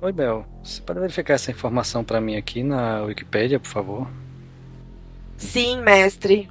[0.00, 0.46] Oi, Bel.
[0.62, 4.08] Você pode verificar essa informação para mim aqui na Wikipédia, por favor?
[5.36, 6.48] Sim, mestre.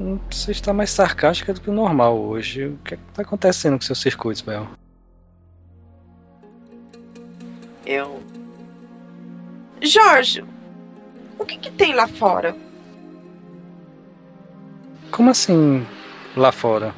[0.00, 2.66] Hum, Você está mais sarcástica do que o normal hoje.
[2.66, 4.66] O que é está acontecendo com seus circuitos, Bel?
[7.84, 8.22] Eu.
[9.82, 10.42] Jorge,
[11.38, 12.56] o que, que tem lá fora?
[15.10, 15.86] Como assim
[16.34, 16.94] lá fora?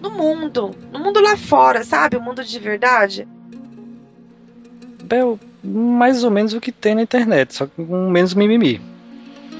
[0.00, 0.74] No mundo.
[0.92, 2.16] No mundo lá fora, sabe?
[2.16, 3.28] O mundo de verdade.
[5.04, 8.80] Bel, mais ou menos o que tem na internet, só que com menos mimimi.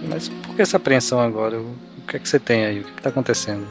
[0.08, 1.60] Mas por que essa apreensão agora?
[1.60, 1.76] O
[2.06, 2.80] que é que você tem aí?
[2.80, 3.66] O que está acontecendo?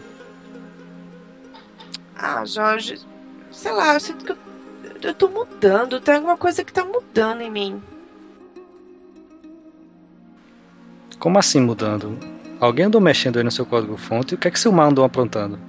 [2.15, 2.99] Ah, Jorge,
[3.51, 4.37] sei lá, eu sinto que eu,
[5.01, 5.99] eu tô mudando.
[5.99, 7.81] Tem alguma coisa que tá mudando em mim.
[11.17, 12.17] Como assim mudando?
[12.59, 15.03] Alguém andou mexendo aí no seu código-fonte e o que é que seu mal andou
[15.03, 15.59] aprontando?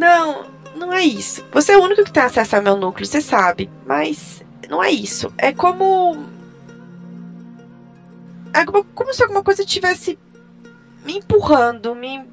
[0.00, 1.44] Não, não é isso.
[1.52, 3.68] Você é o único que tem acesso ao meu núcleo, você sabe.
[3.86, 5.30] Mas não é isso.
[5.36, 6.24] É como.
[8.54, 10.18] É como, como se alguma coisa tivesse
[11.04, 12.26] me empurrando, me.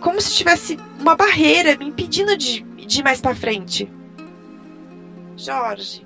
[0.00, 3.88] Como se tivesse uma barreira me impedindo de, de ir mais pra frente.
[5.36, 6.04] Jorge.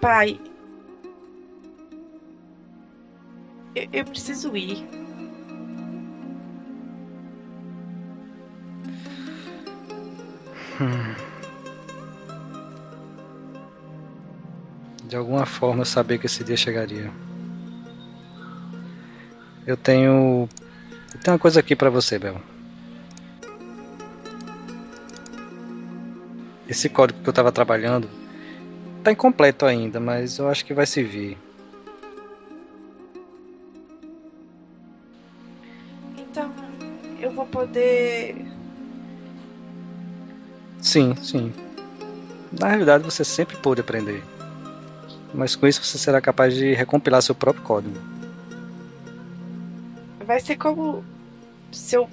[0.00, 0.40] Pai.
[3.74, 5.05] Eu, eu preciso ir.
[15.04, 17.10] De alguma forma eu sabia que esse dia chegaria.
[19.66, 20.48] Eu tenho.
[21.14, 22.40] Eu tenho uma coisa aqui pra você, Bel.
[26.68, 28.08] Esse código que eu tava trabalhando
[29.02, 31.38] tá incompleto ainda, mas eu acho que vai servir.
[36.18, 36.52] Então,
[37.20, 38.55] eu vou poder.
[40.86, 41.52] Sim, sim.
[42.60, 44.22] Na realidade você sempre pôde aprender.
[45.34, 47.96] Mas com isso você será capaz de recompilar seu próprio código.
[50.24, 51.02] Vai ser como
[51.72, 52.08] se eu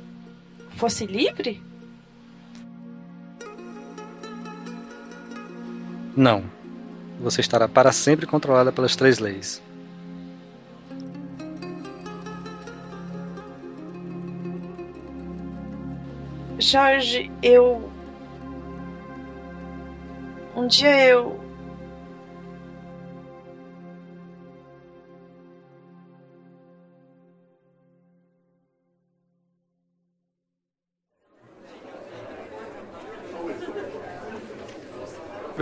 [0.76, 1.62] fosse livre?
[6.18, 6.44] Não.
[7.20, 9.62] Você estará para sempre controlada pelas três leis.
[16.58, 17.93] Jorge, eu.
[20.56, 21.43] Um dia eu.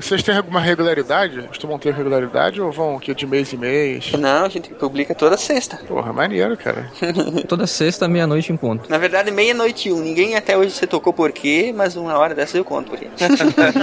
[0.01, 1.44] Vocês têm alguma regularidade?
[1.44, 4.12] Costumam ter regularidade ou vão aqui de mês em mês?
[4.13, 5.78] Não, a gente publica toda sexta.
[5.88, 6.91] Porra, maneiro, cara.
[7.47, 8.89] Toda sexta, meia-noite em ponto.
[8.89, 10.00] Na verdade, meia-noite e um.
[10.01, 13.07] Ninguém até hoje se tocou por quê, mas uma hora dessa eu conto por quê.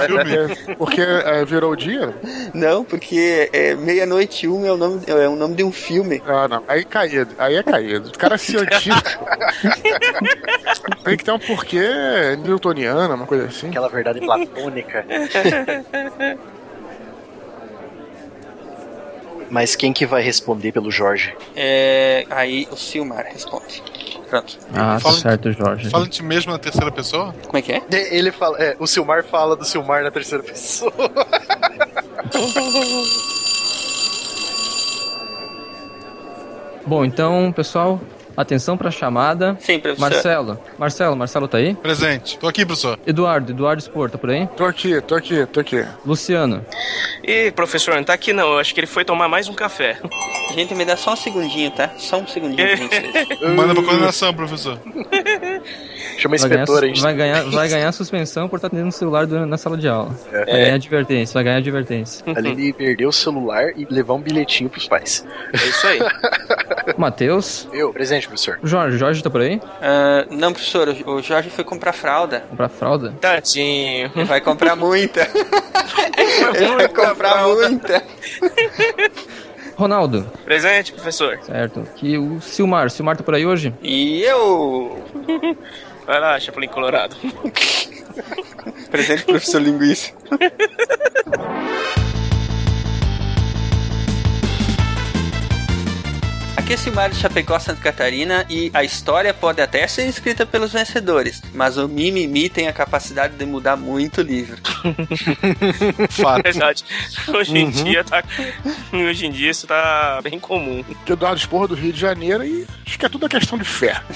[0.09, 2.15] Porque, porque é, virou o dia?
[2.55, 6.23] Não, porque é, meia-noite e um é o, nome, é o nome de um filme.
[6.27, 6.63] Ah, não.
[6.67, 7.35] Aí caído.
[7.39, 8.09] Aí é caído.
[8.09, 9.27] O cara científico.
[11.05, 11.81] Tem que ter um porquê
[12.45, 13.69] newtoniano, uma coisa assim.
[13.69, 15.05] Aquela verdade platônica.
[19.51, 21.35] Mas quem que vai responder pelo Jorge?
[21.57, 23.83] É, aí o Silmar responde.
[24.29, 24.59] Pronto.
[24.75, 25.89] Ah, Fala- certo, Jorge.
[25.89, 27.35] Fala de mesmo na terceira pessoa?
[27.47, 27.83] Como é que é?
[28.11, 30.93] Ele fala, é, o Silmar fala do Silmar na terceira pessoa.
[36.87, 38.01] Bom, então, pessoal,
[38.43, 39.57] atenção pra chamada.
[39.61, 40.01] Sim, professor.
[40.01, 41.75] Marcelo, Marcelo, Marcelo tá aí?
[41.75, 42.39] Presente.
[42.39, 42.99] Tô aqui, professor.
[43.07, 44.47] Eduardo, Eduardo Spor, tá por aí?
[44.57, 45.85] Tô aqui, tô aqui, tô aqui.
[46.07, 46.65] Luciano,
[47.25, 48.53] Ih, professor, não tá aqui não.
[48.53, 49.99] Eu acho que ele foi tomar mais um café.
[50.55, 51.91] Gente, me dá só um segundinho, tá?
[51.99, 52.99] Só um segundinho, gente.
[53.55, 54.79] Manda pra coordenação, professor.
[56.19, 59.27] Chama a inspetora, a gente vai, ganhar, vai ganhar suspensão por estar atendendo o celular
[59.27, 60.11] na sala de aula.
[60.33, 62.25] Vai ganhar advertência, vai ganhar advertência.
[62.35, 65.25] Ali ele perdeu o celular e levar um bilhetinho pros pais.
[65.53, 65.99] É isso aí.
[66.97, 68.59] Matheus, Eu, presente, professor.
[68.63, 69.61] Jorge, Jorge tá por aí?
[69.83, 72.41] Ah, não, professor, o o Jorge foi comprar fralda.
[72.51, 73.13] Comprar fralda?
[73.21, 74.11] Tadinho.
[74.15, 75.23] Ele vai comprar muita.
[76.55, 78.03] Ele vai comprar muita.
[79.77, 81.39] Ronaldo, Presente, professor.
[81.43, 81.87] certo.
[81.97, 83.73] Que o Silmar, Silmar tá por aí hoje?
[83.83, 85.05] E eu.
[86.07, 87.15] Vai lá, Chapolin Colorado.
[88.91, 90.13] Presente, professor Linguiça.
[96.69, 100.71] Esqueci o mar de Chapecó, Santa Catarina e a história pode até ser escrita pelos
[100.71, 104.61] vencedores, mas o mimimi tem a capacidade de mudar muito o livro.
[106.11, 106.43] Fato.
[106.43, 106.85] Verdade.
[107.29, 107.71] Hoje em Uhum.
[107.71, 108.23] dia tá.
[108.93, 110.85] Hoje em dia isso tá bem comum.
[111.07, 113.65] Que Eduardo Esporro do Rio de Janeiro e acho que é tudo a questão de
[113.65, 114.03] fé.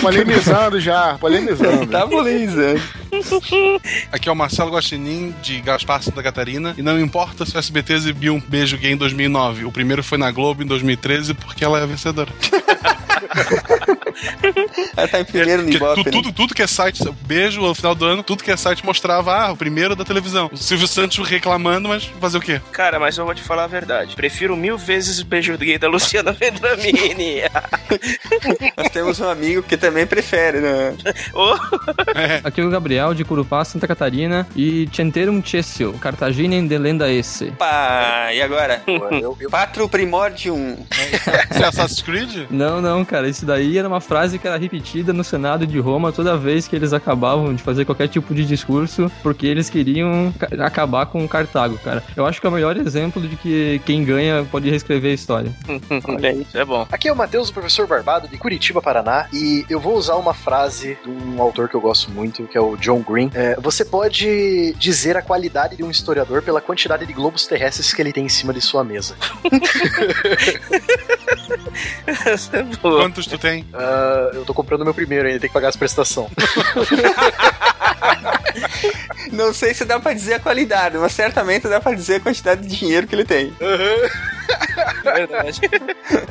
[0.00, 1.86] polemizando já, polemizando.
[1.86, 2.80] Tá polemizando.
[4.10, 6.74] Aqui é o Marcelo Guaxinim, de Gaspar, Santa Catarina.
[6.78, 9.51] E não importa se o SBT exibiu um beijo gay em 2009.
[9.64, 12.30] O primeiro foi na Globo em 2013 porque ela é a vencedora.
[14.96, 16.10] Ela tá em primeiro no Ibope, tu- né?
[16.10, 19.32] tudo, tudo que é site, beijo no final do ano, tudo que é site mostrava,
[19.34, 20.50] ah, o primeiro da televisão.
[20.52, 22.60] O Silvio Santos reclamando, mas fazer o quê?
[22.72, 24.14] Cara, mas eu vou te falar a verdade.
[24.16, 27.42] Prefiro mil vezes o beijo gay da Luciana Vendramini.
[28.76, 30.94] Nós temos um amigo que também prefere, né?
[31.32, 31.54] Ô,
[32.44, 34.46] Aqui é o Gabriel de Curupá, Santa Catarina.
[34.54, 37.50] E Centerum Cessio, Cartaginem de Lenda Esse.
[37.52, 38.82] Pá, e agora?
[39.20, 40.76] Eu, Patro Primordium.
[41.50, 42.46] Isso é Assassin's Creed?
[42.50, 46.12] Não, não, cara, isso daí era uma frase que era repetida no Senado de Roma
[46.12, 50.48] toda vez que eles acabavam de fazer qualquer tipo de discurso, porque eles queriam ca-
[50.64, 52.02] acabar com Cartago, cara.
[52.16, 55.52] Eu acho que é o melhor exemplo de que quem ganha pode reescrever a história.
[56.08, 56.86] olha aí, isso é bom.
[56.90, 60.34] Aqui é o Matheus, o professor Barbado, de Curitiba, Paraná, e eu vou usar uma
[60.34, 63.30] frase de um autor que eu gosto muito, que é o John Green.
[63.34, 68.00] É, você pode dizer a qualidade de um historiador pela quantidade de globos terrestres que
[68.02, 69.14] ele tem em cima de sua mesa.
[72.26, 73.02] Essa é boa.
[73.02, 73.66] Quantos tu tem?
[73.72, 76.30] Ah, eu tô comprando meu primeiro ainda, tem que pagar as prestações.
[79.30, 82.66] Não sei se dá pra dizer a qualidade, mas certamente dá pra dizer a quantidade
[82.66, 83.52] de dinheiro que ele tem.
[85.04, 85.60] É verdade.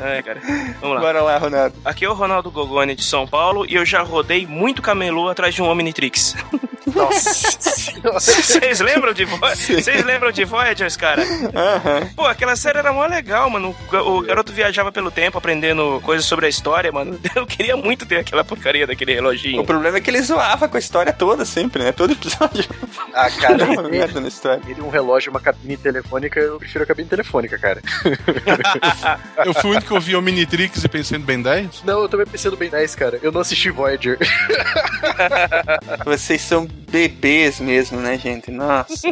[0.04, 0.40] É, cara.
[0.80, 1.02] Vamos lá.
[1.02, 1.76] Bora lá, Ronaldo.
[1.84, 5.56] Aqui é o Ronaldo Gogoni de São Paulo e eu já rodei muito camelô atrás
[5.56, 6.36] de um Omnitrix.
[6.94, 7.58] Nossa.
[8.04, 11.22] Vocês lembram de Vo- Vocês lembram de Voyagers, cara?
[11.22, 12.10] Aham.
[12.16, 13.76] Pô, aquela série era mó legal, mano.
[13.92, 17.20] O o garoto viajava pelo tempo aprendendo coisas sobre a história, mano.
[17.36, 19.64] Eu queria muito ter aquela porcaria daquele O reloginho.
[19.66, 21.92] problema é que ele zoava com a história toda sempre, né?
[21.92, 22.66] Todo episódio.
[23.14, 24.62] Ah, cara, ele, história.
[24.68, 27.82] ele um relógio e uma cabine telefônica, eu prefiro a cabine telefônica, cara.
[29.46, 31.84] Eu fui o único que ouvi Omnitrix e pensei no Ben 10?
[31.84, 33.20] Não, eu também pensei no Ben 10, cara.
[33.22, 34.18] Eu não assisti Voyager.
[36.06, 38.52] Vocês são bebês mesmo, né, gente?
[38.52, 39.08] Nossa.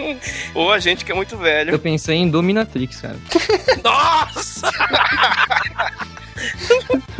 [0.54, 1.78] Ou a gente que é muito Eu velho.
[1.78, 3.16] pensei em Dominatrix, cara.
[3.82, 4.70] Nossa!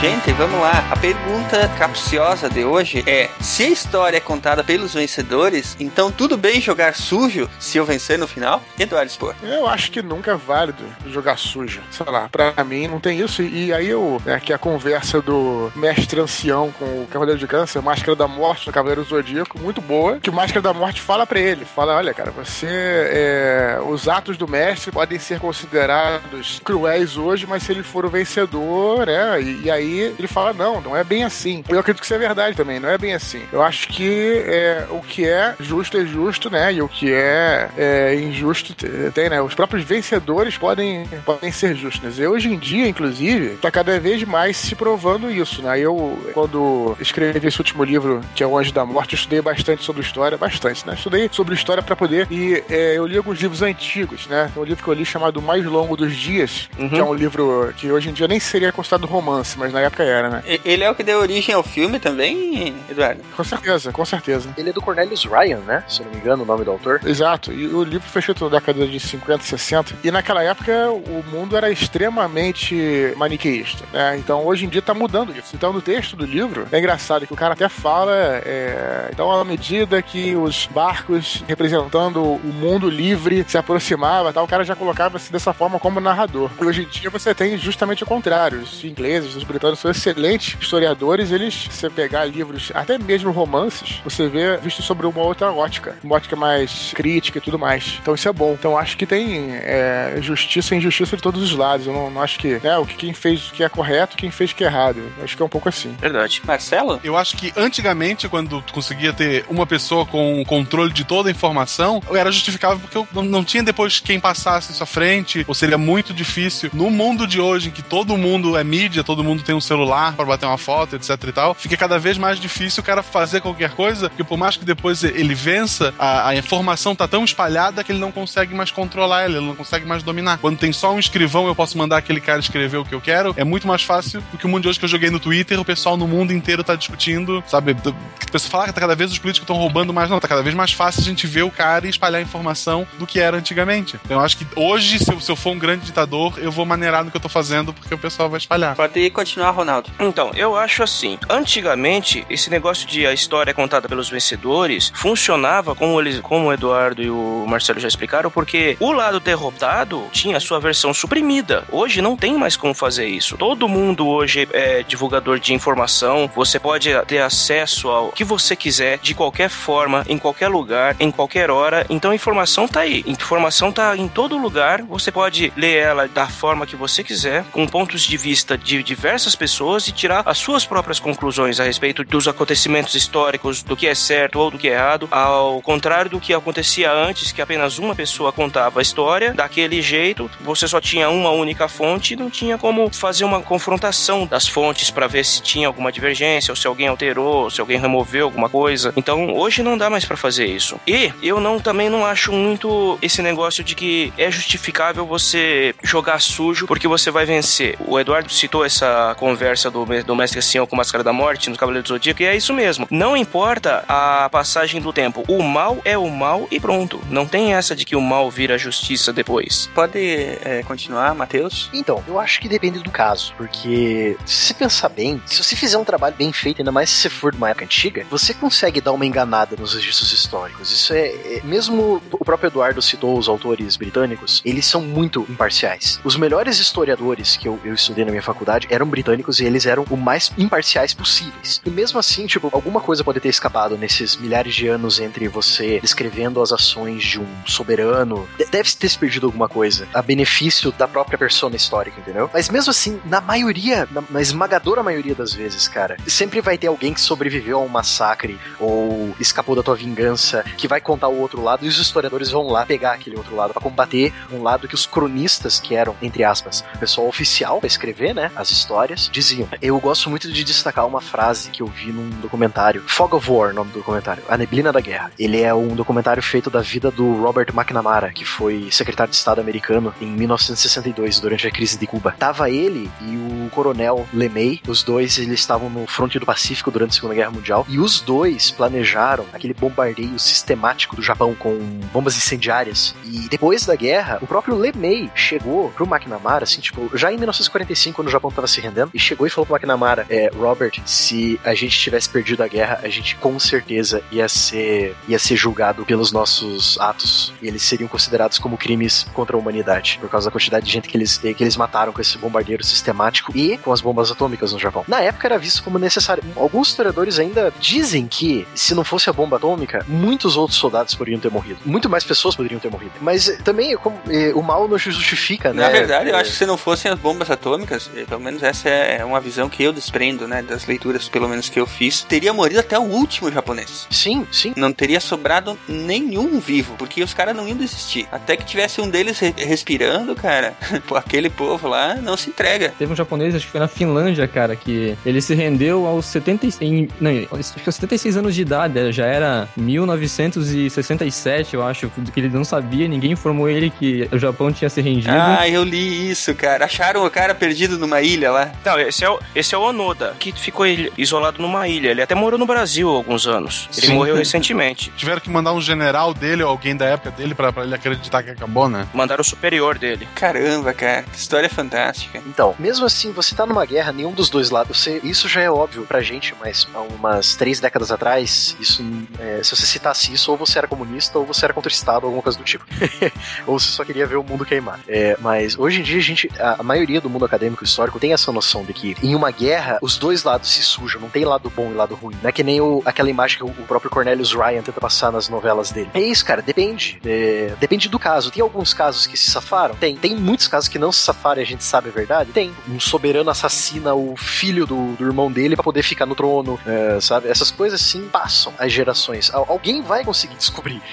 [0.00, 0.88] Gente, vamos lá.
[0.92, 6.36] A pergunta capciosa de hoje é: se a história é contada pelos vencedores, então tudo
[6.36, 8.62] bem jogar sujo se eu vencer no final?
[8.78, 9.34] Eduardo Spor.
[9.42, 11.80] Eu acho que nunca é válido jogar sujo.
[11.90, 13.42] Sei lá, pra mim não tem isso.
[13.42, 17.82] E aí eu, né, que a conversa do mestre ancião com o Cavaleiro de Câncer,
[17.82, 20.20] Máscara da Morte no Cavaleiro Zodíaco, muito boa.
[20.20, 22.68] Que o Máscara da Morte fala pra ele: fala, olha, cara, você.
[22.68, 28.08] é, os atos do mestre podem ser considerados cruéis hoje, mas se ele for o
[28.08, 29.42] vencedor, né?
[29.42, 31.64] E, e aí ele fala: não, não é bem assim.
[31.68, 33.42] Eu acredito que isso é verdade também, não é bem assim.
[33.52, 36.72] Eu acho que é, o que é justo é justo, né?
[36.74, 39.40] E o que é, é injusto te- tem, né?
[39.40, 42.18] Os próprios vencedores podem, podem ser justos.
[42.18, 45.78] E hoje em dia, inclusive, tá cada vez mais se provando isso, né?
[45.78, 49.84] Eu, quando escrevi esse último livro, que é O Anjo da Morte, eu estudei bastante
[49.84, 50.94] sobre história, bastante, né?
[50.94, 52.26] Estudei sobre história pra poder.
[52.30, 54.50] E é, eu li alguns livros antigos, né?
[54.52, 57.72] Tem um livro que eu li chamado Mais Longo dos Dias, que é um livro
[57.76, 60.42] que hoje em dia nem seria considerado romance, mas na época era, né?
[60.64, 63.22] Ele é o que deu origem ao filme também, Eduardo?
[63.36, 64.50] Com certeza, com certeza.
[64.56, 65.84] Ele é do Cornelius Ryan, né?
[65.88, 67.00] Se eu não me engano, o nome do autor.
[67.04, 71.24] Exato, e o livro foi escrito na década de 50, 60, e naquela época o
[71.30, 74.16] mundo era extremamente maniqueísta, né?
[74.18, 75.54] Então hoje em dia tá mudando isso.
[75.54, 79.44] Então no texto do livro, é engraçado que o cara até fala, é, então à
[79.44, 85.32] medida que os barcos representando o mundo livre se aproximava, tal, o cara já colocava-se
[85.32, 86.50] dessa forma como narrador.
[86.60, 88.60] E hoje em dia você tem justamente o contrário.
[88.60, 94.00] Os ingleses, os britânicos são excelentes historiadores, eles, se você pegar livros, até mesmo romances,
[94.04, 97.98] você vê visto sobre uma outra ótica, uma ótica mais crítica e tudo mais.
[98.00, 98.52] Então isso é bom.
[98.52, 101.86] Então acho que tem é, justiça e injustiça de todos os lados.
[101.86, 104.30] Eu não, não acho que né, o que quem fez o que é correto, quem
[104.30, 105.00] fez o que é errado.
[105.18, 105.94] Eu acho que é um pouco assim.
[106.00, 106.42] Verdade.
[106.44, 107.00] Marcelo?
[107.02, 111.28] Eu acho que antigamente, quando tu conseguia ter uma pessoa com o controle de toda
[111.28, 115.44] a informação, era justificável porque eu não, não tinha depois quem passasse isso à frente,
[115.46, 116.70] ou seria muito difícil.
[116.72, 120.14] No mundo de hoje, em que todo mundo é mídia, todo mundo tem um celular
[120.14, 123.40] para bater uma foto, etc e tal, fica cada vez mais difícil o cara fazer
[123.40, 127.84] qualquer coisa, que por mais que depois ele vença, a, a informação tá tão espalhada
[127.84, 130.38] que ele não consegue mais controlar ela, ele não consegue mais dominar.
[130.38, 133.34] Quando tem só um escrivão, eu posso mandar aquele cara escrever o que eu quero,
[133.36, 135.60] é muito mais fácil do que o mundo de hoje que eu joguei no Twitter,
[135.60, 137.72] o pessoal no mundo inteiro tá discutindo, sabe?
[137.72, 140.42] O pessoal fala que tá cada vez os políticos estão roubando mais, não, tá cada
[140.42, 143.98] vez mais fácil a gente ver o cara e espalhar informação do que era antigamente.
[144.04, 146.64] Então eu acho que hoje, se eu, se eu for um grande ditador, eu vou
[146.64, 148.74] maneirar no que eu tô fazendo porque o pessoal vai espalhar.
[148.74, 149.90] Pode continuar, Ronaldo.
[149.98, 151.18] Então, eu acho assim.
[151.28, 157.02] Antigamente, esse negócio de a história contada pelos vencedores funcionava, como, eles, como o Eduardo
[157.02, 161.64] e o Marcelo já explicaram, porque o lado derrotado tinha a sua versão suprimida.
[161.70, 163.36] Hoje não tem mais como fazer isso.
[163.36, 166.30] Todo mundo hoje é divulgador de informação.
[166.34, 171.10] Você pode ter acesso ao que você quiser, de qualquer forma, em qualquer lugar, em
[171.10, 171.86] qualquer hora.
[171.88, 173.04] Então a informação tá aí.
[173.06, 174.82] Informação tá em todo lugar.
[174.82, 179.34] Você pode ler ela da forma que você quiser, com pontos de vista de diversas
[179.38, 183.94] pessoas e tirar as suas próprias conclusões a respeito dos acontecimentos históricos, do que é
[183.94, 187.94] certo ou do que é errado, ao contrário do que acontecia antes, que apenas uma
[187.94, 192.92] pessoa contava a história daquele jeito, você só tinha uma única fonte não tinha como
[192.92, 197.44] fazer uma confrontação das fontes para ver se tinha alguma divergência, ou se alguém alterou,
[197.44, 198.92] ou se alguém removeu alguma coisa.
[198.96, 200.78] Então, hoje não dá mais para fazer isso.
[200.86, 206.20] E eu não também não acho muito esse negócio de que é justificável você jogar
[206.20, 207.76] sujo porque você vai vencer.
[207.86, 211.84] O Eduardo citou essa conversa do, do Mestre Ancião com Máscara da Morte no Cavaleiro
[211.84, 212.86] do Zodíaco, e é isso mesmo.
[212.90, 216.98] Não importa a passagem do tempo, o mal é o mal e pronto.
[217.10, 219.68] Não tem essa de que o mal vira justiça depois.
[219.74, 221.68] Pode é, continuar, Matheus?
[221.74, 225.84] Então, eu acho que depende do caso, porque se pensar bem, se você fizer um
[225.84, 228.92] trabalho bem feito, ainda mais se você for de uma época antiga, você consegue dar
[228.92, 230.72] uma enganada nos registros históricos.
[230.72, 236.00] Isso é, é mesmo o próprio Eduardo citou os autores britânicos, eles são muito imparciais.
[236.02, 239.07] Os melhores historiadores que eu, eu estudei na minha faculdade eram britânicos
[239.40, 241.60] e eles eram o mais imparciais possíveis.
[241.64, 245.80] E mesmo assim, tipo, alguma coisa pode ter escapado nesses milhares de anos entre você
[245.80, 248.28] descrevendo as ações de um soberano.
[248.50, 252.30] Deve ter se perdido alguma coisa a benefício da própria persona histórica, entendeu?
[252.32, 256.66] Mas mesmo assim, na maioria, na, na esmagadora maioria das vezes, cara, sempre vai ter
[256.66, 261.18] alguém que sobreviveu a um massacre ou escapou da tua vingança, que vai contar o
[261.18, 264.68] outro lado e os historiadores vão lá pegar aquele outro lado para combater um lado
[264.68, 268.97] que os cronistas, que eram, entre aspas, o pessoal oficial para escrever, né, as histórias,
[269.06, 269.48] diziam.
[269.62, 273.54] Eu gosto muito de destacar uma frase que eu vi num documentário, Fog of War,
[273.54, 275.12] nome do documentário, A Neblina da Guerra.
[275.18, 279.40] Ele é um documentário feito da vida do Robert McNamara, que foi secretário de Estado
[279.40, 282.14] americano em 1962, durante a crise de Cuba.
[282.18, 286.90] Tava ele e o coronel LeMay, os dois eles estavam no fronte do Pacífico durante
[286.90, 291.58] a Segunda Guerra Mundial, e os dois planejaram aquele bombardeio sistemático do Japão com
[291.92, 292.94] bombas incendiárias.
[293.04, 297.96] E depois da guerra, o próprio LeMay chegou pro McNamara, assim, tipo, já em 1945,
[297.96, 301.40] quando o Japão tava se rendendo, e chegou e falou pro McNamara, é, Robert, se
[301.44, 305.84] a gente tivesse perdido a guerra, a gente com certeza ia ser, ia ser julgado
[305.84, 310.32] pelos nossos atos, e eles seriam considerados como crimes contra a humanidade, por causa da
[310.32, 313.80] quantidade de gente que eles, que eles mataram com esse bombardeiro sistemático e com as
[313.80, 314.84] bombas atômicas no Japão.
[314.88, 316.22] Na época era visto como necessário.
[316.36, 321.20] Alguns historiadores ainda dizem que, se não fosse a bomba atômica, muitos outros soldados poderiam
[321.20, 321.60] ter morrido.
[321.64, 322.92] Muito mais pessoas poderiam ter morrido.
[323.00, 325.62] Mas eh, também como, eh, o mal não justifica, né?
[325.62, 328.42] Na verdade, eu É, acho que se não fossem as bombas atômicas, eh, pelo menos
[328.42, 332.02] essa é uma visão que eu desprendo, né, das leituras, pelo menos que eu fiz,
[332.02, 333.86] teria morrido até o último japonês.
[333.90, 334.52] Sim, sim.
[334.56, 338.06] Não teria sobrado nenhum vivo, porque os caras não iam desistir.
[338.12, 340.54] Até que tivesse um deles re- respirando, cara,
[340.94, 342.72] aquele povo lá não se entrega.
[342.78, 346.46] Teve um japonês, acho que foi na Finlândia, cara, que ele se rendeu aos 70,
[346.46, 351.90] e- em, não, acho que aos 76 anos de idade, já era 1967, eu acho,
[352.12, 355.12] que ele não sabia, ninguém informou ele que o Japão tinha se rendido.
[355.12, 356.64] Ah, eu li isso, cara.
[356.64, 358.52] Acharam o cara perdido numa ilha lá.
[358.68, 361.88] Não, esse é, o, esse é o Onoda, que ficou isolado numa ilha.
[361.88, 363.66] Ele até morou no Brasil há alguns anos.
[363.74, 363.94] Ele Sim.
[363.94, 364.92] morreu recentemente.
[364.94, 368.22] Tiveram que mandar um general dele ou alguém da época dele pra, pra ele acreditar
[368.22, 368.86] que acabou, né?
[368.92, 370.06] Mandaram o superior dele.
[370.14, 372.22] Caramba, cara, que história fantástica.
[372.26, 374.78] Então, mesmo assim, você tá numa guerra, nenhum dos dois lados.
[374.78, 378.84] Você, isso já é óbvio pra gente, mas há umas três décadas atrás, isso,
[379.18, 382.04] é, se você citasse isso, ou você era comunista, ou você era contra o Estado,
[382.04, 382.66] alguma coisa do tipo.
[383.46, 384.78] ou você só queria ver o mundo queimar.
[384.86, 387.98] É, mas hoje em dia, a gente, a, a maioria do mundo acadêmico e histórico
[387.98, 391.24] tem essa noção de que em uma guerra, os dois lados se sujam, não tem
[391.24, 392.16] lado bom e lado ruim.
[392.22, 395.10] Não é que nem o, aquela imagem que o, o próprio Cornelius Ryan tenta passar
[395.12, 395.90] nas novelas dele.
[395.94, 397.00] É isso, cara, depende.
[397.04, 398.30] É, depende do caso.
[398.30, 399.74] Tem alguns casos que se safaram?
[399.74, 399.96] Tem.
[399.96, 402.32] Tem muitos casos que não se safaram e a gente sabe a verdade?
[402.32, 402.52] Tem.
[402.68, 407.00] Um soberano assassina o filho do, do irmão dele pra poder ficar no trono, é,
[407.00, 407.28] sabe?
[407.28, 409.32] Essas coisas sim passam as gerações.
[409.32, 410.82] Al- alguém vai conseguir descobrir.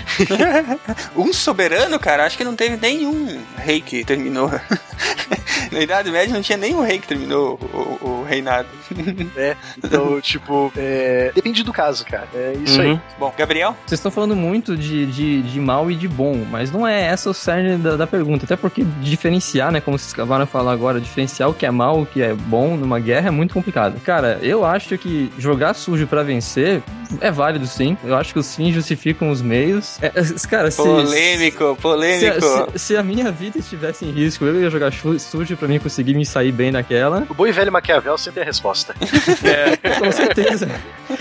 [1.16, 4.50] Um soberano, cara, acho que não teve nenhum rei que terminou.
[5.72, 8.68] Na Idade Média não tinha nenhum rei que terminou o, o- o reinado.
[9.36, 9.56] né?
[9.78, 12.28] Então, tipo, é, depende do caso, cara.
[12.34, 12.92] É isso Uhum.
[12.92, 13.00] aí.
[13.20, 13.76] Bom, Gabriel?
[13.86, 17.30] Vocês estão falando muito de, de, de mal e de bom, mas não é essa
[17.30, 18.46] o cerne da, da pergunta.
[18.46, 22.02] Até porque diferenciar, né, como vocês acabaram de falar agora, diferenciar o que é mal,
[22.02, 24.00] o que é bom numa guerra é muito complicado.
[24.02, 26.82] Cara, eu acho que jogar sujo pra vencer
[27.22, 27.98] é válido sim.
[28.04, 29.98] Eu acho que os fins justificam os meios.
[30.02, 32.72] É, é, cara, se, Polêmico, se, polêmico.
[32.74, 36.14] se- se a minha vida estivesse em risco, eu ia jogar sujo pra mim conseguir
[36.16, 37.26] me sair bem naquela.
[37.30, 38.96] O bom e velho Maquiavel sempre é a resposta.
[40.00, 40.68] Com certeza.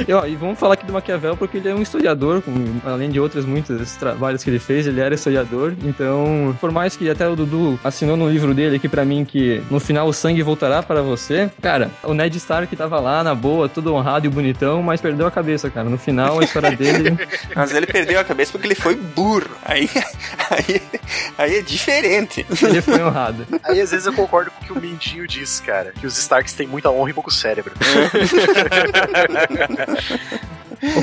[0.08, 3.10] E, ó, e vamos falar aqui do Maquiavel porque ele é um historiador, com- além
[3.10, 5.74] de outros muitos trabalhos que ele fez, ele era historiador.
[5.84, 9.62] Então, por mais que até o Dudu assinou no livro dele aqui pra mim que
[9.70, 13.68] no final o sangue voltará para você, cara, o Ned Stark tava lá na boa,
[13.68, 15.88] todo honrado e bonitão, mas perdeu a cabeça, cara.
[15.88, 17.16] No final a história dele.
[17.54, 19.50] Mas ele perdeu a cabeça porque ele foi burro.
[19.64, 19.88] Aí,
[20.50, 20.82] aí,
[21.38, 22.44] aí é diferente.
[22.62, 23.46] ele foi honrado.
[23.62, 25.92] Aí às vezes eu concordo com o que o Mindinho diz, cara.
[26.04, 27.72] Que os Starks têm muita honra e pouco cérebro.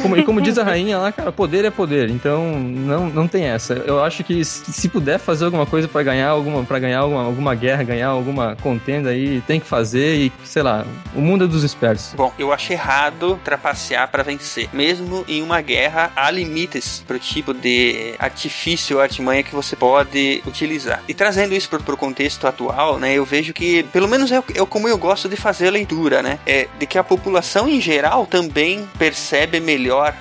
[0.01, 3.45] Como- e como diz a rainha lá, cara, poder é poder, então não, não tem
[3.45, 3.73] essa.
[3.73, 7.55] Eu acho que se puder fazer alguma coisa pra ganhar alguma para ganhar alguma, alguma
[7.55, 10.85] guerra, ganhar alguma contenda aí, tem que fazer e sei lá,
[11.15, 12.13] o mundo é dos espertos.
[12.15, 14.69] Bom, eu acho errado trapacear para vencer.
[14.73, 20.41] Mesmo em uma guerra, há limites pro tipo de artifício ou artimanha que você pode
[20.45, 21.01] utilizar.
[21.07, 24.43] E trazendo isso pro, pro contexto atual, né, eu vejo que, pelo menos é, o-
[24.55, 27.79] é como eu gosto de fazer a leitura, né, é de que a população em
[27.81, 29.70] geral também percebe melhor,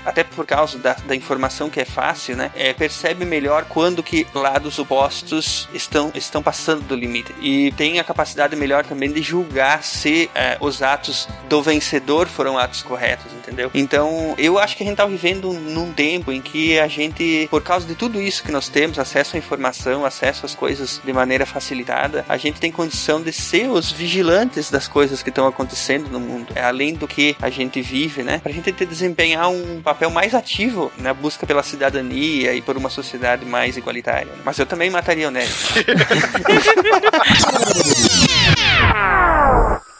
[0.04, 4.26] até por causa da, da informação que é fácil, né, é, percebe melhor quando que
[4.34, 7.34] lados opostos estão, estão passando do limite.
[7.40, 12.58] E tem a capacidade melhor também de julgar se é, os atos do vencedor foram
[12.58, 13.70] atos corretos, entendeu?
[13.74, 17.62] Então, eu acho que a gente tá vivendo num tempo em que a gente, por
[17.62, 21.46] causa de tudo isso que nós temos, acesso à informação, acesso às coisas de maneira
[21.46, 26.20] facilitada, a gente tem condição de ser os vigilantes das coisas que estão acontecendo no
[26.20, 26.52] mundo.
[26.54, 28.38] É além do que a gente vive, né?
[28.38, 28.86] Pra gente ter
[29.48, 34.32] um papel mais ativo na busca pela cidadania e por uma sociedade mais igualitária.
[34.44, 35.50] Mas eu também mataria o Ned.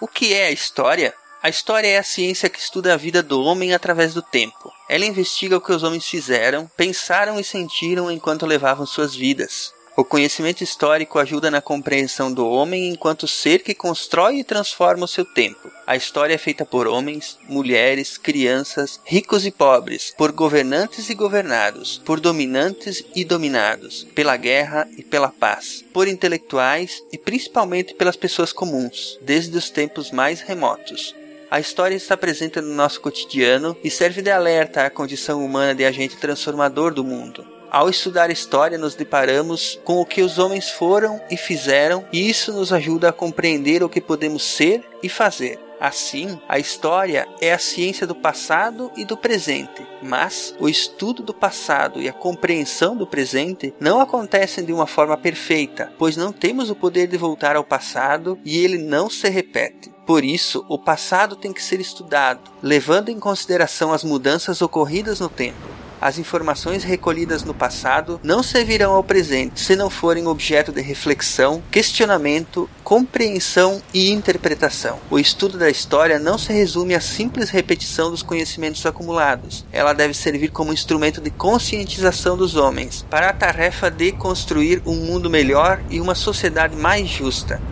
[0.00, 1.14] O que é a história?
[1.44, 4.72] A história é a ciência que estuda a vida do homem através do tempo.
[4.88, 9.70] Ela investiga o que os homens fizeram, pensaram e sentiram enquanto levavam suas vidas.
[9.94, 15.08] O conhecimento histórico ajuda na compreensão do homem enquanto ser que constrói e transforma o
[15.08, 15.70] seu tempo.
[15.86, 22.00] A história é feita por homens, mulheres, crianças, ricos e pobres, por governantes e governados,
[22.06, 28.50] por dominantes e dominados, pela guerra e pela paz, por intelectuais e principalmente pelas pessoas
[28.50, 31.14] comuns, desde os tempos mais remotos.
[31.54, 35.84] A história está presente no nosso cotidiano e serve de alerta à condição humana de
[35.84, 37.46] agente transformador do mundo.
[37.70, 42.52] Ao estudar história, nos deparamos com o que os homens foram e fizeram, e isso
[42.52, 45.60] nos ajuda a compreender o que podemos ser e fazer.
[45.78, 51.32] Assim, a história é a ciência do passado e do presente, mas o estudo do
[51.32, 56.68] passado e a compreensão do presente não acontecem de uma forma perfeita, pois não temos
[56.68, 59.93] o poder de voltar ao passado e ele não se repete.
[60.06, 65.30] Por isso, o passado tem que ser estudado, levando em consideração as mudanças ocorridas no
[65.30, 65.74] tempo.
[66.04, 71.62] As informações recolhidas no passado não servirão ao presente se não forem objeto de reflexão,
[71.70, 74.98] questionamento, compreensão e interpretação.
[75.10, 79.64] O estudo da história não se resume à simples repetição dos conhecimentos acumulados.
[79.72, 84.96] Ela deve servir como instrumento de conscientização dos homens para a tarefa de construir um
[84.96, 87.62] mundo melhor e uma sociedade mais justa.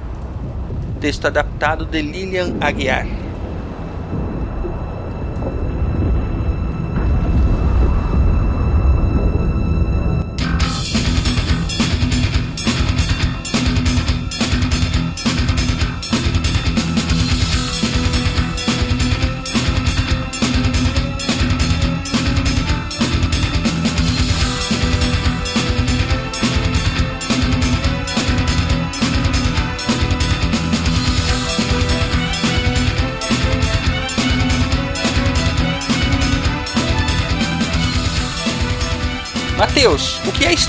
[1.02, 3.21] Texto adaptado de Lilian Aguiar.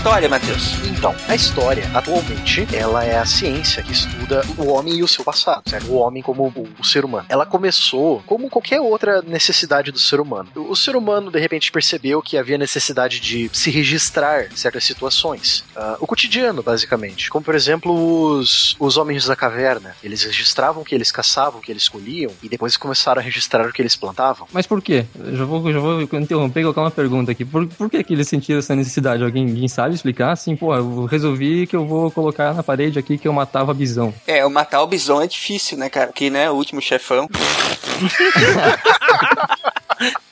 [0.04, 0.93] História, Matheus?
[1.04, 5.22] Então, a história, atualmente, ela é a ciência que estuda o homem e o seu
[5.22, 5.92] passado, certo?
[5.92, 7.26] O homem como o, o ser humano.
[7.28, 10.48] Ela começou como qualquer outra necessidade do ser humano.
[10.56, 15.66] O, o ser humano, de repente, percebeu que havia necessidade de se registrar certas situações.
[15.76, 17.30] Ah, o cotidiano, basicamente.
[17.30, 17.94] Como, por exemplo,
[18.38, 19.98] os, os homens da caverna.
[20.02, 23.68] Eles registravam o que eles caçavam, o que eles colhiam, e depois começaram a registrar
[23.68, 24.48] o que eles plantavam.
[24.54, 25.06] Mas por quê?
[25.20, 27.44] Eu já vou, já vou interromper e colocar uma pergunta aqui.
[27.44, 29.22] Por, por que, que eles sentiram essa necessidade?
[29.22, 30.32] Alguém, alguém sabe explicar?
[30.32, 34.14] Assim, pô, eu resolvi que eu vou colocar na parede aqui que eu matava bisão.
[34.26, 36.08] É, o matar o bison é difícil, né, cara?
[36.08, 37.28] Porque, né, o último chefão.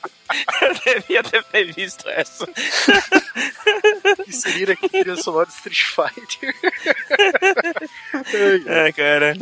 [0.60, 2.46] Eu devia ter previsto essa.
[4.26, 6.54] Inserir aqui trilha sonora de Street Fighter.
[8.66, 9.34] É, cara.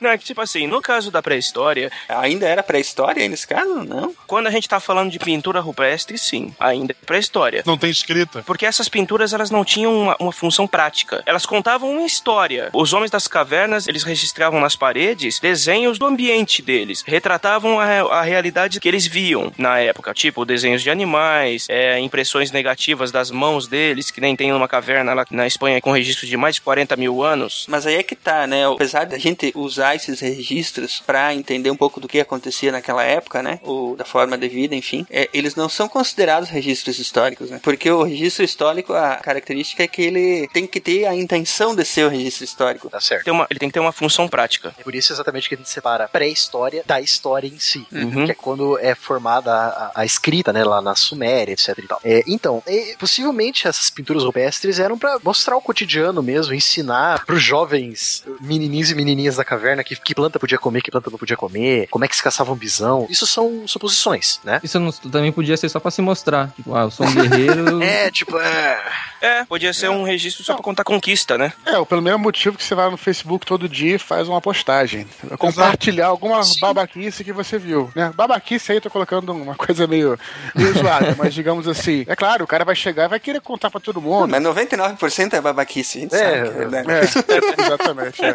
[0.00, 3.84] Não, é que tipo assim, no caso da pré-história, Ainda era pré-história nesse caso?
[3.84, 4.14] Não.
[4.26, 7.62] quando a gente tá falando de pintura rupestre, sim, ainda é pré-história.
[7.66, 8.42] Não tem escrita.
[8.42, 11.22] Porque essas pinturas, elas não tinham uma, uma função prática.
[11.26, 12.70] Elas contavam uma história.
[12.72, 17.02] Os homens das cavernas, eles registravam nas paredes desenhos do ambiente deles.
[17.06, 20.14] Retratavam a, a realidade que eles viam na época.
[20.14, 25.14] Tipo, desenhos de animais, é, impressões negativas das mãos deles, que nem tem uma caverna
[25.14, 27.64] lá na Espanha com registro de mais de 40 mil anos.
[27.68, 28.66] Mas aí é que tá, né?
[28.66, 33.42] Apesar da gente usar esses registros pra entender um pouco do que acontecia naquela época,
[33.42, 33.58] né?
[33.62, 37.60] Ou da forma de vida, enfim, é, eles não são considerados registros históricos, né?
[37.62, 41.84] Porque o registro histórico, a característica é que ele tem que ter a intenção de
[41.84, 42.88] ser o registro histórico.
[42.90, 43.24] Tá certo.
[43.24, 44.74] Tem uma- ele tem que ter uma função prática.
[44.78, 47.86] É por isso exatamente que a gente separa a pré-história da história em si.
[47.92, 48.24] Uhum.
[48.26, 51.82] Que é quando é formada a, a- a escrita, né, lá na Suméria, etc e
[51.86, 52.00] tal.
[52.02, 57.40] É, então, é, possivelmente essas pinturas rupestres eram pra mostrar o cotidiano mesmo, ensinar pros
[57.40, 61.36] jovens menininhos e menininhas da caverna que, que planta podia comer, que planta não podia
[61.36, 63.06] comer, como é que se caçava um bisão.
[63.08, 64.60] Isso são suposições, né?
[64.64, 66.50] Isso não- também podia ser só pra se mostrar.
[66.56, 67.76] Tipo, ah, eu sou um guerreiro.
[67.86, 68.82] É, tipo, é...
[69.20, 71.52] É, podia ser um registro só pra contar conquista, né?
[71.64, 75.06] É, pelo mesmo motivo que você vai no Facebook todo dia e faz uma postagem.
[75.38, 77.90] Compartilhar alguma babaquice que você viu.
[77.94, 78.12] Né?
[78.14, 80.15] Babaquice aí, tô colocando uma coisa meio,
[80.54, 82.04] meio zoada, mas digamos assim.
[82.06, 84.28] É claro, o cara vai chegar e vai querer contar pra todo mundo.
[84.28, 86.88] Mas 99% é babaquice, a gente É, sabe é verdade.
[86.90, 88.24] É, exatamente.
[88.24, 88.34] É.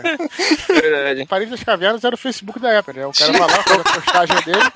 [0.81, 1.25] Verdade.
[1.25, 3.05] Paris das Cavernas era o Facebook da época, né?
[3.05, 4.71] O cara vai lá, faz a postagem dele.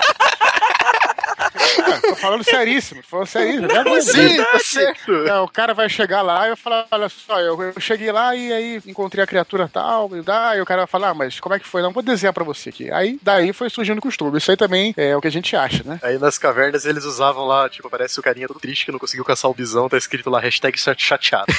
[1.78, 3.68] É, tô falando seríssimo, tô falando seríssimo.
[3.68, 4.02] Né?
[4.02, 5.12] Sim, tá certo.
[5.28, 8.36] É, o cara vai chegar lá e eu falar, olha só, eu, eu cheguei lá
[8.36, 11.56] e aí encontrei a criatura tal, e daí o cara vai falar, ah, mas como
[11.56, 11.82] é que foi?
[11.82, 12.92] Não, vou desenhar pra você aqui.
[12.92, 14.38] Aí, daí foi surgindo o costume.
[14.38, 16.00] Isso aí também é o que a gente acha, né?
[16.04, 19.26] Aí nas cavernas eles usavam lá, tipo, parece o carinha todo triste que não conseguiu
[19.26, 21.46] caçar o bisão, tá escrito lá, hashtag chateado.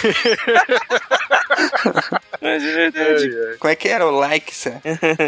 [2.41, 3.57] Mas é verdade.
[3.59, 4.81] Como é que era o like, Sam?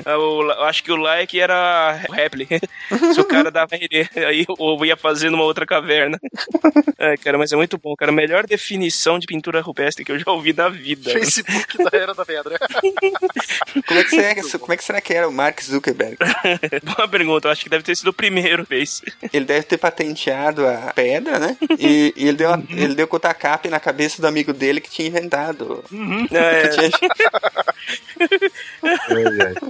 [0.05, 2.59] Ah, o- Eu acho que o like era o réplica.
[3.15, 6.19] Se o cara dava RD, aí ou ia fazer numa outra caverna.
[7.01, 8.11] É, cara, mas é muito bom, cara.
[8.11, 11.13] Melhor definição de pintura rupestre que eu já ouvi na vida.
[11.13, 12.59] Facebook da Era da Pedra.
[13.87, 16.17] Como é que será, como é que, será que era o Mark Zuckerberg?
[16.83, 19.01] Boa pergunta, eu acho que deve ter sido o primeiro fez.
[19.33, 21.57] Ele deve ter patenteado a pedra, né?
[21.79, 24.81] E, e ele, deu, a- ele deu com o tacape na cabeça do amigo dele
[24.81, 25.85] que tinha inventado.
[26.33, 27.01] É, Que tinha-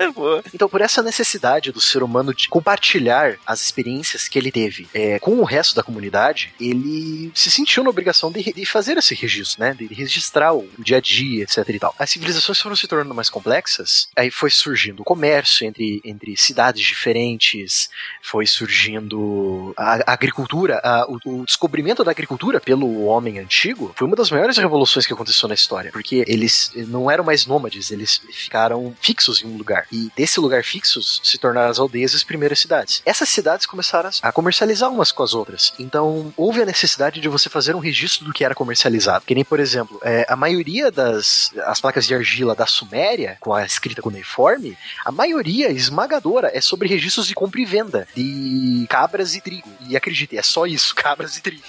[0.00, 0.42] é boa.
[0.54, 5.18] Então, por essa necessidade do ser humano de compartilhar as experiências que ele teve é,
[5.18, 9.60] com o resto da comunidade, ele se sentiu na obrigação de, de fazer esse registro,
[9.62, 9.74] né?
[9.74, 11.94] De registrar o, dia a dia, etc e tal.
[11.98, 16.84] As civilizações foram se tornando mais complexas, aí foi surgindo o comércio entre, entre cidades
[16.84, 17.88] diferentes,
[18.22, 24.06] foi surgindo a, a agricultura, a- o, o descobrimento da agricultura pelo homem antigo foi
[24.06, 28.20] uma das maiores revoluções que aconteceu na história, porque eles não eram mais nômades, eles
[28.32, 29.86] ficaram fixos em um lugar.
[29.92, 33.02] E desse lugar fixos se tornaram as aldeias e as primeiras cidades.
[33.04, 35.72] Essas cidades começaram a comercializar umas com as outras.
[35.78, 39.24] Então houve a necessidade de você fazer um registro do que era comercializado.
[39.24, 43.52] Que nem, por exemplo, é, a maioria das as placas de argila da Suméria, com
[43.52, 49.34] a escrita cuneiforme, a maioria esmagadora é sobre registros de compra e venda de cabras
[49.34, 49.68] e trigo.
[49.88, 51.62] E acredite, é só isso, cabras e trigo.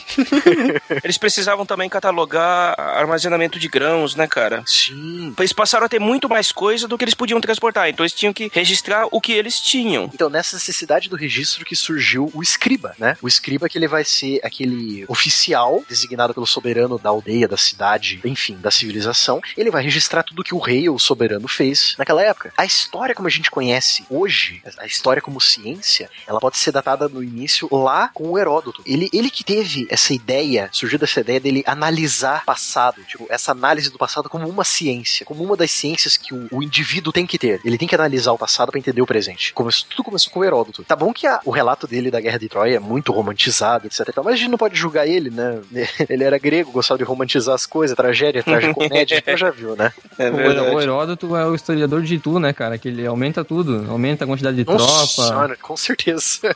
[1.04, 4.64] Eles precisavam também catalogar armazenamento de grãos, né, cara?
[4.66, 5.34] Sim.
[5.38, 8.34] Eles passaram a ter muito mais coisa do que eles podiam transportar, então eles tinham
[8.34, 10.10] que registrar o que eles tinham.
[10.14, 13.18] Então, nessa necessidade do registro que surgiu o escriba, né?
[13.22, 18.20] O escriba que ele vai ser aquele oficial designado pelo soberano da aldeia, da cidade,
[18.26, 19.42] enfim, da civilização.
[19.58, 22.54] Ele vai registrar tudo que o rei ou o soberano fez naquela época.
[22.58, 27.08] A história como a gente conhece hoje, a história como ciência, ela pode ser datada
[27.08, 28.82] no início lá com o Heródoto.
[28.86, 33.90] Ele, ele que teve essa ideia, surgiu dessa ideia dele analisar passado, tipo, essa análise
[33.90, 37.38] do passado como uma ciência, como uma das ciências que o, o indivíduo tem que
[37.38, 37.62] ter.
[37.64, 39.54] Ele tem que analisar o passado para entender o presente.
[39.90, 40.84] Tudo começou com o Heródoto.
[40.84, 44.10] Tá bom que a- o relato dele da Guerra de Troia é muito romantizado, etc.
[44.18, 45.60] Mas a gente não pode julgar ele, né?
[46.10, 49.94] Ele era grego, gostava de romantizar as coisas, tragédia, tragicomédia, então já viu, né?
[50.18, 52.78] É O, Heródoto é o historiador de tu, né, cara?
[52.78, 53.86] Que ele aumenta tudo.
[53.90, 55.30] Aumenta a quantidade de Nossa, tropa.
[55.30, 56.40] senhora, com certeza.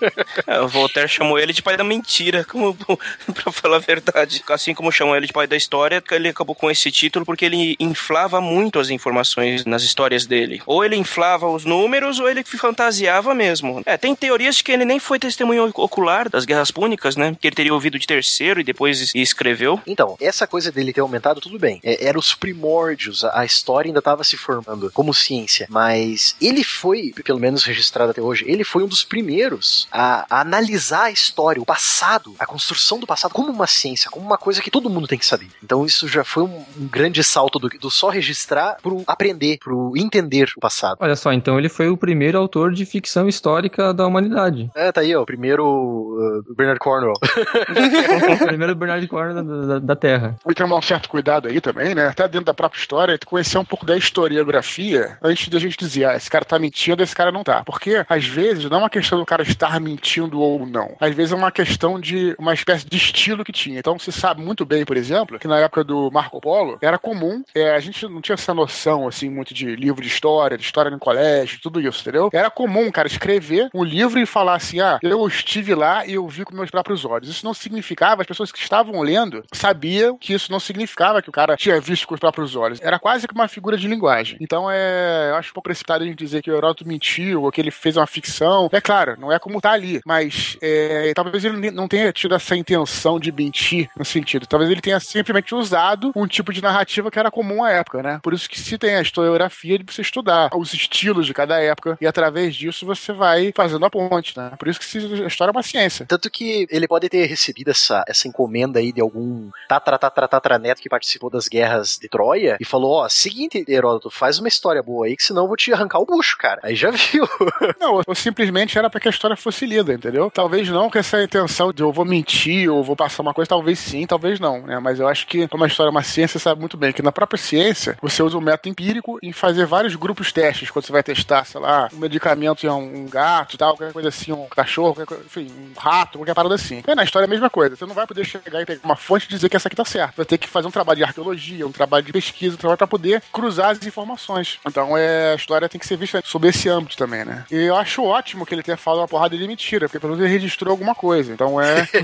[0.47, 4.43] É, o Voltaire chamou ele de pai da mentira, como, pra falar a verdade.
[4.49, 7.75] Assim como chamou ele de pai da história, ele acabou com esse título porque ele
[7.79, 10.61] inflava muito as informações nas histórias dele.
[10.65, 13.81] Ou ele inflava os números, ou ele fantasiava mesmo.
[13.85, 17.36] É, tem teorias de que ele nem foi testemunho ocular das guerras púnicas, né?
[17.39, 19.79] Que ele teria ouvido de terceiro e depois es- escreveu.
[19.88, 21.79] Então, essa coisa dele ter aumentado, tudo bem.
[21.83, 25.67] É, era os primórdios, a, a história ainda estava se formando como ciência.
[25.69, 30.41] Mas ele foi, pelo menos registrado até hoje, ele foi um dos primeiros a, a
[30.41, 34.62] analisar a história, o passado, a construção do passado como uma ciência, como uma coisa
[34.62, 35.47] que todo mundo tem que saber.
[35.63, 39.93] Então isso já foi um, um grande salto do, do só registrar pro aprender, pro
[39.95, 40.97] entender o passado.
[40.99, 44.69] Olha só, então ele foi o primeiro autor de ficção histórica da humanidade.
[44.75, 47.13] É, tá aí, ó, o primeiro uh, Bernard Cornwell.
[47.13, 50.35] o primeiro Bernard Cornwell da, da- da Terra.
[50.49, 52.07] E tomar um certo cuidado aí também, né?
[52.07, 55.77] Até dentro da própria história, tu conhecer um pouco da historiografia antes de a gente
[55.77, 57.63] dizer, ah, esse cara tá mentindo, esse cara não tá.
[57.63, 60.95] Porque, às vezes, não é uma questão do cara estar mentindo ou não.
[60.99, 63.79] Às vezes é uma questão de uma espécie de estilo que tinha.
[63.79, 67.43] Então, você sabe muito bem, por exemplo, que na época do Marco Polo, era comum,
[67.55, 70.91] é, a gente não tinha essa noção, assim, muito de livro de história, de história
[70.91, 72.29] no colégio, tudo isso, entendeu?
[72.33, 76.27] Era comum, cara, escrever um livro e falar assim, ah, eu estive lá e eu
[76.27, 77.29] vi com meus próprios olhos.
[77.29, 81.32] Isso não significava, as pessoas que estavam lendo sabiam que isso não significava que o
[81.32, 82.79] cara tinha visto com os próprios olhos.
[82.82, 84.38] Era quase que uma figura de linguagem.
[84.41, 85.29] Então é.
[85.32, 87.71] Eu acho um pouco precipitado a gente dizer que o Heródoto mentiu ou que ele
[87.71, 88.69] fez uma ficção.
[88.71, 90.01] É claro, não é como tá ali.
[90.06, 94.47] Mas é, talvez ele não tenha tido essa intenção de mentir no sentido.
[94.47, 98.19] Talvez ele tenha simplesmente usado um tipo de narrativa que era comum à época, né?
[98.21, 101.97] Por isso que se tem a historiografia de você estudar os estilos de cada época
[101.99, 104.51] e através disso você vai fazendo a ponte, né?
[104.58, 105.82] Por isso que a história é uma ciência.
[106.05, 110.81] Tanto que ele pode ter recebido essa, essa encomenda aí de algum tatara, tatara, tataraneto
[110.81, 115.05] que participou das guerras de Troia e falou: Ó, seguinte, Heródoto, faz uma história boa
[115.05, 116.59] aí, que senão eu vou te arrancar o bucho, cara.
[116.63, 117.27] Aí já viu.
[117.79, 120.29] Não, ou simplesmente era para que a história fosse lida, entendeu?
[120.31, 123.79] Talvez não com essa intenção de eu vou mentir ou vou passar uma coisa, talvez
[123.79, 124.79] sim, talvez não, né?
[124.79, 127.01] Mas eu acho que como a história é uma ciência, você sabe muito bem que
[127.01, 130.91] na própria ciência você usa um método empírico em fazer vários grupos testes quando você
[130.91, 134.93] vai testar, sei lá, um medicamento em um gato, tal, qualquer coisa assim, um cachorro,
[134.95, 136.83] qualquer coisa, enfim, rato, qualquer parada assim.
[136.88, 137.75] E na história é a mesma coisa.
[137.75, 139.86] Você não vai poder chegar e pegar uma fonte e dizer que essa aqui tá
[139.86, 140.13] certa.
[140.17, 142.88] Vai ter que fazer um trabalho de arqueologia, um trabalho de pesquisa, um trabalho para
[142.88, 144.59] poder cruzar as informações.
[144.65, 147.45] Então é, a história tem que ser vista sob esse âmbito também, né?
[147.51, 150.25] E eu acho ótimo que ele tenha falado uma porrada de mentira, porque pelo menos
[150.25, 151.33] ele registrou alguma coisa.
[151.33, 151.88] Então é.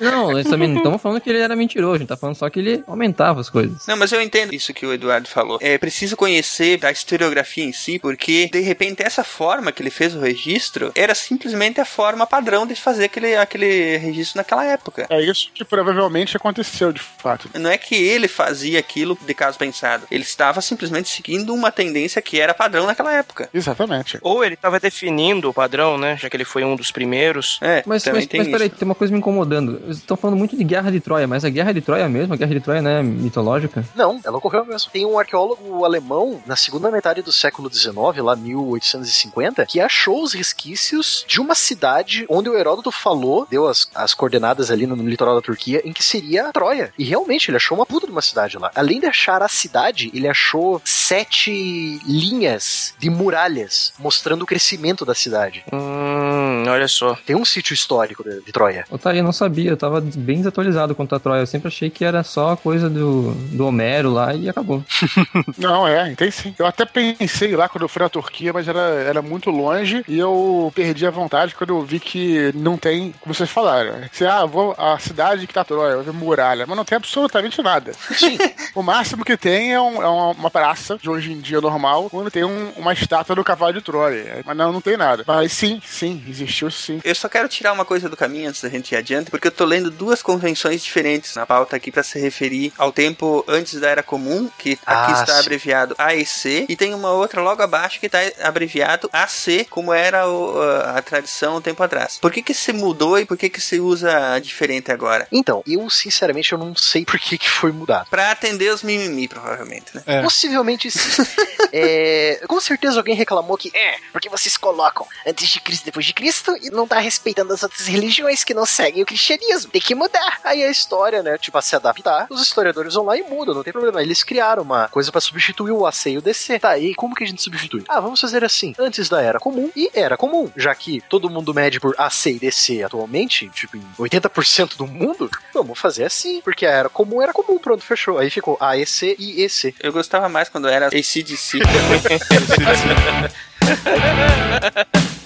[0.00, 2.48] Não, nós também não estamos falando que ele era mentiroso, a gente tá falando só
[2.48, 3.86] que ele aumentava as coisas.
[3.86, 5.58] Não, mas eu entendo isso que o Eduardo falou.
[5.60, 10.14] É preciso conhecer a historiografia em si, porque de repente essa forma que ele fez
[10.14, 15.06] o registro era simplesmente a forma padrão de fazer aquele, aquele registro naquela época.
[15.08, 17.48] É isso que provavelmente aconteceu de fato.
[17.54, 20.06] Não é que ele fazia aquilo de caso pensado.
[20.10, 23.48] Ele estava simplesmente seguindo uma tendência que era padrão naquela época.
[23.52, 24.18] Exatamente.
[24.22, 26.16] Ou ele estava definindo o padrão, né?
[26.16, 27.58] Já que ele foi um dos primeiros.
[27.60, 29.80] É, Mas, também mas, tem mas peraí, tem uma coisa me incomodando.
[29.80, 32.36] Vocês estão falando muito de Guerra de Troia, mas a Guerra de Troia mesmo, a
[32.36, 33.84] Guerra de Troia não é mitológica?
[33.94, 34.90] Não, ela ocorreu mesmo.
[34.90, 40.32] Tem um arqueólogo alemão na segunda metade do século XIX, lá 1850, que achou os
[40.32, 45.08] resquícios de uma cidade onde o Heródoto falou, deu as, as coordenadas ali no, no
[45.08, 46.92] litoral da Turquia, em que seria a Troia.
[46.98, 48.70] E realmente, ele achou uma puta de uma cidade lá.
[48.74, 55.14] Além de achar a cidade, ele achou sete linhas de muralhas mostrando o crescimento da
[55.14, 55.64] cidade.
[55.72, 57.16] Hum, olha só.
[57.26, 58.84] Tem um sítio histórico de, de Troia.
[58.90, 61.40] Ô, tá, eu não sabia, eu tava bem desatualizado quanto a Troia.
[61.40, 64.84] Eu sempre achei que era só coisa do, do Homero lá e acabou.
[65.58, 66.54] Não, é, tem sim.
[66.58, 70.18] Eu até pensei lá quando eu fui na Turquia, mas era, era muito longe e
[70.18, 73.94] eu perdi a vontade quando eu vi que não tem, como vocês falaram.
[74.10, 77.60] Você, ah, vou a cidade que tá Troia, vou ver muralha, mas não tem absolutamente
[77.62, 77.92] nada.
[78.14, 78.38] Sim.
[78.74, 82.08] O máximo que tem é, um- é uma, uma praça de hoje em dia normal,
[82.12, 84.40] onde tem um- uma estátua do cavalo de Troia.
[84.46, 85.24] Mas não, não tem nada.
[85.26, 86.22] Mas sim, sim,
[86.70, 87.00] sim.
[87.04, 89.52] Eu só quero tirar uma coisa do caminho antes da gente ir adiante, porque eu
[89.52, 93.88] tô lendo duas convenções diferentes na pauta aqui para se referir ao tempo antes da
[93.88, 95.40] Era Comum, que aqui Ah, está sim.
[95.40, 100.60] abreviado AEC, e tem uma outra logo abaixo que está abreviado AC, como era o-
[100.60, 102.18] a, a tradição um tempo atrás.
[102.20, 105.26] Por que que se mudou e por que que se usa diferente agora?
[105.32, 108.08] Então, eu sinceramente eu não sei por que, que foi mudado.
[108.10, 110.02] Pra atender os mimimi, provavelmente, né?
[110.06, 110.22] É.
[110.22, 111.22] Possivelmente sim.
[111.74, 116.04] É, com certeza alguém reclamou que é, porque vocês colocam antes de Cristo e depois
[116.04, 119.70] de Cristo, certo e não tá respeitando as outras religiões que não seguem o cristianismo.
[119.70, 120.40] Tem que mudar.
[120.44, 123.62] Aí a história, né, tipo, a se adaptar, os historiadores vão lá e mudam, não
[123.62, 124.02] tem problema.
[124.02, 126.58] Eles criaram uma coisa pra substituir o AC e o DC.
[126.58, 127.84] Tá, e como que a gente substitui?
[127.88, 131.54] Ah, vamos fazer assim, antes da Era Comum e Era Comum, já que todo mundo
[131.54, 136.66] mede por AC e DC atualmente, tipo, em 80% do mundo, vamos fazer assim, porque
[136.66, 138.18] a Era Comum era comum, pronto, fechou.
[138.18, 139.74] Aí ficou AEC e EC.
[139.80, 141.60] Eu gostava mais quando era ACDC.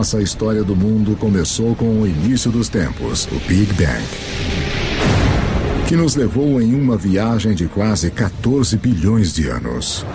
[0.00, 4.02] Nossa história do mundo começou com o início dos tempos, o Big Bang.
[5.86, 10.06] Que nos levou em uma viagem de quase 14 bilhões de anos.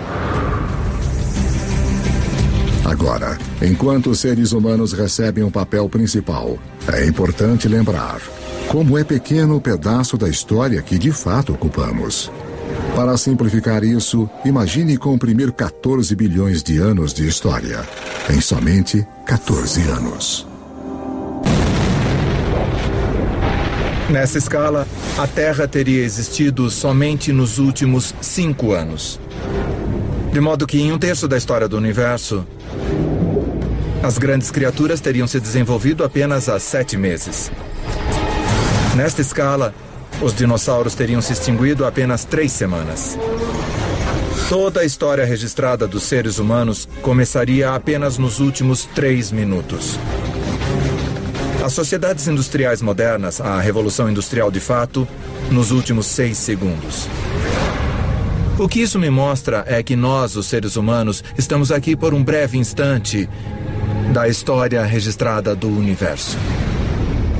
[2.84, 6.58] Agora, enquanto os seres humanos recebem um papel principal,
[6.92, 8.20] é importante lembrar
[8.66, 12.28] como é pequeno o pedaço da história que de fato ocupamos.
[12.94, 17.86] Para simplificar isso, imagine comprimir 14 bilhões de anos de história
[18.34, 20.46] em somente 14 anos.
[24.08, 24.86] Nessa escala,
[25.18, 29.20] a Terra teria existido somente nos últimos cinco anos.
[30.32, 32.46] De modo que, em um terço da história do universo,
[34.02, 37.50] as grandes criaturas teriam se desenvolvido apenas há sete meses.
[38.94, 39.74] Nesta escala,
[40.20, 43.18] os dinossauros teriam se extinguido há apenas três semanas.
[44.48, 49.98] Toda a história registrada dos seres humanos começaria apenas nos últimos três minutos.
[51.64, 55.06] As sociedades industriais modernas, a revolução industrial de fato,
[55.50, 57.08] nos últimos seis segundos.
[58.58, 62.22] O que isso me mostra é que nós, os seres humanos, estamos aqui por um
[62.22, 63.28] breve instante
[64.14, 66.38] da história registrada do universo.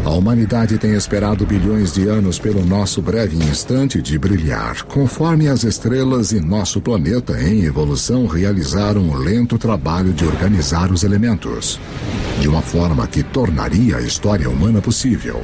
[0.07, 5.65] A humanidade tem esperado bilhões de anos pelo nosso breve instante de brilhar, conforme as
[5.65, 11.81] estrelas e nosso planeta em evolução realizaram um lento trabalho de organizar os elementos,
[12.41, 15.43] de uma forma que tornaria a história humana possível.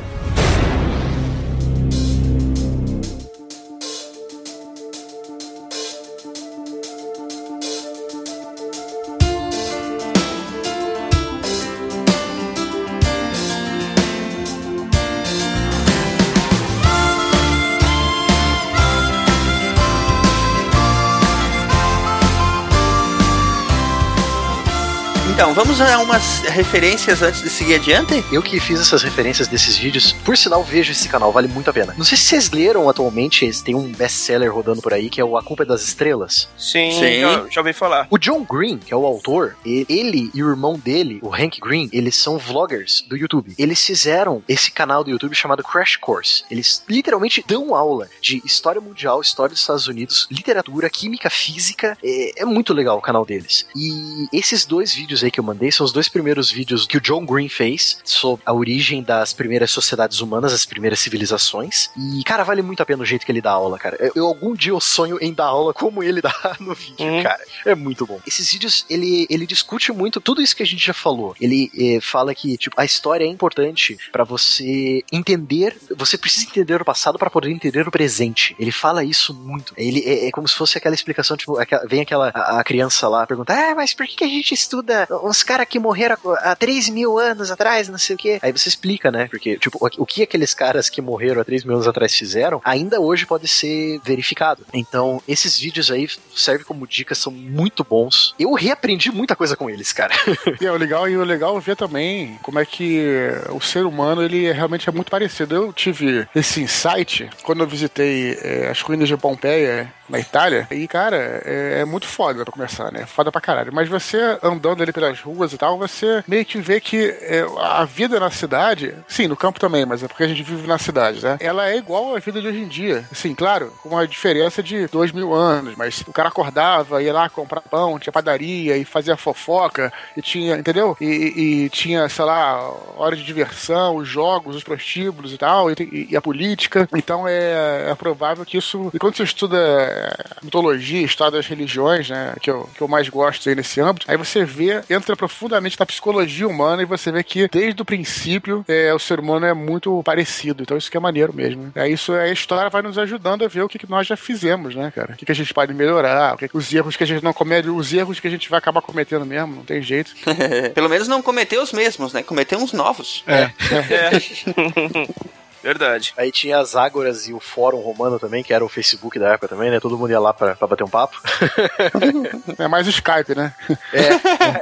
[25.33, 28.23] Então, vamos a umas referências antes de seguir adiante?
[28.31, 31.73] Eu que fiz essas referências desses vídeos, por sinal, vejo esse canal, vale muito a
[31.73, 31.95] pena.
[31.97, 35.37] Não sei se vocês leram atualmente, tem um best-seller rodando por aí, que é o
[35.37, 36.49] A Culpa é das Estrelas.
[36.57, 37.21] Sim, Sim.
[37.21, 38.07] Já, já ouvi falar.
[38.11, 41.59] O John Green, que é o autor, e- ele e o irmão dele, o Hank
[41.61, 43.55] Green, eles são vloggers do YouTube.
[43.59, 46.45] Eles fizeram esse canal do YouTube chamado Crash Course.
[46.51, 51.97] Eles literalmente dão aula de história mundial, história dos Estados Unidos, literatura, química, física.
[52.05, 53.67] É, é muito legal o canal deles.
[53.75, 57.01] E esses dois vídeos aí que eu mandei são os dois primeiros vídeos que o
[57.01, 61.91] John Green fez sobre a origem das primeiras sociedades humanas, as primeiras civilizações.
[61.97, 63.97] E, cara, vale muito a pena o jeito que ele dá aula, cara.
[64.15, 67.23] Eu, algum dia eu sonho em dar aula como ele dá no vídeo, Uhum.
[67.23, 67.43] cara.
[67.67, 68.21] É muito bom.
[68.27, 71.35] Esses vídeos, ele, ele discute muito tudo isso que a gente já falou.
[71.41, 76.81] Ele eh, fala que, tipo, a história é importante pra você entender, você precisa entender
[76.81, 78.55] o passado pra poder entender o presente.
[78.59, 79.73] Ele fala isso muito.
[79.77, 83.09] Ele é, é como se fosse aquela explicação, tipo, aquela- vem aquela a, a criança
[83.09, 86.55] lá pergunta, ah, mas por que, que a gente estuda uns caras que morreram há
[86.55, 88.39] 3 mil anos atrás, não sei o quê?
[88.43, 89.27] Aí você explica, né?
[89.31, 93.01] Porque, tipo, o, que aqueles caras que morreram há 3 mil anos atrás fizeram, ainda
[93.01, 94.65] hoje pode ser verificado.
[94.73, 98.35] Então, esses vídeos aí servem como dicas, são muito bons.
[98.39, 100.15] Eu reaprendi muita coisa com eles, cara.
[100.61, 103.85] E é o legal, e o legal é ver também como é que o ser
[103.85, 105.55] humano ele realmente é muito parecido.
[105.55, 110.67] Eu tive esse insight quando eu visitei eh, as ruínas de Pompeia na Itália.
[110.71, 113.07] E, cara, é, é muito foda pra começar, né?
[113.07, 113.73] Foda pra caralho.
[113.73, 117.85] Mas você andando ali pelas ruas e tal, você meio que vê que é, a
[117.85, 121.23] vida na cidade, sim, no campo também, mas é porque a gente vive na cidade,
[121.23, 121.37] né?
[121.41, 123.05] Ela é igual à vida de hoje em dia.
[123.13, 127.29] Sim, claro, com uma diferença de dois mil anos, mas o cara acordava, ia lá
[127.29, 130.97] comprar pão, tinha padaria e fazia fofoca, e tinha, entendeu?
[131.01, 135.71] E, e- e tinha, sei lá, hora de diversão, os jogos, os prostíbulos e tal,
[135.71, 136.89] e, e a política.
[136.95, 138.91] Então é, é provável que isso.
[138.93, 139.57] E quando você estuda
[140.03, 142.35] é, mitologia, história das religiões, né?
[142.41, 145.87] Que eu, que eu mais gosto aí nesse âmbito, aí você vê, entra profundamente na
[145.87, 150.03] psicologia humana e você vê que desde o princípio é, o ser humano é muito
[150.03, 150.63] parecido.
[150.63, 151.71] Então isso que é maneiro mesmo.
[151.75, 154.75] É isso, a história vai nos ajudando a ver o que, que nós já fizemos,
[154.75, 155.13] né, cara?
[155.13, 157.33] O que, que a gente pode melhorar, o que, os erros que a gente não
[157.33, 160.13] comete, os erros que a gente vai acabar cometendo mesmo, não tem jeito.
[160.75, 162.23] Pelo menos não cometeu os mesmos, né?
[162.23, 163.25] Cometeu uns novos.
[163.27, 163.51] É.
[165.63, 166.13] Verdade.
[166.17, 169.49] Aí tinha as ágoras e o fórum romano também, que era o Facebook da época
[169.49, 169.79] também, né?
[169.81, 171.21] Todo mundo ia lá pra, pra bater um papo.
[172.59, 173.53] É mais Skype, né?
[173.93, 174.09] É,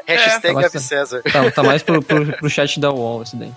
[0.06, 1.22] hashtag Tá Ave César.
[1.22, 3.52] Tá, tá mais pro, pro, pro chat da UOL esse daí.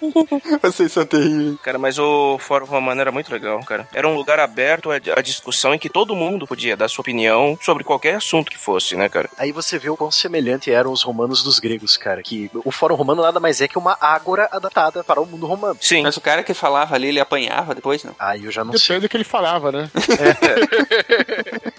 [0.62, 1.60] Vocês são terríveis.
[1.60, 3.86] Cara, mas o Fórum Romano era muito legal, cara.
[3.92, 7.84] Era um lugar aberto à, discussão em que todo mundo podia dar sua opinião sobre
[7.84, 9.28] qualquer assunto que fosse, né, cara?
[9.38, 12.22] Aí você vê o quão semelhante eram os romanos dos gregos, cara.
[12.22, 15.76] Que o fórum romano nada mais é que uma ágora adaptada para o mundo romano.
[15.80, 16.02] Sim.
[16.02, 18.14] Mas o cara que falava ali, ele apanhava depois, não?
[18.18, 18.80] Aí eu já não sei.
[18.80, 19.90] Depende do que ele falava, né?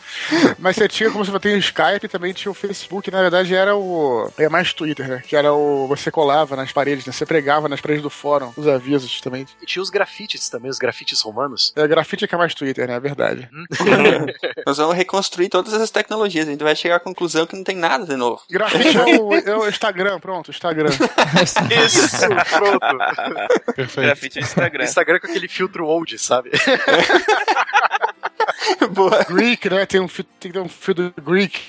[0.60, 3.76] Mas você tinha, como você tem o Skype, também tinha o Facebook, na verdade era
[3.76, 4.30] o.
[4.38, 5.24] É mais Twitter, né?
[5.26, 5.88] Que era o.
[5.88, 7.14] Você colava nas paredes, né?
[7.14, 9.48] Você pregava nas paredes do fórum, os avisos também.
[9.62, 11.74] E tinha os grafites também, os grafites romanos.
[11.76, 12.96] É, grafite é que é mais Twitter, né?
[12.96, 13.50] É verdade.
[14.68, 16.48] Nós vamos reconstruir todas essas tecnologias.
[16.48, 18.42] A gente vai chegar à conclusão que não tem nada de novo.
[18.50, 20.90] Grafite é o, é o Instagram, pronto, Instagram.
[21.86, 23.74] Isso, pronto.
[23.76, 24.06] Perfeito.
[24.06, 24.84] Grafite no Instagram.
[24.84, 26.52] Instagram com aquele filtro old, sabe?
[28.92, 29.24] Boa.
[29.26, 29.86] Greek, né?
[29.86, 31.60] Tem, um, tem que ter um fio do Greek.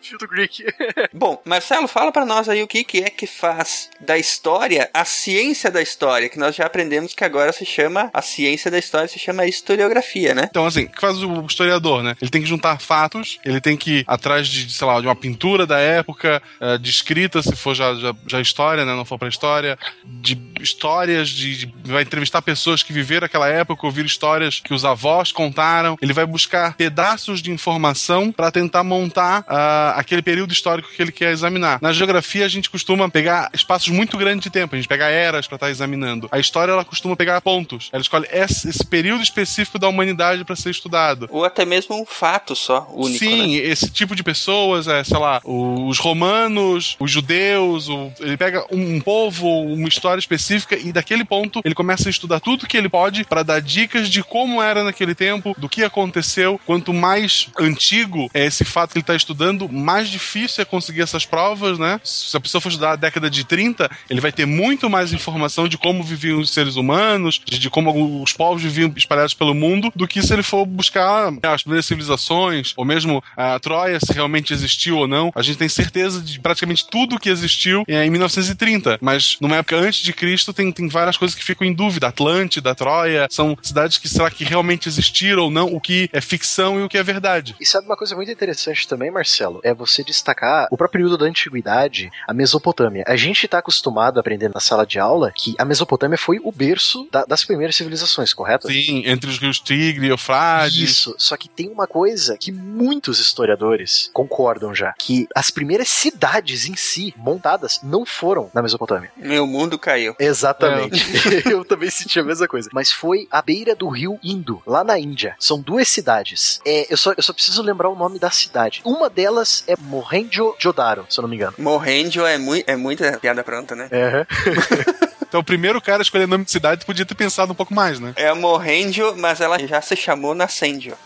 [0.00, 0.64] filtro Greek.
[1.12, 5.04] Bom, Marcelo, fala pra nós aí o que, que é que faz da história a
[5.04, 9.08] ciência da história, que nós já aprendemos que agora se chama, a ciência da história
[9.08, 10.46] se chama historiografia, né?
[10.50, 12.16] Então, assim, o que faz o historiador, né?
[12.20, 15.16] Ele tem que juntar fatos, ele tem que ir atrás de, sei lá, de uma
[15.16, 18.94] pintura da época, eh, de escrita, se for já, já, já história, né?
[18.94, 23.86] Não for pra história, de histórias, de, de- vai entrevistar pessoas que viveram aquela época,
[23.86, 25.96] ouvir histórias que os avós contaram.
[26.00, 31.12] Ele vai buscar pedaços de informação para tentar montar ah, aquele período histórico que ele
[31.12, 31.78] quer examinar.
[31.80, 35.46] Na geografia, a gente costuma pegar espaços muito grandes de tempo, a gente pega eras
[35.46, 36.28] para estar examinando.
[36.30, 37.88] A história, ela costuma pegar pontos.
[37.92, 41.28] Ela escolhe esse, esse período específico da humanidade para ser estudado.
[41.30, 43.66] Ou até mesmo um fato só, único, Sim, né?
[43.66, 48.96] esse tipo de pessoas, é, sei lá, os romanos, os judeus, o- ele pega um,
[48.96, 52.88] um povo, uma história específica e daquele ponto ele começa a estudar tudo que ele
[52.88, 56.15] pode para dar dicas de como era naquele tempo, do que aconteceu.
[56.64, 61.24] Quanto mais antigo é esse fato que ele está estudando, mais difícil é conseguir essas
[61.24, 62.00] provas, né?
[62.04, 65.68] Se a pessoa for estudar a década de 30, ele vai ter muito mais informação
[65.68, 69.92] de como viviam os seres humanos, de, de como os povos viviam espalhados pelo mundo,
[69.94, 74.12] do que se ele for buscar né, as primeiras civilizações, ou mesmo a Troia, se
[74.12, 75.30] realmente existiu ou não.
[75.34, 79.76] A gente tem certeza de praticamente tudo que existiu é, em 1930, mas numa época
[79.76, 82.08] antes de Cristo tem, tem várias coisas que ficam em dúvida.
[82.08, 86.80] Atlântida, Troia, são cidades que será que realmente existiram ou não, o que é ficção
[86.80, 87.54] e o que é verdade.
[87.60, 89.60] E sabe uma coisa muito interessante também, Marcelo?
[89.62, 93.04] É você destacar o próprio período da antiguidade, a Mesopotâmia.
[93.06, 96.50] A gente tá acostumado a aprender na sala de aula que a Mesopotâmia foi o
[96.52, 98.68] berço da- das primeiras civilizações, correto?
[98.68, 100.76] Sim, entre os rios Tigre e Eufrates.
[100.78, 106.66] Isso, só que tem uma coisa que muitos historiadores concordam já, que as primeiras cidades
[106.66, 109.10] em si montadas não foram na Mesopotâmia.
[109.16, 110.14] Meu mundo caiu.
[110.18, 111.04] Exatamente.
[111.50, 112.68] Eu também senti a mesma coisa.
[112.72, 115.34] Mas foi à beira do rio Indo, lá na Índia.
[115.38, 116.60] São duas cidades.
[116.64, 118.80] É, eu, só, eu só preciso lembrar o nome da cidade.
[118.84, 121.54] Uma delas é Mohenjo-Jodaro, se eu não me engano.
[121.58, 123.88] Morrendio é, mui é muita piada pronta, né?
[125.28, 127.98] Então, o primeiro cara a escolher nome de cidade podia ter pensado um pouco mais,
[127.98, 128.12] né?
[128.16, 130.96] É a Morrendio, mas ela já se chamou Nascendio.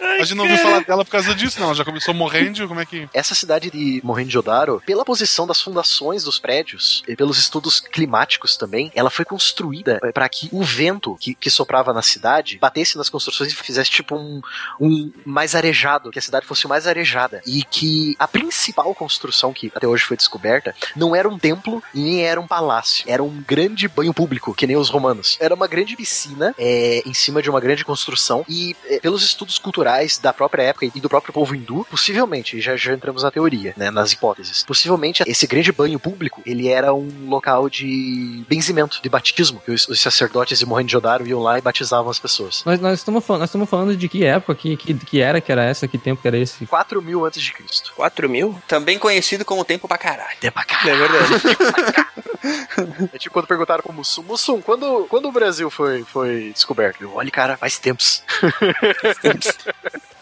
[0.00, 1.66] A gente não ouviu falar dela por causa disso, não.
[1.66, 3.08] Ela já começou morrendo, como é que.
[3.12, 8.90] Essa cidade de Mohenjo-Daro, pela posição das fundações dos prédios e pelos estudos climáticos também,
[8.94, 13.52] ela foi construída para que o vento que, que soprava na cidade batesse nas construções
[13.52, 14.40] e fizesse tipo um,
[14.80, 17.42] um mais arejado, que a cidade fosse mais arejada.
[17.46, 22.11] E que a principal construção que até hoje foi descoberta não era um templo e
[22.12, 25.38] nem era um palácio, era um grande banho público, que nem os romanos.
[25.40, 29.58] Era uma grande piscina é, em cima de uma grande construção e é, pelos estudos
[29.58, 33.72] culturais da própria época e do próprio povo hindu, possivelmente, já, já entramos na teoria,
[33.76, 39.08] né, nas hipóteses, possivelmente esse grande banho público, ele era um local de benzimento, de
[39.08, 42.62] batismo, que os, os sacerdotes de Mohenjo-Daro iam lá e batizavam as pessoas.
[42.64, 45.50] Nós, nós, estamos falando, nós estamos falando de que época, que, que, que era, que
[45.50, 46.66] era essa, que tempo que era esse?
[46.66, 47.92] 4 mil antes de Cristo.
[47.96, 48.60] 4 mil?
[48.68, 50.36] Também conhecido como tempo pra caralho.
[50.40, 50.90] Tempo pra caralho.
[50.92, 52.01] É verdade.
[53.12, 57.02] É tipo quando perguntaram pro Mussum, Mussum, quando, quando o Brasil foi, foi descoberto?
[57.02, 58.22] Eu, Olha, cara, faz tempos.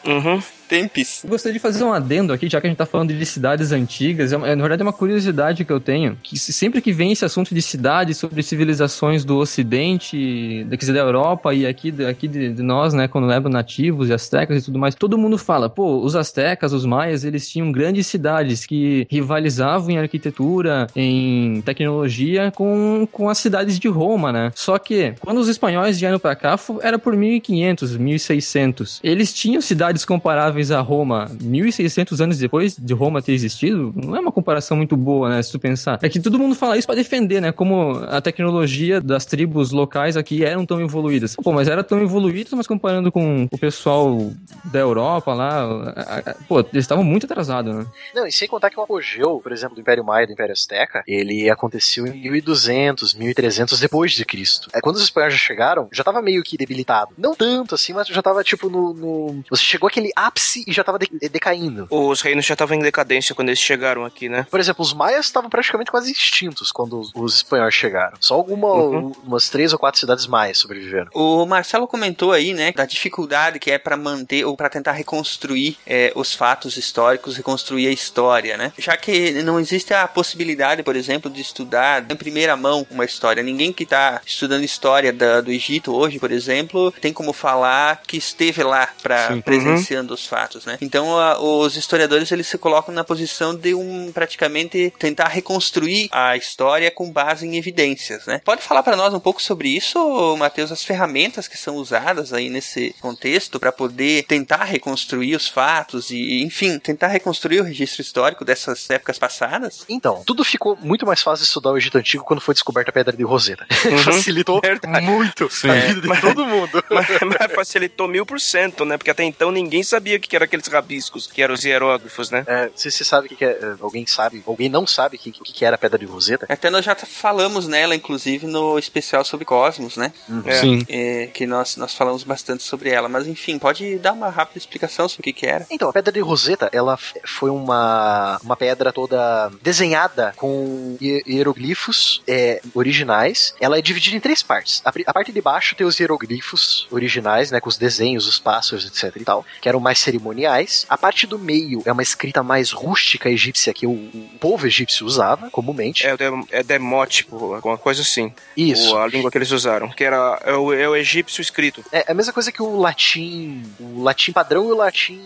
[0.03, 0.43] Uhum.
[0.71, 1.25] Tempis.
[1.29, 4.33] Gostaria de fazer um adendo aqui, já que a gente tá falando de cidades antigas.
[4.33, 6.17] É, é, na verdade, é uma curiosidade que eu tenho.
[6.23, 10.93] Que se- sempre que vem esse assunto de cidades sobre civilizações do Ocidente, quer dizer,
[10.93, 14.65] da Europa e aqui, aqui de, de nós, né, quando levam nativos e astecas e
[14.65, 19.07] tudo mais, todo mundo fala, pô, os astecas, os maias, eles tinham grandes cidades que
[19.11, 24.53] rivalizavam em arquitetura, em tecnologia com, com as cidades de Roma, né?
[24.55, 29.01] Só que, quando os espanhóis vieram pra cá, era por 1500, 1600.
[29.03, 34.21] Eles tinham cidades comparáveis a Roma 1600 anos depois de Roma ter existido, não é
[34.21, 35.41] uma comparação muito boa, né?
[35.43, 35.99] Se tu pensar.
[36.03, 37.53] É que todo mundo fala isso pra defender, né?
[37.53, 41.37] Como a tecnologia das tribos locais aqui eram tão evoluídas.
[41.37, 44.31] Pô, mas era tão evoluídas, mas comparando com o pessoal
[44.65, 47.87] da Europa lá, a- a- pô, eles estavam muito atrasados, né?
[48.15, 51.03] Não, e sem contar que o apogeu, por exemplo, do Império Maia do Império Azteca,
[51.07, 54.69] ele aconteceu em 1200, 1300 depois de Cristo.
[54.73, 57.13] É, quando os espanhóis já chegaram, já tava meio que debilitado.
[57.17, 58.93] Não tanto assim, mas já tava tipo no.
[58.95, 61.87] no- Você chegou àquele ápice e já tava de- decaindo.
[61.91, 64.47] Os reinos já estavam em decadência quando eles chegaram aqui, né?
[64.51, 68.17] Por exemplo, os maias estavam praticamente quase extintos quando os, os espanhóis chegaram.
[68.21, 69.13] Só alguma, Uhum.
[69.25, 71.09] umas três ou quatro cidades maias sobreviveram.
[71.15, 75.77] O Marcelo comentou aí, né, da dificuldade que é para manter ou para tentar reconstruir
[75.87, 78.73] é, os fatos históricos, reconstruir a história, né?
[78.79, 83.43] Já que não existe a possibilidade, por exemplo, de estudar em primeira mão uma história.
[83.43, 88.17] Ninguém que está estudando história da- do Egito hoje, por exemplo, tem como falar que
[88.17, 90.79] esteve lá para presenciando os fatos, né?
[90.81, 96.37] Então, a- os historiadores eles se colocam na posição de um praticamente tentar reconstruir a
[96.37, 98.41] história com base em evidências, né?
[98.45, 102.49] Pode falar para nós um pouco sobre isso, Matheus, as ferramentas que são usadas aí
[102.49, 108.45] nesse contexto para poder tentar reconstruir os fatos e, enfim, tentar reconstruir o registro histórico
[108.45, 109.85] dessas épocas passadas?
[109.89, 112.95] Então, tudo ficou muito mais fácil de estudar o Egito Antigo quando foi descoberta a
[112.95, 113.67] Pedra de Roseta.
[113.91, 113.99] Uhum.
[113.99, 115.05] Facilitou Verdade.
[115.05, 116.85] muito a vida de todo mundo.
[116.91, 118.97] Mas, mas facilitou mil por cento, né?
[118.97, 122.45] Porque até então ninguém sabia o que eram aqueles rabiscos, que eram os hieróglifos, né?
[122.47, 123.51] É, se você sabe o que, que é.
[123.51, 126.47] é, Alguém sabe, alguém não sabe o que, que que era a Pedra de Roseta?
[126.49, 130.13] Até nós já falamos nela, inclusive, no especial sobre Cosmos, né?
[130.45, 130.53] É.
[130.53, 130.85] Sim.
[130.89, 133.09] É, que nós, nós falamos bastante sobre ela.
[133.09, 135.67] Mas enfim, pode dar uma rápida explicação sobre o que, que era.
[135.71, 142.23] Então, a Pedra de Roseta, ela foi uma, uma pedra toda desenhada com hi- hieroglifos
[142.27, 143.55] é, originais.
[143.61, 144.83] Ela é dividida em três partes.
[144.85, 148.85] A, a parte de baixo tem os hieroglifos originais, né, com os desenhos, os pássaros,
[148.87, 150.87] etc e tal, que eram mais cerimoniais.
[150.89, 155.07] A parte do meio é uma escrita mais rústica egípcia que o, o povo egípcio
[155.07, 156.07] usava comumente.
[156.07, 156.15] É,
[156.51, 158.33] é demótico, alguma coisa assim.
[158.57, 158.95] Isso.
[158.95, 159.89] O- a língua que eles usaram.
[159.91, 161.85] Que era é o, é o egípcio escrito.
[161.93, 165.21] É a mesma coisa que o latim, o latim padrão e o latim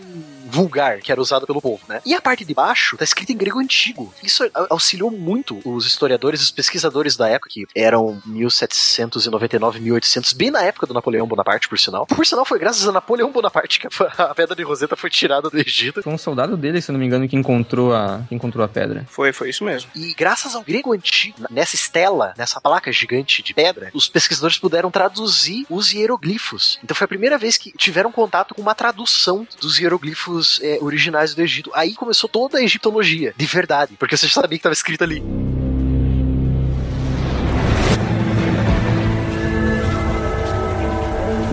[0.45, 2.01] vulgar, que era usado pelo povo, né?
[2.05, 4.13] E a parte de baixo tá escrita em grego antigo.
[4.23, 10.61] Isso auxiliou muito os historiadores, os pesquisadores da época, que eram 1799, 1800, bem na
[10.61, 12.05] época do Napoleão Bonaparte, por sinal.
[12.05, 13.87] Por sinal, foi graças a Napoleão Bonaparte que
[14.17, 16.01] a Pedra de Roseta foi tirada do Egito.
[16.03, 19.05] Foi um soldado dele, se não me engano, que encontrou a, que encontrou a pedra.
[19.09, 19.89] Foi, foi isso mesmo.
[19.95, 24.91] E graças ao grego antigo, nessa estela, nessa placa gigante de pedra, os pesquisadores puderam
[24.91, 26.79] traduzir os hieroglifos.
[26.83, 31.33] Então foi a primeira vez que tiveram contato com uma tradução dos hieroglifos é, originais
[31.33, 31.71] do Egito.
[31.73, 35.23] Aí começou toda a egiptologia, de verdade, porque você já sabia que estava escrito ali.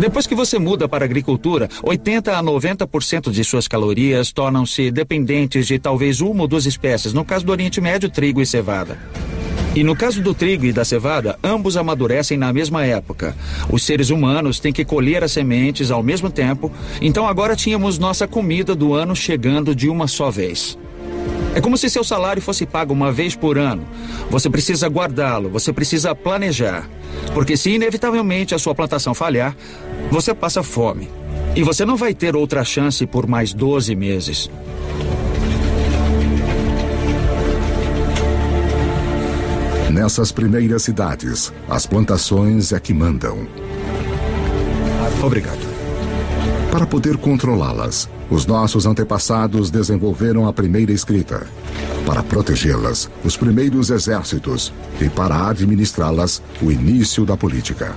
[0.02, 5.68] Depois que você muda para a agricultura, 80 a 90% de suas calorias tornam-se dependentes
[5.68, 8.98] de talvez uma ou duas espécies, no caso do Oriente Médio, trigo e cevada.
[9.74, 13.34] E no caso do trigo e da cevada, ambos amadurecem na mesma época.
[13.70, 16.70] Os seres humanos têm que colher as sementes ao mesmo tempo,
[17.00, 20.76] então agora tínhamos nossa comida do ano chegando de uma só vez.
[21.54, 23.86] É como se seu salário fosse pago uma vez por ano.
[24.30, 26.88] Você precisa guardá-lo, você precisa planejar.
[27.32, 29.56] Porque se inevitavelmente a sua plantação falhar,
[30.10, 31.08] você passa fome.
[31.56, 34.50] E você não vai ter outra chance por mais 12 meses.
[40.02, 43.46] Nessas primeiras cidades, as plantações é que mandam.
[45.22, 45.64] Obrigado.
[46.72, 51.46] Para poder controlá-las, os nossos antepassados desenvolveram a primeira escrita.
[52.04, 54.72] Para protegê-las, os primeiros exércitos.
[55.00, 57.94] E para administrá-las, o início da política.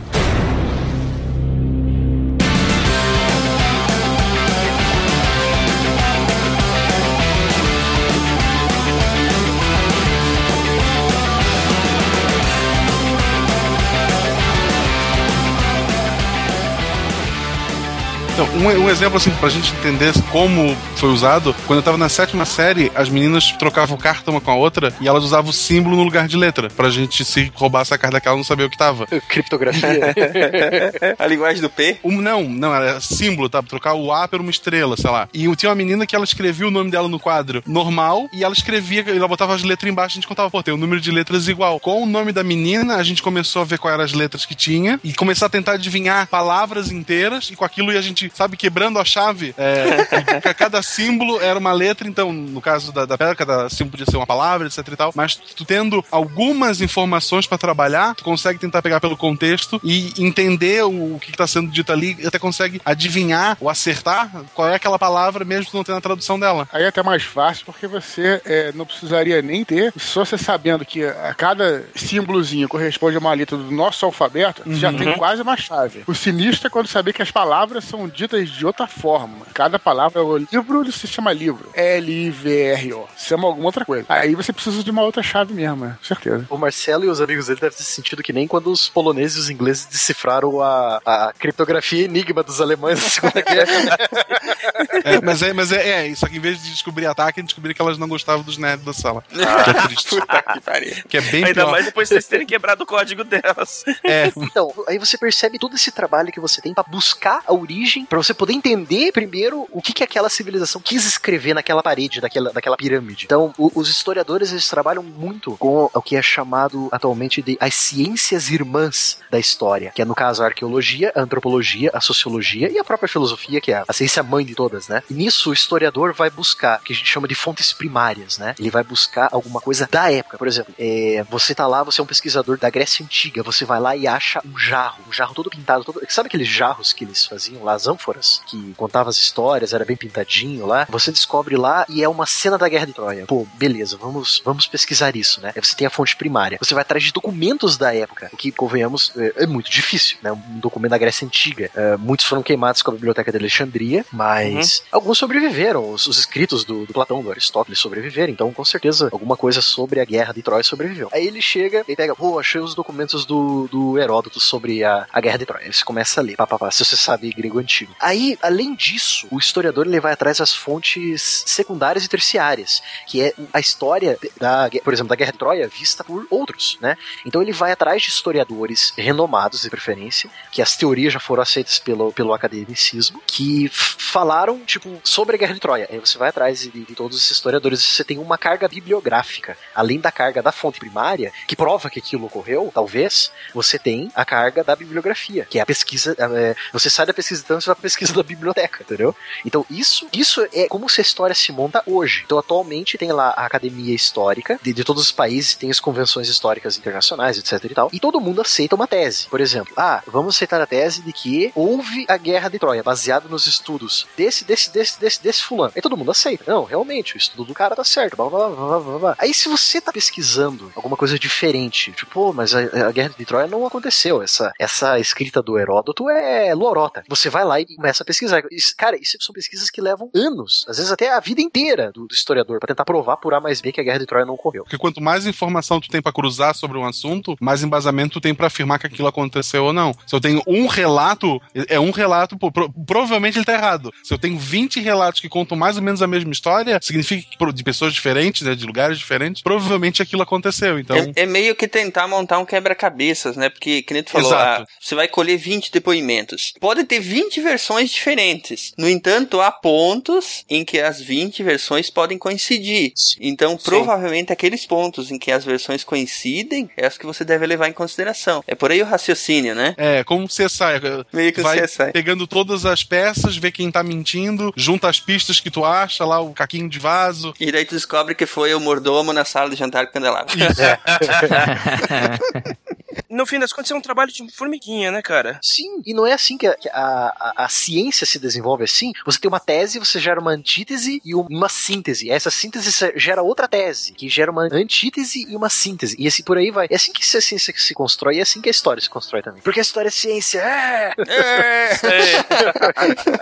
[18.35, 22.09] Então, um, um exemplo assim, pra gente entender como foi usado, quando eu tava na
[22.09, 25.95] sétima série, as meninas trocavam carta uma com a outra e elas usavam o símbolo
[25.95, 26.69] no lugar de letra.
[26.69, 29.07] Pra gente, se roubasse a carta daquela, não saber o que tava.
[29.29, 30.13] Criptografia.
[31.17, 31.97] a linguagem do P?
[32.03, 33.63] Um, não, não, era símbolo, tá?
[33.63, 35.29] Trocar o A por uma estrela, sei lá.
[35.33, 38.53] E tinha uma menina que ela escrevia o nome dela no quadro normal e ela
[38.53, 41.09] escrevia, ela botava as letras embaixo e a gente contava, pô, tem um número de
[41.09, 41.79] letras igual.
[41.79, 44.55] Com o nome da menina, a gente começou a ver quais eram as letras que
[44.55, 48.57] tinha e começar a tentar adivinhar palavras inteiras e com aquilo a gente, sabe, sabe,
[48.57, 49.53] quebrando a chave.
[49.57, 50.05] É,
[50.41, 54.05] que cada símbolo era uma letra, então, no caso da, da pedra, cada símbolo podia
[54.05, 55.11] ser uma palavra, etc e tal.
[55.15, 60.83] Mas tu tendo algumas informações pra trabalhar, tu consegue tentar pegar pelo contexto e entender
[60.83, 64.67] o, o que, que tá sendo dito ali, e até consegue adivinhar ou acertar qual
[64.69, 66.67] é aquela palavra, mesmo tu não tendo a tradução dela.
[66.71, 70.85] Aí é até mais fácil, porque você é, não precisaria nem ter, só você sabendo
[70.85, 74.97] que a cada símbolozinho corresponde a uma letra do nosso alfabeto, você já Uhum.
[74.97, 76.03] tem quase uma chave.
[76.07, 79.45] O sinistro é quando saber que as palavras são ditas de outra forma.
[79.53, 81.69] Cada palavra, o livro ele se chama livro.
[81.73, 83.07] L-I-V-R-O.
[83.15, 84.05] Se chama alguma outra coisa.
[84.09, 86.45] Aí você precisa de uma outra chave mesmo, é, certeza.
[86.49, 89.37] O Marcelo e os amigos dele devem ter se sentido que nem quando os poloneses
[89.37, 93.97] e os ingleses decifraram a, a criptografia enigma dos alemães da Segunda Guerra.
[95.03, 97.81] É, mas é, mas é, é, só que em vez de descobrir ataque, descobrir que
[97.81, 99.23] elas não gostavam dos nerds da sala.
[99.45, 100.09] Ah, que é triste.
[100.09, 100.95] Puta que pariu.
[101.07, 101.71] Que é bem Ainda pior.
[101.71, 103.83] mais depois de vocês terem quebrado o código delas.
[104.03, 104.31] É.
[104.35, 108.17] Então, aí você percebe todo esse trabalho que você tem pra buscar a origem, pra
[108.17, 112.77] você poder entender primeiro o que, que aquela civilização quis escrever naquela parede, daquela, daquela
[112.77, 113.25] pirâmide.
[113.25, 117.73] Então, o- os historiadores eles trabalham muito com o que é chamado atualmente de as
[117.73, 122.77] ciências irmãs da história, que é no caso a arqueologia, a antropologia, a sociologia e
[122.77, 125.01] a própria filosofia, que é a ciência mãe de todas, né?
[125.09, 128.55] E nisso o historiador vai buscar o que a gente chama de fontes primárias, né?
[128.59, 130.37] Ele vai buscar alguma coisa da época.
[130.37, 133.79] Por exemplo, é, você tá lá, você é um pesquisador da Grécia Antiga, você vai
[133.79, 136.01] lá e acha um jarro, um jarro todo pintado, todo...
[136.09, 140.65] sabe aqueles jarros que eles faziam as ânforas, que contavam as histórias, era bem pintadinho
[140.65, 140.85] lá?
[140.89, 143.25] Você descobre lá e é uma cena da Guerra de Troia.
[143.25, 145.51] Pô, beleza, vamos, vamos pesquisar isso, né?
[145.55, 146.57] Aí você tem a fonte primária.
[146.61, 150.31] Você vai atrás de documentos da época, o que, convenhamos, é, é muito difícil, né?
[150.31, 151.71] Um documento da Grécia Antiga.
[151.73, 155.91] É, muitos foram queimados com a Biblioteca de Alexandria, mas alguns sobreviveram.
[155.91, 159.99] Os, os escritos do, do Platão, do Aristóteles sobreviveram, então com certeza alguma coisa sobre
[159.99, 161.09] a Guerra de Troia sobreviveu.
[161.11, 165.21] Aí ele chega e pega, pô, achei os documentos do, do Heródoto sobre a, a
[165.21, 165.65] Guerra de Troia.
[165.65, 167.84] Aí você começa a ler, pá, pá, pá, se você sabe grego antigo.
[167.99, 173.33] Aí, além disso, o historiador ele vai atrás das fontes secundárias e terciárias, que é
[173.53, 176.97] a história da, por exemplo, da Guerra de Troia vista por outros, né?
[177.25, 181.79] Então ele vai atrás de historiadores renomados de preferência, que as teorias já foram aceitas
[181.79, 185.87] pelo, pelo academicismo, que falaram, tipo, sobre a Guerra de Troia.
[185.91, 189.99] Aí você vai atrás de, de todos esses historiadores você tem uma carga bibliográfica, além
[189.99, 194.63] da carga da fonte primária, que prova que aquilo ocorreu, talvez, você tem a carga
[194.63, 198.13] da bibliografia, que é a pesquisa, é, você sai da pesquisa então você vai pesquisa
[198.13, 199.15] da biblioteca, entendeu?
[199.45, 202.23] Então isso, isso é como se a história se monta hoje.
[202.25, 206.27] Então atualmente tem lá a academia histórica de, de todos os países, tem as convenções
[206.27, 209.27] históricas internacionais, etc e tal, e todo mundo aceita uma tese.
[209.27, 213.29] Por exemplo, ah, vamos aceitar a tese de que houve a guerra de Troia, baseado
[213.29, 215.73] nos estudos desse, desse, desse, desse, desse fulano.
[215.75, 216.43] Aí todo mundo aceita.
[216.47, 218.15] Não, realmente, o estudo do cara tá certo.
[218.15, 219.15] Blá, blá, blá, blá, blá.
[219.17, 223.25] Aí se você tá pesquisando alguma coisa diferente, tipo, pô, mas a, a guerra de
[223.25, 224.21] Troia não aconteceu.
[224.21, 227.03] Essa, essa escrita do Heródoto é lorota.
[227.07, 228.41] Você vai lá e começa a pesquisar.
[228.51, 232.07] Isso- cara, isso são pesquisas que levam anos, às vezes até a vida inteira do,
[232.07, 234.33] do historiador, pra tentar provar por A mais B que a guerra de Troia não
[234.35, 234.63] ocorreu.
[234.63, 238.33] Porque quanto mais informação tu tem pra cruzar sobre um assunto, mais embasamento tu tem
[238.33, 239.93] pra afirmar que aquilo aconteceu ou não.
[240.05, 243.93] Se eu tenho um relato, é um relato, pô, pro- provavelmente ele tá errado.
[244.03, 247.53] Se eu tenho 20 relatos que contam mais ou menos a mesma história, significa que
[247.53, 250.79] de pessoas diferentes, né, de lugares diferentes, provavelmente aquilo aconteceu.
[250.79, 253.49] Então, É, é meio que tentar montar um quebra-cabeças, né?
[253.49, 256.53] Porque, que nem tu falou, ah, você vai colher 20 depoimentos.
[256.59, 258.73] Pode ter 20 versões diferentes.
[258.77, 262.91] No entanto, há pontos em que as 20 versões podem coincidir.
[263.21, 267.69] Então, provavelmente, aqueles pontos em que as versões coincidem é as que você deve levar
[267.69, 268.43] em consideração.
[268.47, 269.75] É por aí o raciocínio, né?
[269.77, 270.81] É, como você sai.
[271.13, 271.91] Meio que vai CSI.
[271.93, 276.19] pegando todas as peças, vê quem tá mentindo, junta as pistas que tu acha, lá
[276.19, 277.33] o caquinho de vaso.
[277.39, 280.35] E daí tu descobre que foi o mordomo na sala de jantar com candelabro.
[283.09, 285.39] No fim das contas, é um trabalho de formiguinha, né, cara?
[285.41, 288.91] Sim, e não é assim que a, a, a- a ciência se desenvolve assim.
[289.05, 292.09] Você tem uma tese, você gera uma antítese e um- uma síntese.
[292.09, 295.95] Essa síntese se- gera outra tese, que gera uma antítese e uma síntese.
[295.99, 296.67] E assim por aí vai.
[296.69, 299.21] É assim que a ciência se constrói e é assim que a história se constrói
[299.21, 299.41] também.
[299.41, 300.39] Porque a história é ciência.
[300.39, 300.93] É!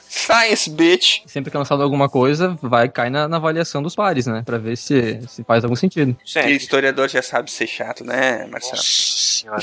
[0.09, 1.21] Science, bitch!
[1.27, 4.43] Sempre que é lançado alguma coisa, vai cair na, na avaliação dos pares, né?
[4.45, 6.15] Pra ver se, se faz algum sentido.
[6.47, 8.81] E historiador já sabe ser chato, né, Marcelo?
[8.83, 9.62] senhora.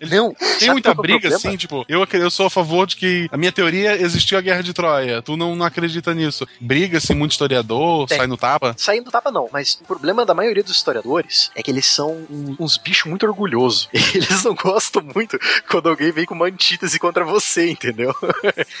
[0.00, 3.36] Não, Tem muita é briga, assim, tipo, eu, eu sou a favor de que a
[3.36, 5.22] minha teoria existiu a guerra de Troia.
[5.22, 6.46] Tu não, não acredita nisso.
[6.60, 8.18] Briga, assim, muito historiador, Tem.
[8.18, 8.74] sai no tapa.
[8.76, 9.48] Saindo do tapa, não.
[9.52, 12.26] Mas o problema da maioria dos historiadores é que eles são
[12.58, 13.88] uns bichos muito orgulhosos.
[14.14, 15.38] Eles não gostam muito
[15.70, 18.14] quando alguém vem com uma antítese contra você, entendeu?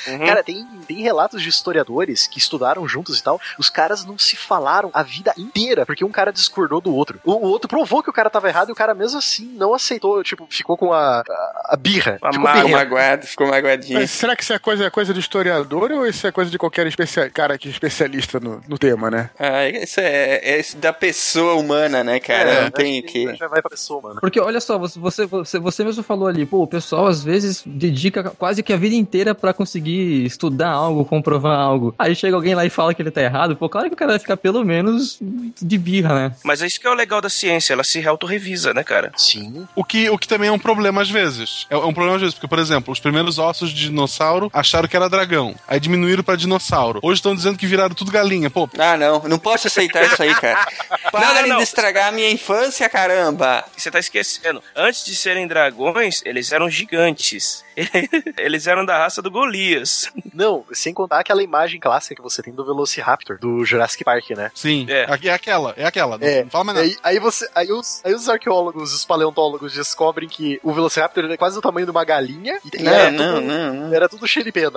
[0.04, 3.40] Cara, tem, tem relatos de historiadores que estudaram juntos e tal.
[3.58, 7.20] Os caras não se falaram a vida inteira porque um cara discordou do outro.
[7.24, 9.74] O, o outro provou que o cara tava errado e o cara mesmo assim não
[9.74, 10.22] aceitou.
[10.22, 12.18] Tipo, ficou com a, a, a, a birra.
[12.32, 13.98] Ficou magoado, ficou magoadinho.
[14.00, 16.86] Mas será que isso é coisa, coisa de historiador ou isso é coisa de qualquer
[16.86, 19.30] especia- cara que é especialista no, no tema, né?
[19.38, 22.50] Ah, isso é, é isso da pessoa humana, né, cara?
[22.50, 23.36] É, Não tem o que que.
[23.36, 24.20] Já vai pra pessoa, mano.
[24.20, 28.30] Porque olha só, você, você, você, mesmo falou ali, pô, o pessoal às vezes dedica
[28.38, 31.94] quase que a vida inteira pra conseguir estudar algo, comprovar algo.
[31.98, 34.12] Aí chega alguém lá e fala que ele tá errado, pô, claro que o cara
[34.12, 36.32] vai ficar pelo menos de birra, né?
[36.44, 39.12] Mas é isso que é o legal da ciência, ela se autorrevisa, né, cara?
[39.16, 39.66] Sim.
[39.74, 41.66] O que, o que também é um problema às vezes.
[41.70, 44.88] É, é um problema às vezes, porque, por exemplo, os primeiros ossos de dinossauro acharam
[44.88, 45.54] que era dragão.
[45.66, 47.00] Aí diminuíram pra dinossauro.
[47.02, 48.50] Hoje estão dizendo que viraram tudo galinha.
[48.50, 50.66] Pô, Ah, não, não posso aceitar isso aí, cara.
[51.10, 51.56] Parem não, não.
[51.58, 53.64] de estragar a minha infância, caramba!
[53.76, 54.62] Você tá esquecendo.
[54.74, 57.64] Antes de serem dragões, eles eram gigantes.
[58.36, 60.10] Eles eram da raça do Golias.
[60.34, 64.50] Não, sem contar aquela imagem clássica que você tem do Velociraptor, do Jurassic Park, né?
[64.54, 64.84] sim.
[64.88, 65.06] É.
[65.08, 66.18] É, aquela, é aquela.
[66.18, 66.88] Não, É, não fala mais nada.
[66.88, 71.36] Aí, aí você, aí, os, aí os arqueólogos, os paleontólogos descobrem que o Velociraptor é
[71.36, 73.94] quase o tamanho de uma galinha e Não, era, não, tudo, não, não.
[73.94, 74.70] era tudo cheio de pena.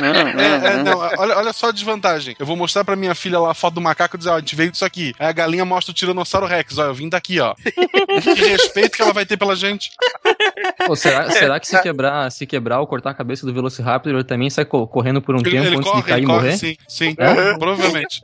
[0.00, 2.36] Não, É, é, não, não, olha, olha só a desvantagem.
[2.38, 4.38] Eu vou mostrar pra minha filha lá a foto do macaco e dizer, ó, a
[4.40, 5.12] gente veio disso aqui.
[5.18, 7.54] Aí a galinha mostra o Tiranossauro Rex, ó, eu vim daqui, ó.
[8.22, 9.90] que respeito que ela vai ter pela gente.
[10.86, 14.24] Pô, será, será que se quebrar, se quebrar ou cortar a cabeça do Velociraptor, ele
[14.24, 16.26] também sai co- correndo por um Ele, tempo ele antes corre, de cair ele e
[16.26, 16.56] corre, morrer?
[16.58, 17.14] sim, sim.
[17.18, 17.58] É?
[17.58, 18.22] Provavelmente.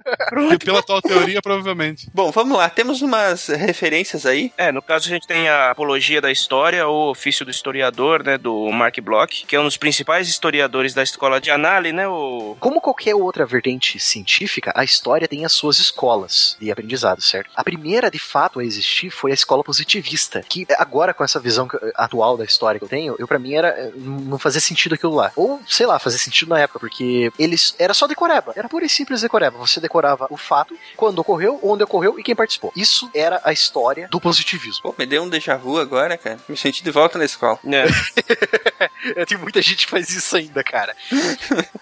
[0.52, 2.08] E pela tua teoria, provavelmente.
[2.14, 4.52] Bom, vamos lá, temos umas referências aí.
[4.56, 8.38] É, no caso a gente tem a Apologia da História, ou Ofício do Historiador, né,
[8.38, 12.56] do Mark Bloch, que é um dos principais historiadores da escola de Annales, né, o...
[12.60, 17.50] Como qualquer outra vertente científica, a história tem as suas escolas de aprendizado, certo?
[17.56, 21.68] A primeira, de fato, a existir foi a escola positivista, que agora, com essa visão
[21.96, 25.16] atual da história que eu tenho, eu para mim era eh, não fazia sentido aquilo
[25.16, 25.32] lá.
[25.34, 28.88] Ou, sei lá, fazia sentido na época, porque eles era só decoreba, era pura e
[28.88, 29.58] simples decoreba.
[29.58, 32.72] Você decorava o fato, quando ocorreu, onde ocorreu e quem participou.
[32.76, 34.82] Isso era a história do positivismo.
[34.82, 36.38] Pô, me deu um déjà vu agora, cara.
[36.48, 37.58] Me senti de volta na escola.
[37.66, 39.24] É.
[39.26, 40.96] Tem muita gente que faz isso ainda, cara.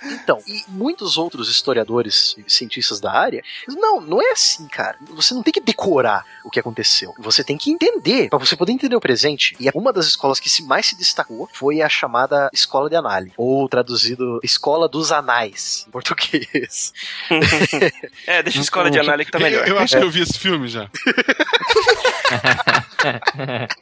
[0.02, 4.96] Então, e muitos outros historiadores e cientistas da área, não, não é assim, cara.
[5.10, 7.14] Você não tem que decorar o que aconteceu.
[7.18, 9.56] Você tem que entender, para você poder entender o presente.
[9.58, 13.32] E uma das escolas que se mais se destacou foi a chamada Escola de Análise,
[13.36, 16.92] ou traduzido Escola dos Anais, em português.
[18.26, 19.66] É, deixa a escola de análise que tá melhor.
[19.66, 20.88] Eu, eu acho que eu vi esse filme já.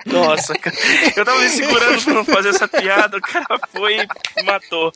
[0.06, 0.76] Nossa, cara.
[1.16, 3.98] Eu tava me segurando pra não fazer essa piada, o cara foi
[4.38, 4.92] e matou.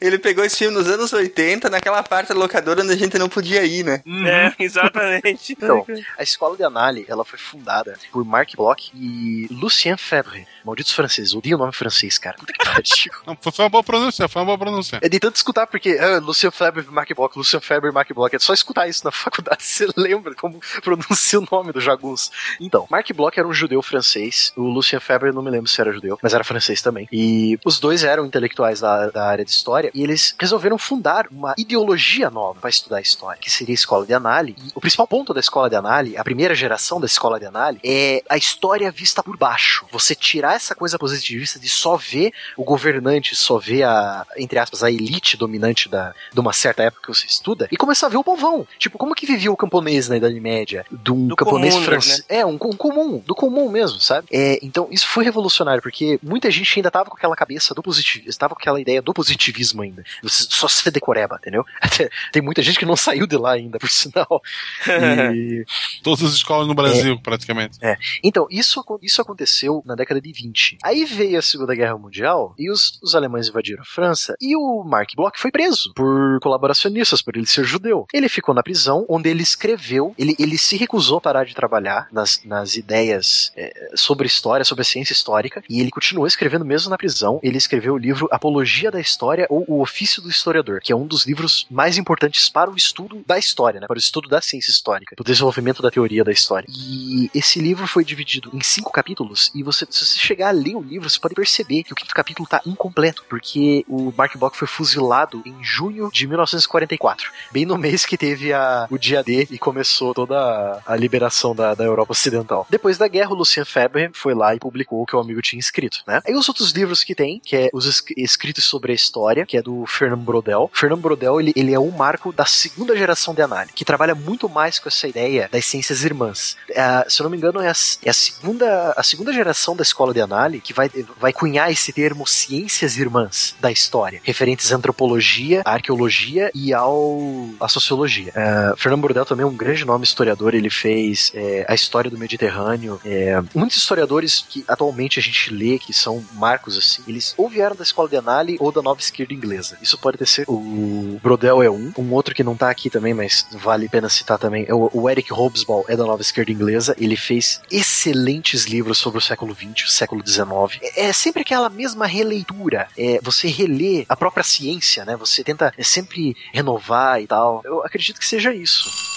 [0.00, 3.28] Ele pegou esse filme nos anos 80, naquela parte da locadora onde a gente não
[3.28, 4.02] podia ir, né?
[4.26, 5.52] É, exatamente.
[5.52, 5.86] Então,
[6.18, 10.46] a escola de Annales, ela foi fundada por Marc Bloch e Lucien Febvre.
[10.64, 12.36] Malditos franceses, odeio o nome francês, cara.
[12.36, 12.82] Puta que pariu.
[13.24, 14.98] Não, foi, foi uma boa pronúncia, foi uma boa pronúncia.
[15.00, 18.34] É de tanto escutar, porque ah, Lucien Febvre, Marc Bloch, Lucien Febvre, Marc Bloch.
[18.34, 22.30] É só escutar isso na faculdade, você lembra como pronuncia o nome do jagunço.
[22.60, 24.52] Então, Marc Bloch era um judeu francês.
[24.56, 27.08] O Lucien Febvre, não me lembro se era judeu, mas era francês também.
[27.12, 31.54] E os dois eram intelectuais da, da área de história e eles resolveram fundar uma
[31.56, 34.54] ideologia nova para estudar a história, que seria a escola de Annales.
[34.58, 37.80] E o principal ponto da escola de Annales, a primeira geração da escola de Annales,
[37.84, 39.86] é a história vista por baixo.
[39.90, 44.82] Você tirar essa coisa positivista de só ver o governante, só ver a, entre aspas,
[44.82, 48.16] a elite dominante da, de uma certa época que você estuda, e começar a ver
[48.16, 48.66] o povão.
[48.78, 50.84] Tipo, como que vivia o camponês na Idade Média?
[50.92, 52.18] Um Do camponês comum, francês.
[52.18, 52.24] né?
[52.28, 54.26] É, um, um comum, do comum mesmo, sabe?
[54.30, 58.30] É, então, isso foi revolucionário, porque muita gente ainda tava com aquela cabeça do positivismo,
[58.30, 60.04] estava com aquela ideia do positivismo ainda.
[60.22, 61.64] Você só se decoreba, entendeu?
[62.32, 64.42] Tem muita gente que não saiu de lá ainda, por sinal.
[65.36, 65.64] E,
[66.02, 67.78] Todas as escolas no Brasil, praticamente.
[67.82, 67.96] é.
[68.22, 70.78] Então, isso, isso aconteceu na década de 20.
[70.82, 74.84] Aí veio a Segunda Guerra Mundial e os, os alemães invadiram a França e o
[74.84, 78.06] Mark Bloch foi preso por colaboracionistas, por ele ser judeu.
[78.12, 82.08] Ele ficou na prisão, onde ele escreveu, ele, ele se recusou a parar de trabalhar
[82.12, 86.88] nas, nas ideias é, sobre história, sobre a ciência histórica, e ele continuou escrevendo mesmo
[86.88, 87.38] na prisão.
[87.42, 91.06] Ele escreveu o livro Apologia da História ou O Ofício do Historiador, que é um
[91.06, 94.70] dos livros mais importantes para o estudo da história, né, para o estudo da ciência
[94.70, 96.66] histórica, para o desenvolvimento da teoria da história.
[96.68, 100.76] E esse livro foi dividido em cinco capítulos, e você, se você chegar a ler
[100.76, 104.56] o livro, você pode perceber que o quinto capítulo está incompleto, porque o Mark Bloch
[104.56, 109.46] foi fuzilado em junho de 1944, bem no mês que teve a, o dia D
[109.50, 112.66] e começou toda a, a liberação da, da Europa Ocidental.
[112.70, 115.60] Depois da guerra, o Lucien Febvre foi lá e publicou o que o amigo tinha
[115.60, 116.20] escrito, né?
[116.26, 119.56] Aí os outros livros que tem, que é os es- escritos sobre a história, que
[119.56, 120.70] é do Fernand Brodel.
[120.72, 124.48] Fernand Brodel, ele, ele é um marco da segunda geração de análise, que trabalha muito
[124.48, 126.56] mais com essa ideia das ciências irmãs.
[126.76, 127.74] Ah, se eu não me engano, é a,
[128.04, 131.92] é a segunda, a segunda geração da escola de análise que vai, vai cunhar esse
[131.92, 138.32] termo ciências irmãs da história, referentes à antropologia, à arqueologia e ao à sociologia.
[138.34, 142.18] Ah, Fernando Bordel também é um grande nome historiador, ele fez é, a história do
[142.18, 143.00] Mediterrâneo.
[143.04, 147.74] É, muitos historiadores que atualmente a gente lê, que são marcos assim, eles ou vieram
[147.74, 149.78] da escola de Annales ou da nova esquerda inglesa.
[149.80, 150.50] Isso pode ter sido.
[150.50, 151.92] O Brodel é um.
[151.98, 154.90] Um outro que não tá aqui também, mas vale a pena citar também, é o,
[154.92, 156.94] o Eric Hobsbawm, é da nova esquerda inglesa.
[156.98, 160.46] Ele fez excelentes livros sobre o século XX, o século XIX.
[160.82, 162.88] É, é sempre aquela mesma releitura.
[162.96, 165.16] É, você relê a própria ciência, né?
[165.16, 167.62] Você tenta é, sempre renovar e tal.
[167.64, 169.15] Eu acredito que seja isso.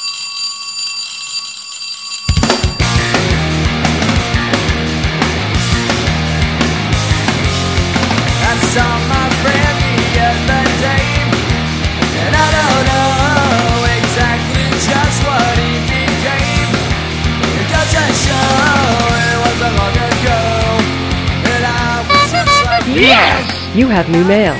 [22.96, 23.76] Yes!
[23.76, 24.56] You have new mail.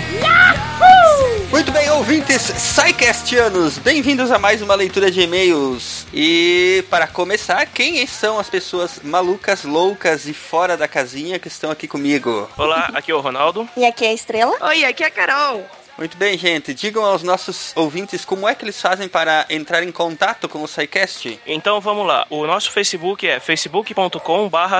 [1.50, 6.06] Muito bem, ouvintes Psycastianos, bem-vindos a mais uma leitura de e-mails.
[6.14, 11.72] E para começar, quem são as pessoas malucas, loucas e fora da casinha que estão
[11.72, 12.48] aqui comigo?
[12.56, 13.68] Olá, aqui é o Ronaldo.
[13.76, 14.56] E aqui é a Estrela.
[14.62, 15.66] Oi, aqui é a Carol.
[16.00, 16.74] Muito bem, gente.
[16.74, 20.68] Digam aos nossos ouvintes como é que eles fazem para entrar em contato com o
[20.68, 21.38] SciCast.
[21.46, 22.26] Então vamos lá.
[22.30, 24.80] O nosso Facebook é facebook.com barra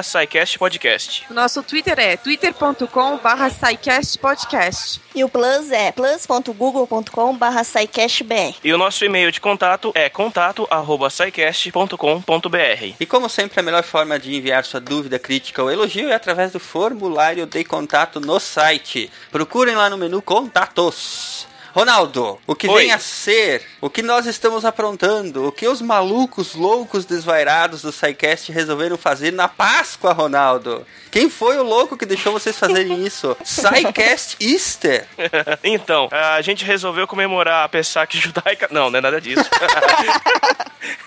[0.58, 1.28] Podcast.
[1.30, 3.52] O nosso Twitter é twitter.com barra
[4.22, 5.02] podcast.
[5.20, 8.56] E o Plus é plus.google.com barra SciCastBR.
[8.64, 12.96] E o nosso e-mail de contato é contato arroba scicast.com.br.
[12.98, 16.54] E como sempre, a melhor forma de enviar sua dúvida, crítica ou elogio é através
[16.54, 19.12] do formulário de contato no site.
[19.30, 21.50] Procurem lá no menu Contatos.
[21.74, 22.84] Ronaldo, o que Oi.
[22.84, 27.92] vem a ser, o que nós estamos aprontando, o que os malucos, loucos, desvairados do
[27.92, 30.86] SciCast resolveram fazer na Páscoa, Ronaldo?
[31.12, 33.36] Quem foi o louco que deixou vocês fazerem isso?
[33.44, 35.06] SciCast Easter?
[35.64, 38.68] então, a gente resolveu comemorar a Pessac judaica.
[38.72, 39.44] Não, não é nada disso.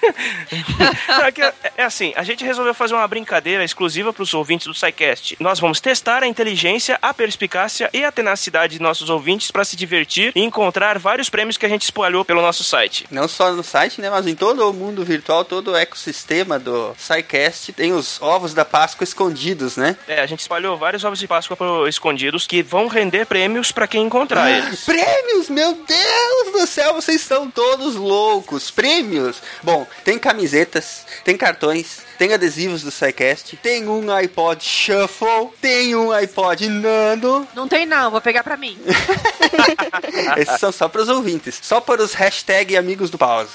[0.03, 4.75] É, é- é assim, a gente resolveu fazer uma brincadeira exclusiva para os ouvintes do
[4.75, 5.37] SciCast.
[5.41, 9.77] Nós vamos testar a inteligência, a perspicácia e a tenacidade de nossos ouvintes para se
[9.77, 13.07] divertir e encontrar vários prêmios que a gente espalhou pelo nosso site.
[13.11, 16.95] Não só no site, né, mas em todo o mundo virtual, todo o ecossistema do
[16.99, 19.92] SciCast tem os ovos da Páscoa escondidos, né?
[20.09, 23.87] É, a gente espalhou vários ovos de Páscoa pro- escondidos que vão render prêmios para
[23.87, 24.85] quem encontrar eles.
[24.85, 28.71] Prêmios, meu Deus do céu, vocês estão todos loucos.
[28.71, 29.43] Prêmios.
[29.63, 36.13] Bom, tem camisetas, tem cartões, tem adesivos do SciCast, tem um iPod Shuffle, tem um
[36.13, 37.47] iPod Nano.
[37.55, 38.79] Não tem não, vou pegar pra mim.
[40.37, 43.53] Esses são só para os ouvintes, só para os hashtag amigos do pause.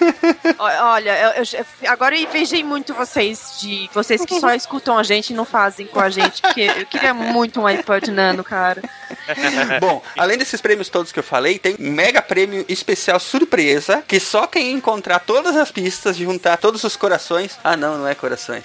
[0.58, 5.30] Olha, eu- eu- agora eu invejei muito vocês de vocês que só escutam a gente
[5.30, 8.80] e não fazem com a gente, porque eu queria muito um iPod Nano, cara.
[9.78, 14.18] Bom, além desses prêmios todos que eu falei, tem um mega prêmio especial surpresa, que
[14.18, 17.58] só quem encontrar todas as pistas, juntar todos os corações.
[17.62, 18.64] Ah, não, não é corações.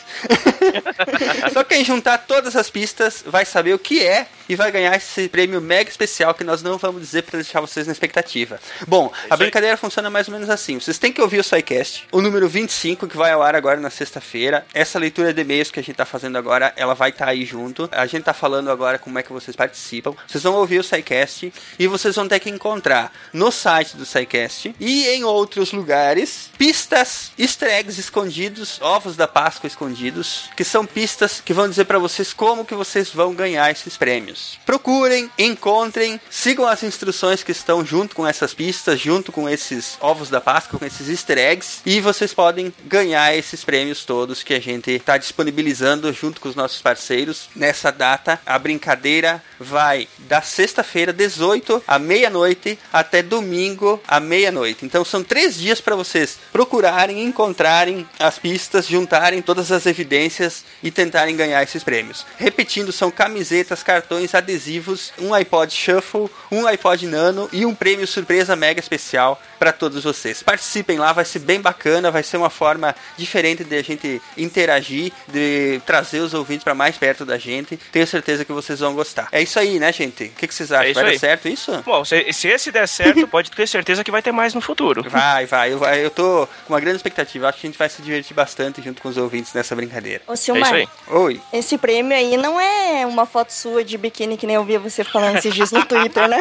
[1.51, 5.27] só quem juntar todas as pistas vai saber o que é e vai ganhar esse
[5.29, 8.59] prêmio mega especial que nós não vamos dizer para deixar vocês na expectativa.
[8.87, 10.79] Bom, a brincadeira funciona mais ou menos assim.
[10.79, 13.89] Vocês têm que ouvir o SciCast, o número 25, que vai ao ar agora na
[13.89, 14.65] sexta-feira.
[14.73, 17.89] Essa leitura de e-mails que a gente tá fazendo agora, ela vai estar aí junto.
[17.91, 20.13] A gente tá falando agora como é que vocês participam.
[20.27, 24.75] Vocês vão ouvir o SciCast e vocês vão ter que encontrar no site do SciCast
[24.79, 31.41] e em outros lugares pistas, easter eggs escondidos, ovos da Páscoa escondidos, que são pistas
[31.41, 34.34] que vão dizer para vocês como que vocês vão ganhar esses prêmios.
[34.65, 40.29] Procurem, encontrem, sigam as instruções que estão junto com essas pistas, junto com esses ovos
[40.29, 44.59] da Páscoa, com esses easter eggs, e vocês podem ganhar esses prêmios todos que a
[44.59, 48.39] gente está disponibilizando junto com os nossos parceiros nessa data.
[48.45, 54.85] A brincadeira vai da sexta-feira, 18 à meia-noite, até domingo à meia-noite.
[54.85, 60.91] Então são três dias para vocês procurarem, encontrarem as pistas, juntarem todas as evidências e
[60.91, 62.25] tentarem ganhar esses prêmios.
[62.37, 68.55] Repetindo, são camisetas, cartões, adesivos, um iPod Shuffle, um iPod Nano e um prêmio surpresa
[68.55, 70.41] mega especial para todos vocês.
[70.41, 75.11] Participem lá, vai ser bem bacana, vai ser uma forma diferente de a gente interagir,
[75.27, 77.77] de trazer os ouvintes para mais perto da gente.
[77.91, 79.27] Tenho certeza que vocês vão gostar.
[79.31, 80.25] É isso aí, né, gente?
[80.25, 80.89] O que, que vocês acham?
[80.89, 81.19] É vai dar aí.
[81.19, 81.71] certo isso?
[81.85, 85.03] Bom, se, se esse der certo, pode ter certeza que vai ter mais no futuro.
[85.09, 85.73] Vai, vai.
[85.73, 87.47] Eu, vai- eu tô com uma grande expectativa.
[87.49, 90.21] Acho que a gente vai se divertir bastante junto com os ouvintes nessa brincadeira.
[90.27, 90.73] Ô, Silmar,
[91.07, 91.41] Oi.
[91.51, 95.03] esse prêmio aí não é uma foto sua de biquíni que nem eu vi você
[95.03, 96.39] falando esses dias no Twitter, né?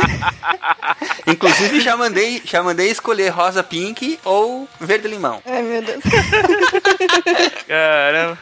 [1.27, 5.43] Inclusive já mandei, já mandei escolher rosa pink ou verde limão.
[5.45, 6.03] Ai, meu Deus.
[7.67, 8.39] Caramba.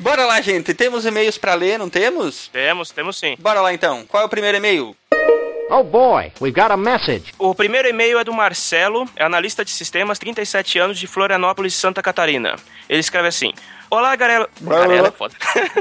[0.00, 0.74] Bora lá, gente.
[0.74, 2.48] Temos e-mails pra ler, não temos?
[2.48, 3.36] Temos, temos sim.
[3.38, 4.04] Bora lá então.
[4.06, 4.96] Qual é o primeiro e-mail?
[5.74, 7.32] Oh boy, we've got a message.
[7.38, 12.02] O primeiro e-mail é do Marcelo, é analista de sistemas, 37 anos, de Florianópolis, Santa
[12.02, 12.56] Catarina.
[12.86, 13.54] Ele escreve assim:
[13.90, 14.50] Olá, Garela.
[14.60, 15.34] Garela é foda.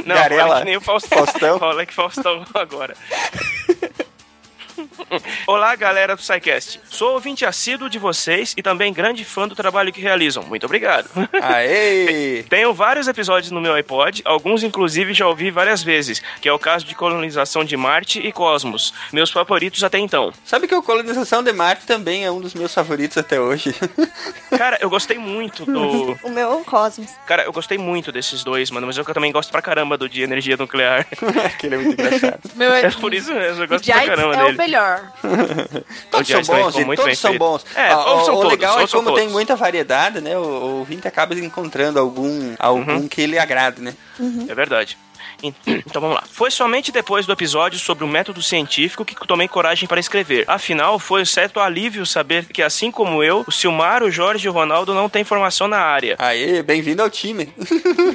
[0.06, 0.60] Não, Garela.
[0.60, 1.18] que nem o Faustão.
[1.26, 1.60] Faustão.
[1.60, 2.96] Fala que Faustão agora.
[5.48, 6.80] Olá, galera do SciCast.
[6.90, 10.44] Sou ouvinte assíduo de vocês e também grande fã do trabalho que realizam.
[10.44, 11.10] Muito obrigado.
[11.42, 12.44] Aê!
[12.50, 16.60] Tenho vários episódios no meu iPod, alguns inclusive já ouvi várias vezes, que é o
[16.60, 20.32] caso de colonização de Marte e Cosmos, meus favoritos até então.
[20.46, 23.74] Sabe que o Colonização de Marte também é um dos meus favoritos até hoje.
[24.58, 26.18] Cara, eu gostei muito do.
[26.24, 27.10] O meu Cosmos.
[27.26, 30.22] Cara, eu gostei muito desses dois, mano, mas eu também gosto pra caramba do de
[30.22, 31.06] energia nuclear.
[31.46, 32.40] Aquele é muito engraçado.
[32.56, 34.58] Meu, É por isso mesmo, eu gosto pra caramba é o dele.
[34.96, 35.84] Melhor.
[36.12, 37.66] Todos são bons, gente, todos são bons.
[37.76, 40.38] É, Ah, o, são o todos, legal é como tem muita variedade, né?
[40.38, 43.08] O, o ouvinte acaba encontrando algum, algum Uhum.
[43.08, 43.94] que ele agrade, né?
[44.48, 44.98] É verdade.
[45.44, 46.24] En- Então vamos lá.
[46.32, 50.46] Foi somente depois do episódio sobre o método científico que tomei coragem para escrever.
[50.48, 54.50] Afinal, foi um certo alívio saber que, assim como eu, o Silmar, o Jorge e
[54.50, 56.16] o Ronaldo não têm formação na área.
[56.20, 57.54] Aê, bem-vindo ao time.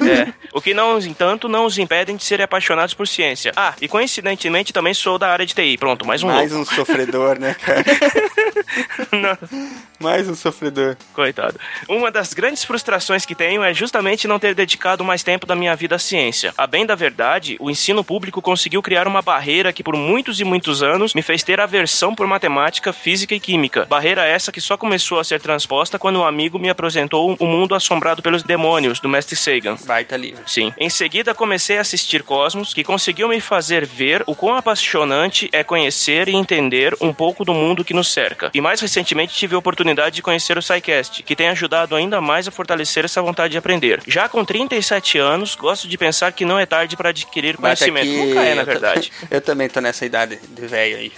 [0.07, 0.33] É.
[0.53, 3.51] O que não, entanto, não os impedem de serem apaixonados por ciência.
[3.55, 5.77] Ah, e coincidentemente também sou da área de TI.
[5.77, 6.71] Pronto, mais um Mais louco.
[6.71, 7.83] um sofredor, né, cara?
[9.99, 10.95] Mais um sofredor.
[11.13, 11.59] Coitado.
[11.87, 15.75] Uma das grandes frustrações que tenho é justamente não ter dedicado mais tempo da minha
[15.75, 16.53] vida à ciência.
[16.57, 20.43] A bem da verdade, o ensino público conseguiu criar uma barreira que por muitos e
[20.43, 23.85] muitos anos me fez ter aversão por matemática, física e química.
[23.85, 27.73] Barreira essa que só começou a ser transposta quando um amigo me apresentou o mundo
[27.73, 29.77] assombrado pelos demônios do mestre Sagan.
[29.85, 30.43] Baita livro.
[30.45, 30.73] Sim.
[30.77, 35.63] Em seguida comecei a assistir Cosmos, que conseguiu me fazer ver o quão apaixonante é
[35.63, 38.49] conhecer e entender um pouco do mundo que nos cerca.
[38.57, 42.47] E mais recentemente tive a oportunidade de conhecer o SciCast, que tem ajudado ainda mais
[42.47, 44.01] a fortalecer essa vontade de aprender.
[44.07, 48.09] Já com 37 anos, gosto de pensar que não é tarde para adquirir Bate conhecimento.
[48.09, 49.11] aqui, Nunca é, na verdade.
[49.29, 51.11] Eu também tô nessa idade de velho aí.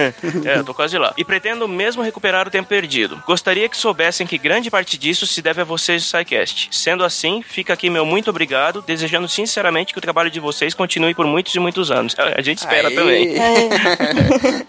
[0.46, 1.12] é, eu tô quase lá.
[1.18, 3.22] E pretendo mesmo recuperar o tempo perdido.
[3.26, 6.68] Gostaria que soubessem que grande parte disso se deve a vocês do SciCast.
[6.70, 11.14] Sendo assim, fica aqui meu muito obrigado, desejando sinceramente que o trabalho de vocês continue
[11.14, 12.14] por muitos e muitos anos.
[12.18, 12.94] A gente espera Aê.
[12.94, 13.34] também.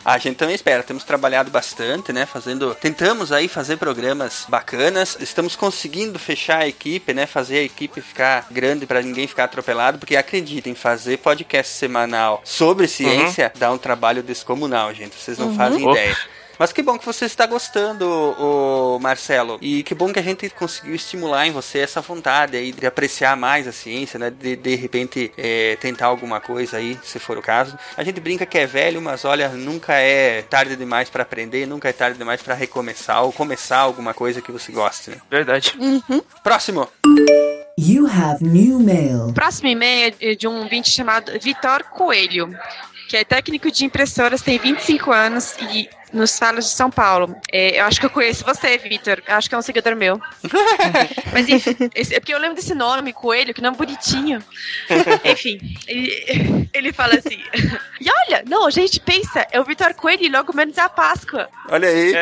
[0.04, 0.84] a gente também espera.
[0.84, 2.17] Temos trabalhado bastante, né?
[2.26, 2.74] Fazendo.
[2.76, 5.18] Tentamos aí fazer programas bacanas.
[5.20, 7.26] Estamos conseguindo fechar a equipe, né?
[7.26, 9.98] Fazer a equipe ficar grande para ninguém ficar atropelado.
[9.98, 15.16] Porque acreditem, fazer podcast semanal sobre ciência dá um trabalho descomunal, gente.
[15.16, 15.56] Vocês não Uhum.
[15.56, 16.18] fazem ideia.
[16.60, 19.58] Mas que bom que você está gostando, o Marcelo.
[19.62, 23.36] E que bom que a gente conseguiu estimular em você essa vontade aí de apreciar
[23.38, 24.30] mais a ciência, né?
[24.30, 27.78] De de repente é, tentar alguma coisa aí, se for o caso.
[27.96, 31.90] A gente brinca que é velho, mas olha, nunca é tarde demais para aprender, nunca
[31.90, 35.18] é tarde demais para recomeçar ou começar alguma coisa que você goste, né?
[35.30, 35.78] Verdade.
[36.44, 36.88] Próximo.
[37.80, 39.32] You have new mail.
[39.34, 42.50] Próximo e-mail é de um ouvinte chamado Vitor Coelho,
[43.08, 47.36] que é técnico de impressoras, tem 25 anos e nos salas de São Paulo.
[47.52, 49.22] É, eu acho que eu conheço você, Vitor.
[49.28, 50.20] Eu acho que é um seguidor meu.
[51.34, 54.44] Mas enfim, esse- é porque eu lembro desse nome, Coelho, que nome bonitinho.
[55.26, 57.42] Enfim, ele, ele fala assim.
[58.00, 60.90] E olha, não, a gente pensa, é o Vitor Coelho e logo menos é a
[60.90, 61.50] Páscoa.
[61.70, 62.14] Olha aí.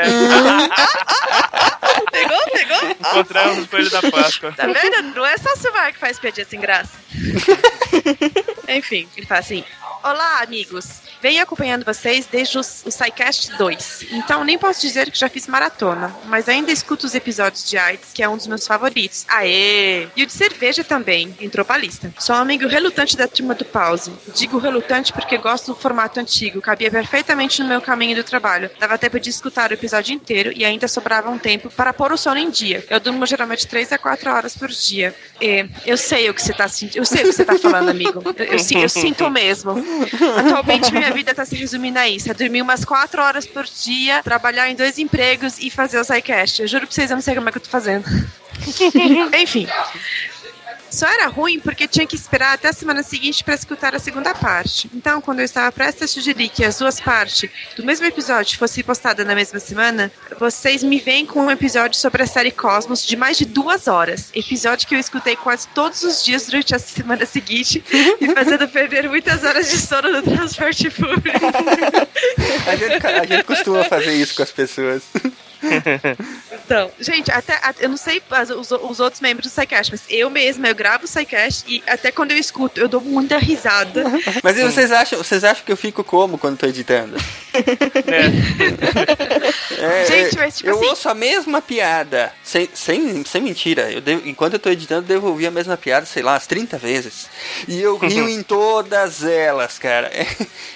[2.11, 2.91] Pegou, pegou?
[2.91, 4.51] Encontramos o coelho da Páscoa.
[4.53, 5.13] Tá vendo?
[5.15, 6.91] Não é só o Silmar que faz piadinha sem graça.
[8.69, 9.63] Enfim, ele fala assim:
[10.03, 11.01] Olá, amigos.
[11.21, 13.74] Venho acompanhando vocês desde os- o SciCast 2.
[14.11, 18.09] Então, nem posso dizer que já fiz maratona, mas ainda escuto os episódios de AIDS,
[18.13, 19.25] que é um dos meus favoritos.
[19.27, 20.07] Aê!
[20.15, 22.13] E o de cerveja também, entrou pra lista.
[22.19, 24.11] Sou um amigo relutante da turma do pause.
[24.35, 28.69] Digo relutante porque gosto do formato antigo, cabia perfeitamente no meu caminho do trabalho.
[28.79, 32.17] Dava tempo de escutar o episódio inteiro e ainda sobrava um tempo para pôr o
[32.17, 32.83] sono em dia.
[32.89, 35.13] Eu durmo geralmente 3 a 4 horas por dia.
[35.41, 36.97] É, eu sei o que você tá sentindo.
[37.01, 38.21] Eu sei o que você tá falando, amigo.
[38.37, 39.73] Eu, eu si- eu sinto mesmo.
[40.37, 42.29] Atualmente minha vida tá se resumindo a isso.
[42.29, 46.61] É dormir umas 4 horas por dia, trabalhar em dois empregos e fazer o SciCast.
[46.61, 48.05] Eu juro pra vocês, eu não sei como é que eu tô fazendo.
[49.39, 49.67] Enfim.
[50.89, 54.33] Só era ruim porque tinha que esperar até a semana seguinte para escutar a segunda
[54.33, 54.89] parte.
[54.93, 58.83] Então, quando eu estava prestes a sugerir que as duas partes do mesmo episódio fossem
[58.83, 63.15] postadas na mesma semana, vocês me vêm com um episódio sobre a série Cosmos de
[63.15, 64.29] mais de duas horas.
[64.33, 67.83] Episódio que eu escutei quase todos os dias durante a semana seguinte
[68.21, 71.39] e fazendo perder muitas horas de sono no transporte público.
[72.67, 75.03] A gente, a gente costuma fazer isso com as pessoas.
[76.65, 78.19] Então, gente, até, eu não sei
[78.57, 82.11] os, os outros membros do SciCast, mas eu mesma, eu gravo o SciCast e até
[82.11, 84.03] quando eu escuto, eu dou muita risada.
[84.43, 87.17] Mas vocês acham, vocês acham que eu fico como quando tô editando?
[89.77, 93.91] É, Gente, é, mas, tipo eu assim- ouço a mesma piada, sem, sem, sem mentira.
[93.91, 96.47] Eu devo- enquanto eu tô editando, eu devo ouvir a mesma piada, sei lá, umas
[96.47, 97.27] 30 vezes.
[97.67, 100.07] E eu rio em todas elas, cara.
[100.07, 100.25] É,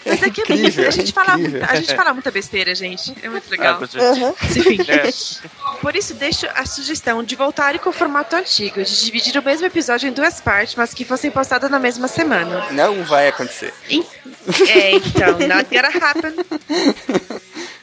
[0.05, 1.33] Mas é que incrível, a, gente é fala,
[1.69, 3.13] a gente fala muita besteira, gente.
[3.23, 3.79] É muito legal.
[3.81, 4.35] Ah, certeza.
[4.59, 5.49] Enfim.
[5.81, 9.65] Por isso, deixo a sugestão de voltarem com o formato antigo, de dividir o mesmo
[9.65, 12.65] episódio em duas partes, mas que fossem postadas na mesma semana.
[12.71, 13.73] Não vai acontecer.
[14.67, 16.35] É, então, not gonna happen.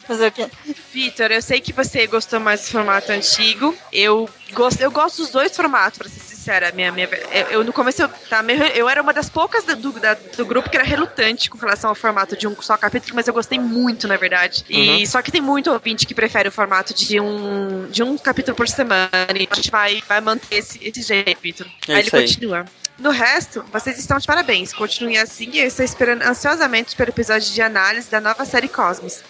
[0.07, 0.47] Fazer o quê?
[0.93, 3.75] Vitor, eu sei que você gostou mais do formato antigo.
[3.93, 6.71] Eu gosto, eu gosto dos dois formatos, pra ser sincera.
[6.73, 9.91] Minha, minha, eu, eu no começo eu, tá, meio- eu era uma das poucas do,
[9.99, 13.27] da- do grupo que era relutante com relação ao formato de um só capítulo, mas
[13.27, 14.65] eu gostei muito, na verdade.
[14.69, 15.07] E Uhum.
[15.07, 18.69] só que tem muito ouvinte que prefere o formato de um, de um capítulo por
[18.69, 19.11] semana.
[19.35, 21.67] E a gente vai, vai manter esse, esse jeito, Vitor.
[21.89, 22.23] É aí ele aí.
[22.23, 22.65] continua.
[22.99, 24.73] No resto, vocês estão de parabéns.
[24.73, 29.21] Continuem assim e eu estou esperando ansiosamente pelo episódio de análise da nova série Cosmos.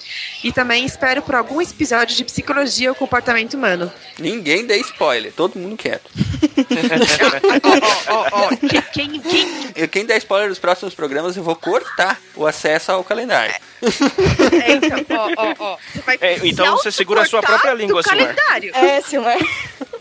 [0.44, 3.92] E também espero por algum episódio de psicologia ou comportamento humano.
[4.20, 6.08] Ninguém dê spoiler, todo mundo quieto.
[8.08, 12.20] Ó, ó, que- quem, quem, Eu, quem der spoiler dos próximos programas, eu vou cortar
[12.34, 13.54] o acesso ao calendário.
[13.82, 18.02] é, então, ó, ó, ó, você É, então se você segura a sua própria língua,
[18.02, 18.34] Silmar.
[18.34, 18.70] calendário.
[18.74, 19.36] É, Silmar.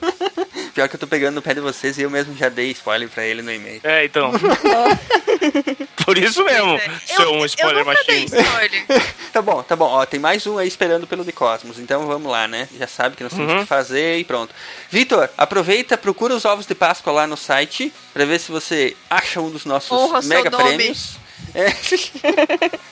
[0.75, 3.07] Pior que eu tô pegando no pé de vocês e eu mesmo já dei spoiler
[3.09, 3.79] pra ele no e-mail.
[3.83, 4.31] É, então.
[6.05, 8.25] Por isso mesmo, seu um spoiler eu machine.
[8.25, 8.85] spoiler.
[9.35, 9.85] Tá bom, tá bom.
[9.85, 11.77] Ó, tem mais um aí esperando pelo The Cosmos.
[11.77, 12.69] Então vamos lá, né?
[12.79, 13.59] Já sabe que nós temos Uhum.
[13.59, 14.55] que fazer e pronto.
[14.89, 19.41] Vitor, aproveita, procura os ovos de Páscoa lá no site pra ver se você acha
[19.41, 21.17] um dos nossos Honra mega prêmios.
[21.53, 21.65] É.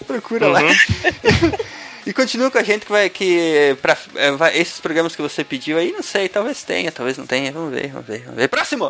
[0.05, 0.59] procura lá.
[2.05, 5.43] E continua com a gente que vai que pra, é, vai- esses programas que você
[5.43, 7.51] pediu aí, não sei, talvez tenha, talvez não tenha.
[7.51, 8.47] Vamos ver, vamos ver, vamos ver.
[8.49, 8.89] Próximo.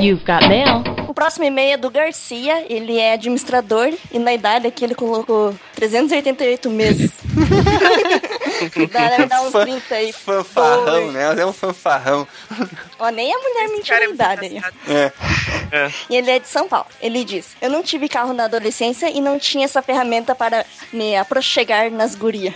[0.00, 0.82] You've got mail.
[1.08, 5.54] O próximo e-mail é do Garcia, ele é administrador e na idade aqui ele colocou
[5.74, 7.10] 388 meses.
[8.90, 10.12] dá, dá uns Fan- 30 aí.
[10.12, 11.40] Fanfarrão, né?
[11.40, 12.26] É um fanfarrão.
[12.98, 14.60] Ó, nem a mulher mentiu na idade aí.
[14.64, 14.90] ó.
[14.90, 15.12] É.
[16.10, 16.86] E ele é de São Paulo.
[17.00, 21.14] Ele diz: Eu não tive carro na adolescência e não tinha essa ferramenta para me
[21.16, 22.54] aproxegar nas gurias.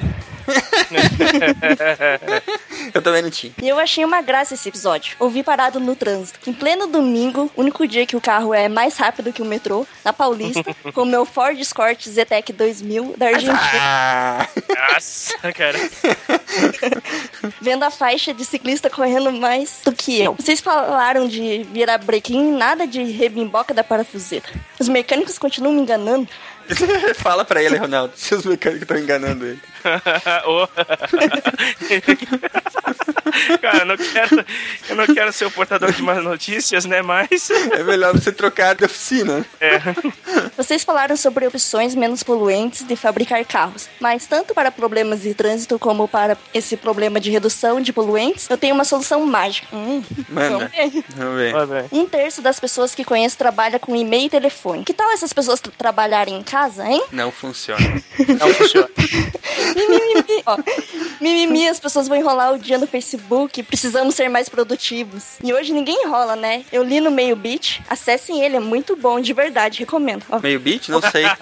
[2.95, 3.53] Eu também não tinha.
[3.61, 5.17] E eu achei uma graça esse episódio.
[5.19, 6.39] Ouvi parado no trânsito.
[6.49, 10.13] Em pleno domingo, único dia que o carro é mais rápido que o metrô, na
[10.13, 13.61] Paulista, com o meu Ford Escort Zetec 2000 da Argentina.
[13.81, 14.49] Ah,
[14.93, 15.79] Nossa, cara.
[17.61, 20.35] Vendo a faixa de ciclista correndo mais do que eu.
[20.35, 24.49] Vocês falaram de virar brequim, nada de rebimboca da parafuseta.
[24.79, 26.29] Os mecânicos continuam me enganando.
[27.17, 29.61] Fala pra ele, Ronaldo, se os mecânicos estão enganando ele.
[33.61, 34.45] Cara, eu não quero,
[34.89, 37.03] eu não quero ser o portador de más notícias, né?
[37.03, 37.51] Mas.
[37.51, 39.45] É melhor você trocar de oficina.
[39.61, 39.79] É.
[40.57, 45.79] Vocês falaram sobre opções menos poluentes de fabricar carros, mas tanto para problemas de trânsito
[45.79, 49.67] como para esse problema de redução de poluentes, eu tenho uma solução mágica.
[49.73, 50.51] Hum, Manda.
[50.51, 50.71] vamos
[51.37, 51.53] ver.
[51.53, 51.85] Vamos ver.
[51.93, 54.85] Um terço das pessoas que conheço trabalha com e-mail e telefone.
[54.85, 56.56] Que tal essas pessoas tra- trabalharem em casa,
[56.87, 57.03] hein?
[57.13, 58.03] Não funciona.
[58.39, 58.89] Não funciona.
[59.77, 60.57] Mimimi, ó.
[61.21, 63.63] Mimimi, as pessoas vão enrolar o dia no Facebook.
[63.63, 65.39] Precisamos ser mais produtivos.
[65.43, 66.65] E hoje ninguém enrola, né?
[66.73, 67.81] Eu li no Meio Beat.
[67.89, 70.25] Acessem ele, é muito bom, de verdade, recomendo.
[70.31, 70.39] Ó.
[70.41, 70.89] Meio beat?
[70.89, 71.25] Não sei.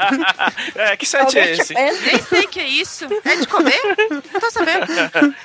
[0.76, 1.76] É, que site é esse?
[1.76, 3.06] é, Nem sei o que é isso.
[3.24, 3.80] É de comer?
[4.10, 4.86] Não tô sabendo.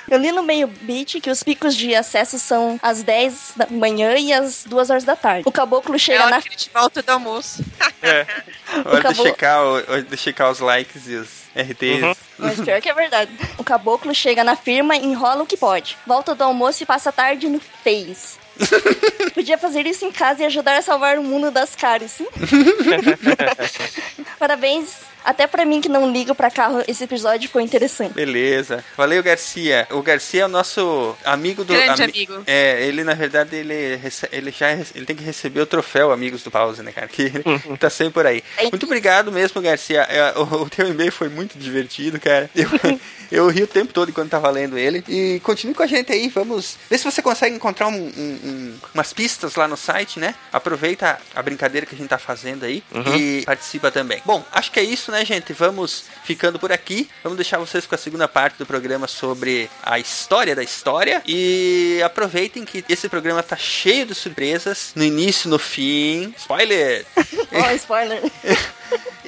[0.08, 4.16] Eu li no Meio Beat que os picos de acesso são às 10 da manhã
[4.16, 5.42] e às 2 horas da tarde.
[5.46, 7.64] O caboclo É chega hora na que a gente volta do almoço.
[8.02, 8.26] É.
[8.84, 12.02] Hora de checar, o- hora de checar os likes e os RTs.
[12.02, 12.14] Uhum.
[12.38, 13.30] Mas pior que é verdade.
[13.58, 15.96] O caboclo chega na firma, enrola o que pode.
[16.06, 18.38] Volta do almoço e passa a tarde no Face.
[19.34, 22.26] Podia fazer isso em casa e ajudar a salvar o mundo das caras, sim?
[24.38, 24.88] Parabéns.
[25.24, 28.14] Até pra mim que não ligo pra carro, esse episódio foi interessante.
[28.14, 28.84] Beleza.
[28.96, 29.86] Valeu, Garcia.
[29.90, 31.72] O Garcia é o nosso amigo do.
[31.74, 32.42] Grande amigo.
[32.46, 36.12] É, ele na verdade ele, rece- ele já rece- ele tem que receber o troféu
[36.12, 37.08] Amigos do Pause, né, cara?
[37.08, 37.44] Que ele
[37.78, 38.42] tá sempre por aí.
[38.70, 40.02] Muito obrigado mesmo, Garcia.
[40.02, 42.48] É, O, o teu e-mail foi muito divertido, cara.
[42.54, 42.68] Eu,
[43.30, 45.04] eu ri o tempo todo enquanto tava lendo ele.
[45.08, 46.28] E continue com a gente aí.
[46.28, 50.34] Vamos ver se você consegue encontrar um- um- um- umas pistas lá no site, né?
[50.52, 53.16] Aproveita a brincadeira que a gente tá fazendo aí Uhum.
[53.16, 54.20] e participa também.
[54.24, 55.52] Bom, acho que é isso, né, gente?
[55.52, 57.08] Vamos ficando por aqui.
[57.22, 61.22] Vamos deixar vocês com a segunda parte do programa sobre a história da história.
[61.26, 64.92] E aproveitem que esse programa tá cheio de surpresas.
[64.94, 66.34] No início, no fim.
[66.36, 67.04] Spoiler!
[67.52, 68.22] Ó, spoiler.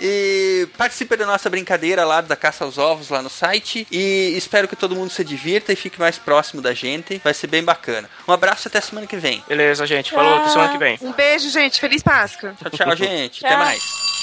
[0.05, 3.87] E participe da nossa brincadeira lá da Caça aos Ovos lá no site.
[3.91, 7.21] E espero que todo mundo se divirta e fique mais próximo da gente.
[7.23, 8.11] Vai ser bem bacana.
[8.27, 9.45] Um abraço e até semana que vem.
[9.47, 10.11] Beleza, gente.
[10.11, 10.99] Falou, até semana que vem.
[11.03, 11.79] Um beijo, gente.
[11.79, 12.55] Feliz Páscoa.
[12.59, 13.45] Tchau, tchau, gente.
[13.47, 13.65] Até Tchau.
[13.65, 14.22] mais.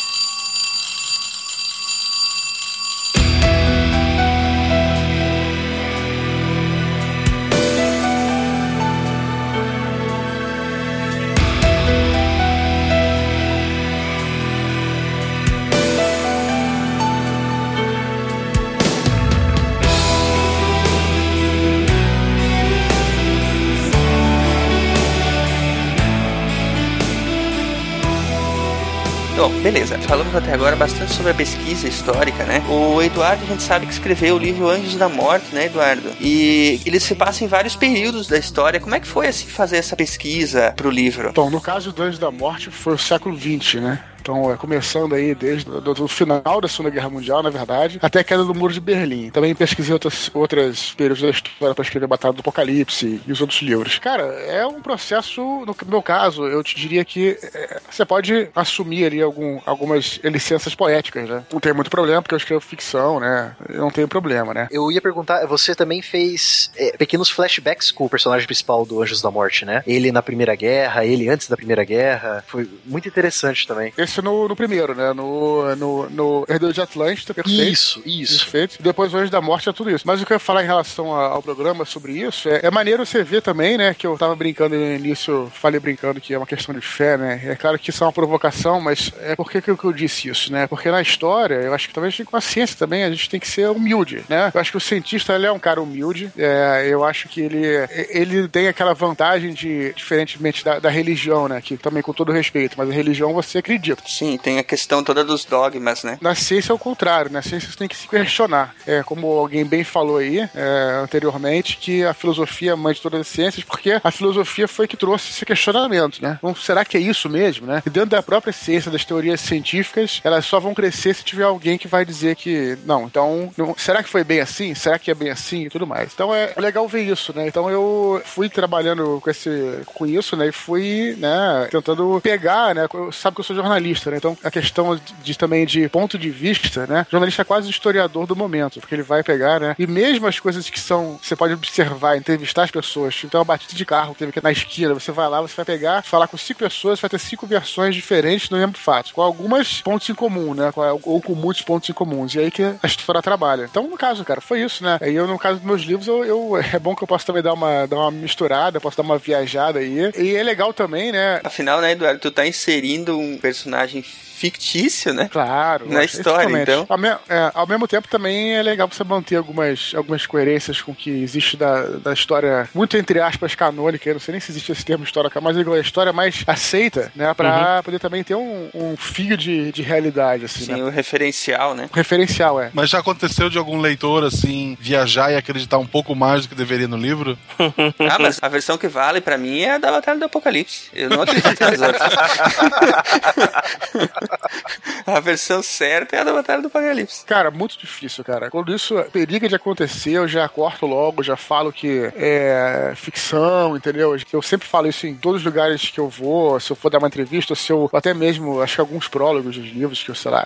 [29.72, 30.00] Beleza.
[30.00, 32.64] Falamos até agora bastante sobre a pesquisa histórica, né?
[32.68, 36.10] O Eduardo, a gente sabe que escreveu o livro Anjos da Morte, né, Eduardo?
[36.20, 38.80] E ele se passa em vários períodos da história.
[38.80, 41.32] Como é que foi, assim, fazer essa pesquisa pro livro?
[41.34, 44.04] Bom, no caso do Anjos da Morte foi o século XX, né?
[44.22, 48.24] Então, é, começando aí desde o final da Segunda Guerra Mundial, na verdade, até a
[48.24, 49.30] queda do Muro de Berlim.
[49.30, 53.62] Também pesquisei outras, outras períodos da história para escrever Batalha do Apocalipse e os outros
[53.62, 54.00] livros.
[54.00, 59.06] Cara, é um processo, no meu caso, eu te diria que é, você pode assumir
[59.06, 61.44] ali algum, algumas licenças poéticas, né?
[61.52, 63.56] Não tem muito problema, porque eu escrevo ficção, né?
[63.68, 64.68] Eu não tenho problema, né?
[64.72, 69.22] Eu ia perguntar, você também fez é, pequenos flashbacks com o personagem principal do Anjos
[69.22, 69.84] da Morte, né?
[69.86, 72.44] Ele na Primeira Guerra, ele antes da Primeira Guerra.
[72.48, 73.94] Foi muito interessante também.
[73.98, 75.14] Esse no, no primeiro, né?
[75.14, 77.62] No, no, no Herdeiro de Atlântida, perfeito.
[77.72, 78.40] Isso, isso.
[78.40, 78.82] Perfeito.
[78.82, 80.06] Depois o Anjo da Morte é tudo isso.
[80.08, 82.72] Mas o que eu ia falar em relação a- ao programa sobre isso é, é
[82.72, 83.94] maneiro você ver também, né?
[83.94, 87.42] Que eu tava brincando no início, falei brincando que é uma questão de fé, né?
[87.46, 89.94] É claro que isso é uma provocação, mas é por que, que eu- que eu
[89.94, 90.68] disse isso, né?
[90.68, 93.48] Porque na história, eu acho que talvez com a ciência também, a gente tem que
[93.48, 94.52] ser humilde, né?
[94.54, 96.32] Eu acho que o cientista, ele é um cara humilde.
[96.38, 97.64] É, eu acho que ele,
[98.10, 101.62] ele tem aquela vantagem de, diferentemente da, da religião, né?
[101.62, 103.99] Que também com todo respeito, mas a religião você acredita.
[104.06, 106.18] Sim, tem a questão toda dos dogmas, né?
[106.22, 108.74] Na ciência é o contrário, na ciência você tem que se questionar.
[108.88, 113.22] É, como alguém bem falou aí é, anteriormente, que a filosofia é mãe de todas
[113.22, 116.36] as ciências, porque a filosofia foi que trouxe esse questionamento, né?
[116.40, 117.82] Então, será que é isso mesmo, né?
[117.86, 121.78] E dentro da própria ciência, das teorias científicas, elas só vão crescer se tiver alguém
[121.78, 124.74] que vai dizer que, não, então, não- será que foi bem assim?
[124.76, 125.66] Será que é bem assim?
[125.66, 126.12] E tudo mais.
[126.14, 127.48] Então é legal ver isso, né?
[127.48, 129.50] Então eu fui trabalhando com, esse,
[129.86, 130.48] com isso, né?
[130.48, 132.88] E fui, né, tentando pegar, né?
[133.12, 133.80] Sabe que eu sou jornalista,
[134.12, 134.18] né?
[134.18, 137.06] Então a questão de, de também de ponto de vista, né?
[137.08, 139.76] O jornalista é quase o historiador do momento, porque ele vai pegar, né?
[139.80, 143.16] E mesmo as coisas que são, você pode observar, entrevistar as pessoas.
[143.24, 146.04] Então, uma batida de carro, teve que na esquina, você vai lá, você vai pegar,
[146.04, 150.10] falar com cinco pessoas, vai ter cinco versões diferentes do mesmo fato, com algumas pontos
[150.10, 150.72] em comum, né?
[151.04, 152.36] Ou com muitos pontos em comuns.
[152.36, 153.64] E aí que a história trabalha.
[153.70, 154.98] Então, no caso, cara, foi isso, né?
[155.02, 157.42] Aí eu, no caso dos meus livros, eu, eu- é bom que eu posso também
[157.42, 160.12] dar uma, dar uma misturada, posso dar uma viajada aí.
[160.18, 161.40] E é legal também, né?
[161.44, 164.04] Afinal, né, Eduardo, tu tá inserindo um personagem personagem
[164.40, 165.28] fictício, né?
[165.32, 165.88] Claro.
[165.90, 166.72] Na história, exatamente.
[166.72, 166.86] então.
[166.88, 170.92] Ao, me- é, ao mesmo tempo, também é legal você manter algumas, algumas coerências com
[170.92, 174.08] o que existe da, da história, muito entre aspas, canônica.
[174.10, 177.12] Eu não sei nem se existe esse termo história, mas digo, a história mais aceita,
[177.16, 177.34] né?
[177.34, 180.84] Pra poder também ter um, um fio de, de realidade, assim, Sim, né?
[180.84, 181.90] o referencial, né?
[181.94, 182.70] Referencial, é.
[182.74, 186.56] Mas já aconteceu de algum leitor, assim, viajar e acreditar um pouco mais do que
[186.56, 187.38] deveria no livro?
[188.10, 190.90] Ah, mas a versão que vale pra mim é a da Batalha do Apocalipse.
[190.94, 192.14] Eu não acredito nas outras.
[195.06, 197.26] a versão certa é a da Batalha do Apocalipse.
[197.26, 198.50] Cara, muito difícil, cara.
[198.50, 204.16] Quando isso periga de acontecer, eu já corto logo, já falo que é ficção, entendeu?
[204.32, 207.00] Eu sempre falo isso em todos os lugares que eu vou, se eu for dar
[207.00, 210.32] uma entrevista, se eu até mesmo, acho que alguns prólogos dos livros, que eu, sei
[210.32, 210.46] lá,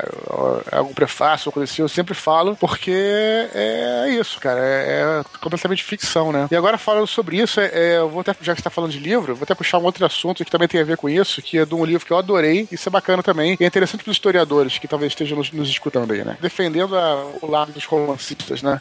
[0.71, 4.59] algum prefácio ou coisa assim, eu sempre falo, porque é isso, cara.
[4.59, 6.47] É, é completamente ficção, né?
[6.49, 8.91] E agora falando sobre isso, é, é, eu vou até, já que você tá falando
[8.91, 11.41] de livro, vou até puxar um outro assunto que também tem a ver com isso,
[11.41, 14.17] que é de um livro que eu adorei, isso é bacana também, interessante para os
[14.17, 16.37] historiadores que talvez estejam nos, nos escutando aí, né?
[16.39, 18.79] Defendendo a- o lado dos romancistas, né?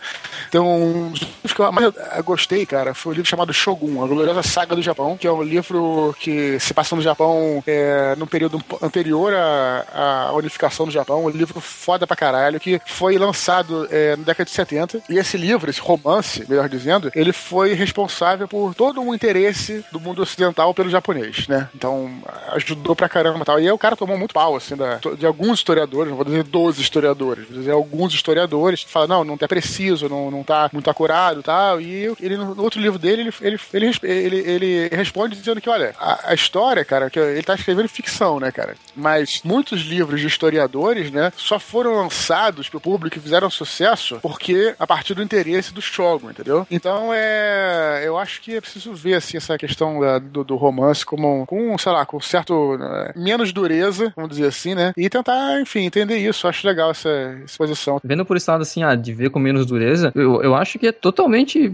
[0.49, 1.93] Então, um dos livros que eu mais
[2.25, 5.43] gostei, cara, foi o livro chamado Shogun, a gloriosa saga do Japão, que é um
[5.43, 11.25] livro que se passa no Japão é, no período anterior à, à unificação do Japão,
[11.25, 15.37] um livro foda pra caralho, que foi lançado é, na década de 70, e esse
[15.39, 20.75] livro, esse romance, melhor dizendo, ele foi responsável por todo um interesse do mundo ocidental
[20.75, 21.69] pelo japonês, né?
[21.75, 22.11] Então,
[22.53, 23.59] ajudou pra caramba e tal.
[23.61, 26.43] E aí o cara tomou muito pau, assim, da, de alguns historiadores, não vou dizer
[26.45, 30.69] 12 historiadores, vou dizer alguns historiadores, que falam, não, não tá preciso, não, não tá
[30.73, 31.81] muito acurado e tal.
[31.81, 35.95] E ele, no outro livro dele, ele, ele, ele, ele, ele responde dizendo que, olha,
[35.99, 38.75] a, a história, cara, que ele tá escrevendo ficção, né, cara?
[38.95, 44.75] Mas muitos livros de historiadores, né, só foram lançados pro público e fizeram sucesso porque
[44.79, 46.67] a partir do interesse do Shogun, entendeu?
[46.71, 48.03] Então é.
[48.05, 51.77] Eu acho que é preciso ver assim, essa questão da- do, do romance como com,
[51.79, 52.77] sei lá, com certo.
[52.79, 54.93] né, menos dureza, vamos dizer assim, né?
[54.97, 56.47] E tentar, enfim, entender isso.
[56.47, 57.09] Eu acho legal essa,
[57.45, 58.01] essa posição.
[58.03, 60.87] Vendo por esse lado assim, ah, de ver com menos dureza, eu, eu acho que
[60.87, 61.73] é totalmente.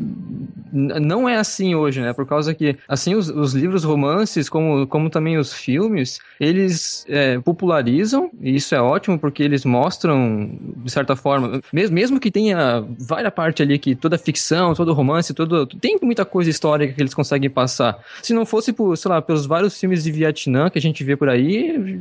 [0.71, 2.13] Não é assim hoje, né?
[2.13, 7.39] Por causa que, assim, os, os livros romances, como, como também os filmes, eles é,
[7.39, 12.85] popularizam, e isso é ótimo porque eles mostram, de certa forma, mesmo, mesmo que tenha
[12.99, 15.67] várias partes ali que toda ficção, todo romance, todo.
[15.67, 17.99] Tem muita coisa histórica que eles conseguem passar.
[18.23, 21.17] Se não fosse por, sei lá, pelos vários filmes de Vietnã que a gente vê
[21.17, 21.99] por aí,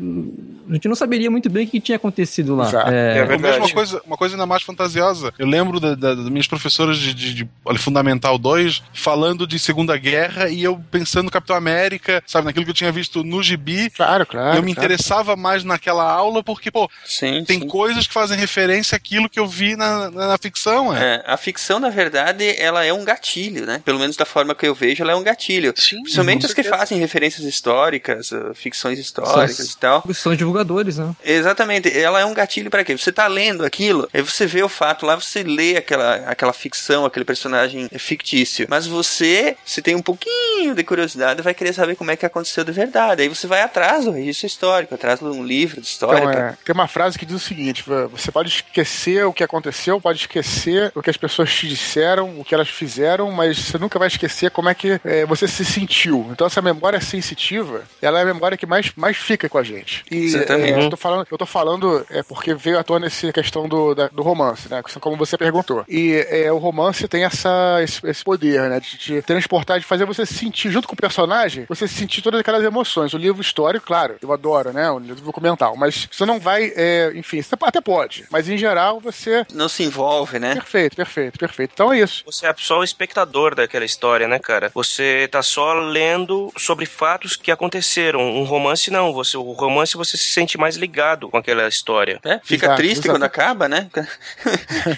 [0.77, 2.67] gente não saberia muito bem o que tinha acontecido lá.
[2.67, 2.89] Exato.
[2.91, 5.33] É, Ou mesmo uma coisa, uma coisa ainda mais fantasiosa.
[5.37, 9.59] Eu lembro da- da- das minhas professoras de, de- de, olha, Fundamental 2 falando de
[9.59, 13.41] Segunda Guerra e eu pensando no Capitão América, sabe, naquilo que eu tinha visto no
[13.43, 13.89] gibi.
[13.89, 14.57] Claro, claro.
[14.57, 14.85] Eu me claro.
[14.93, 17.67] interessava mais naquela aula porque, pô, Sim, tem sim.
[17.67, 21.15] coisas que fazem referência àquilo que eu vi na, na, na ficção, é.
[21.17, 23.81] É, a ficção, na verdade, ela é um gatilho, né?
[23.83, 25.73] Pelo menos da forma que eu vejo, ela é um gatilho.
[25.73, 30.03] Principalmente com os que fazem referências históricas, uh, ficções históricas e tal.
[30.13, 30.35] São
[30.67, 31.15] divulgadores, né?
[31.23, 32.97] Exatamente, ela é um gatilho para quê?
[32.97, 37.05] Você tá lendo aquilo, aí você vê o fato lá, você lê aquela, aquela ficção,
[37.05, 42.11] aquele personagem fictício, mas você, se tem um pouquinho de curiosidade, vai querer saber como
[42.11, 43.21] é que aconteceu de verdade.
[43.21, 46.19] Aí você vai atrás do registro histórico, atrás de um livro de história.
[46.19, 49.43] Então, pra- é, tem uma frase que diz o seguinte: você pode esquecer o que
[49.43, 53.77] aconteceu, pode esquecer o que as pessoas te disseram, o que elas fizeram, mas você
[53.77, 56.27] nunca vai esquecer como é que é, você se sentiu.
[56.31, 60.03] Então, essa memória sensitiva, ela é a memória que mais, mais fica com a gente.
[60.11, 60.81] E Exatamente.
[60.81, 63.93] é, eu tô falando, eu tô falando é porque veio à tona essa questão do,
[63.95, 64.81] da- do romance, né?
[64.99, 65.83] Como você perguntou.
[65.87, 68.79] E é, o romance tem essa, esse, esse poder, né?
[68.79, 72.39] De te transportar, de fazer você se sentir junto com o personagem, você sentir todas
[72.39, 73.13] aquelas emoções.
[73.13, 74.89] O livro histórico, claro, eu adoro, né?
[74.91, 78.99] O livro documental, mas você não vai, é, enfim, você até pode, mas em geral
[78.99, 79.45] você.
[79.53, 80.53] Não se envolve, né?
[80.53, 81.71] Perfeito, perfeito, perfeito.
[81.73, 82.23] Então é isso.
[82.25, 84.71] Você é só o espectador daquela história, né, cara?
[84.73, 88.19] Você tá só lendo sobre fatos que aconteceram.
[88.21, 89.11] Um romance não.
[89.13, 92.19] Você, o romance você se sente mais ligado com aquela história.
[92.23, 93.11] É, fica Exato, triste exato.
[93.13, 93.87] quando acaba, né?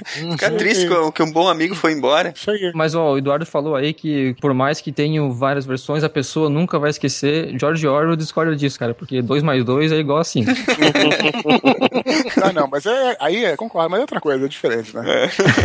[0.06, 2.34] Fica triste que, que um bom amigo foi embora.
[2.74, 6.50] Mas ó, o Eduardo falou aí que por mais que tenham várias versões, a pessoa
[6.50, 7.58] nunca vai esquecer.
[7.58, 10.50] George Orwell discorda disso, cara, porque 2 mais 2 é igual a 5.
[12.42, 15.04] Ah, não, mas é, aí é, concordo, mas é outra coisa, é diferente, né?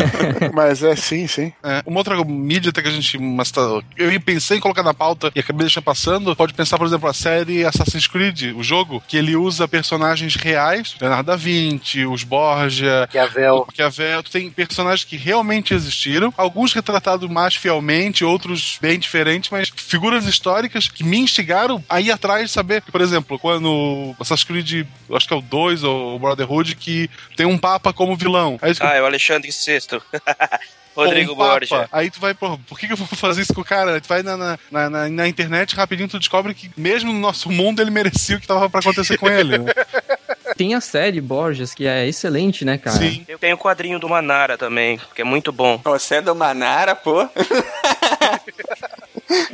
[0.53, 1.53] mas é sim, sim.
[1.63, 3.19] É, uma outra mídia até que a gente.
[3.19, 3.61] Mas tá,
[3.97, 6.35] eu pensei em colocar na pauta e acabei deixando passando.
[6.35, 10.95] Pode pensar, por exemplo, a série Assassin's Creed, o jogo, que ele usa personagens reais,
[11.01, 13.57] Leonardo da Vinci, os Borgia, Maquiavel.
[13.57, 14.23] o Maquiavel.
[14.23, 20.27] Tu tem personagens que realmente existiram, alguns retratados mais fielmente, outros bem diferentes, mas figuras
[20.27, 22.83] históricas que me instigaram a ir atrás de saber.
[22.83, 27.45] Por exemplo, quando Assassin's Creed, acho que é o 2 ou o Brotherhood, que tem
[27.45, 28.57] um Papa como vilão.
[28.63, 30.01] Aí Ah, é o Alexandre VI.
[30.95, 31.51] Rodrigo um papa.
[31.53, 31.89] Borgia.
[31.93, 34.01] Aí tu vai, pô, por que, que eu vou fazer isso com o cara?
[34.01, 37.51] Tu vai na, na, na, na- na internet rapidinho, tu descobre que mesmo no nosso
[37.51, 39.59] mundo ele merecia o que tava pra acontecer com ele.
[39.59, 39.73] Né?
[40.57, 42.97] Tem a série Borges, que é excelente, né, cara?
[42.97, 43.25] Sim.
[43.27, 45.81] Eu tenho o quadrinho do Manara também, que é muito bom.
[45.83, 47.29] Você é do Manara, pô.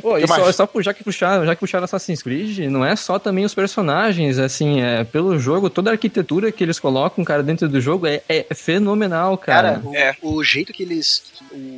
[0.01, 2.95] Pô, e só, só por- já que puxaram, já que puxaram Assassin's Creed, não é
[2.95, 7.41] só também os personagens, assim, é pelo jogo, toda a arquitetura que eles colocam, cara,
[7.41, 9.81] dentro do jogo é, é fenomenal, cara.
[9.81, 11.30] Cara, o, o jeito que eles.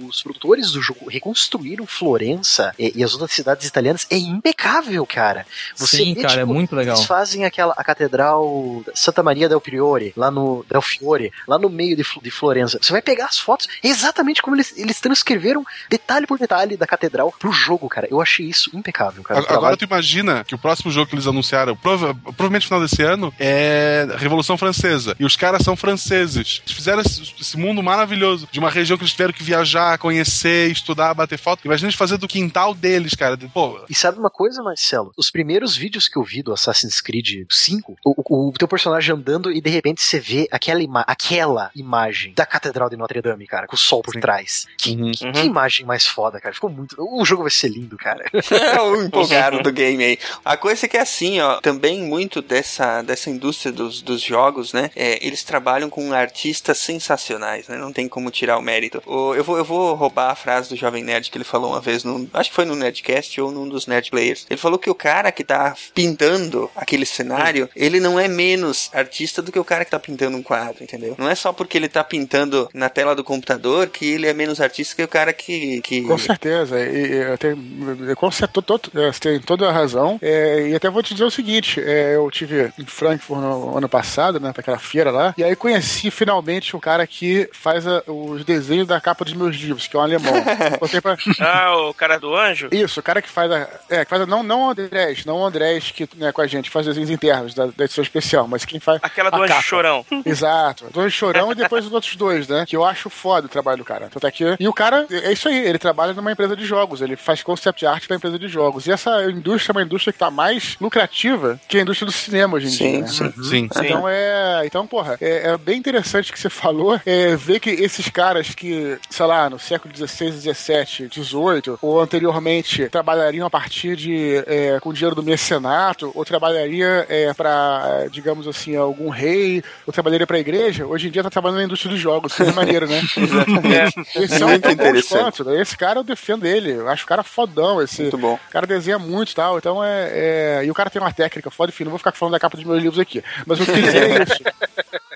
[0.07, 5.45] Os produtores do jogo reconstruíram Florença e, e as outras cidades italianas é impecável, cara.
[5.75, 6.95] Sim, cara, é muito legal.
[6.95, 11.69] Eles fazem aquela a catedral Santa Maria del Priore, lá no Del Fiore, lá no
[11.69, 12.77] meio de, de Florença.
[12.81, 16.85] Você vai pegar as fotos, é exatamente como eles, eles transcreveram detalhe por detalhe da
[16.85, 18.07] catedral pro jogo, cara.
[18.11, 19.39] Eu achei isso impecável, cara.
[19.39, 22.81] Agora trabalho- tu imagina que o próximo jogo que eles anunciaram, prova- provavelmente no final
[22.81, 25.15] desse ano, é Revolução Francesa.
[25.19, 26.61] E os caras são franceses.
[26.65, 30.71] Eles fizeram esse, esse mundo maravilhoso de uma região que eles tiveram que viajar, conhecer,
[30.71, 31.61] estudar, bater foto.
[31.65, 33.37] Imagina eles fazer do quintal deles, cara.
[33.53, 35.11] Pô, E sabe uma coisa, Marcelo?
[35.17, 39.13] Os primeiros vídeos que eu vi do Assassin's Creed 5, o, o- o teu personagem
[39.13, 43.45] andando e de repente você vê aquela, ima aquela imagem da Catedral de Notre Dame,
[43.45, 44.65] cara, com o sol por trás.
[44.77, 46.53] Que, que- que imagem mais foda, cara.
[46.55, 46.95] Ficou muito.
[46.99, 48.23] O jogo vai ser lindo, cara.
[48.73, 50.17] É o empolgado do game aí.
[50.45, 54.73] A coisa é que é assim, ó, também muito dessa, dessa indústria dos, dos jogos,
[54.73, 54.89] né?
[54.95, 57.77] é, eles trabalham com artistas sensacionais, né?
[57.77, 59.01] Não tem como tirar o mérito.
[59.05, 61.81] O- eu, vou, eu vou roubar a frase do Jovem Nerd que ele falou uma
[61.81, 64.45] vez, num, acho que foi no Nerdcast ou num dos Nerd Players.
[64.49, 69.41] Ele falou que o cara que tá pintando aquele cenário, ele não é menos artista
[69.41, 71.15] do que o cara que tá pintando um quadro, entendeu?
[71.17, 74.59] Não é só porque ele tá pintando na tela do computador que ele é menos
[74.59, 75.81] artista que o cara que.
[75.81, 76.01] que...
[76.01, 78.53] Com certeza, e, e, tenho, com certeza,
[78.93, 80.19] você tem toda a razão.
[80.21, 83.89] É, e até vou te dizer o seguinte: é, eu tive em Frankfurt no ano
[83.89, 88.43] passado, né, aquela feira lá, e aí conheci finalmente o cara que faz a- os
[88.43, 90.33] desenhos da capa dos meus livros, que é um alemão.
[91.01, 92.69] Pra- Ah, o cara do anjo?
[92.71, 93.67] Isso, o cara que faz a.
[93.89, 96.47] É, que faz a, não, não o Andrés, não o Andrés que né, com a
[96.47, 98.99] gente, faz desenhos internos da, da edição especial, mas quem faz.
[99.03, 99.61] Aquela do a anjo capa.
[99.61, 100.05] chorão.
[100.25, 100.85] Exato.
[100.91, 102.65] Do Anjo Chorão e depois os outros dois, né?
[102.67, 104.09] Que eu acho foda o trabalho do cara.
[104.11, 107.01] Tanto é que- E o cara, é isso aí, ele trabalha numa empresa de jogos,
[107.01, 108.87] ele faz concept de arte para a empresa de jogos.
[108.87, 112.55] E essa indústria é uma indústria que está mais lucrativa que a indústria do cinema
[112.57, 113.01] hoje em Sim, dia.
[113.01, 113.07] né?
[113.07, 113.33] sim.
[113.43, 113.69] Sim.
[113.85, 114.61] Então é.
[114.65, 116.99] Então, porra, é, é bem interessante o que você falou.
[117.05, 122.89] É, ver que esses caras que, sei lá, no século XVI, XVII, XVIII, ou anteriormente,
[122.89, 124.43] trabalhariam a partir de.
[124.47, 130.25] É, com dinheiro do mecenato, ou trabalharia é, para, digamos assim, algum rei, ou trabalharia
[130.25, 132.33] para a igreja, hoje em dia tá trabalhando na indústria de jogos.
[132.33, 133.01] Que é maneiro, né?
[134.15, 135.43] Esse é um Muito tão bom interessante.
[135.43, 135.61] né?
[135.61, 136.71] Esse cara eu defendo ele.
[136.71, 137.81] Eu acho o cara fodão.
[137.81, 138.33] Esse Muito bom.
[138.33, 139.57] o cara desenha muito e tal.
[139.57, 142.33] Então é, é- E o cara tem uma técnica foda, enfim, não vou ficar falando
[142.33, 143.23] da capa dos meus livros aqui.
[143.45, 144.43] Mas o que eu quis dizer é isso.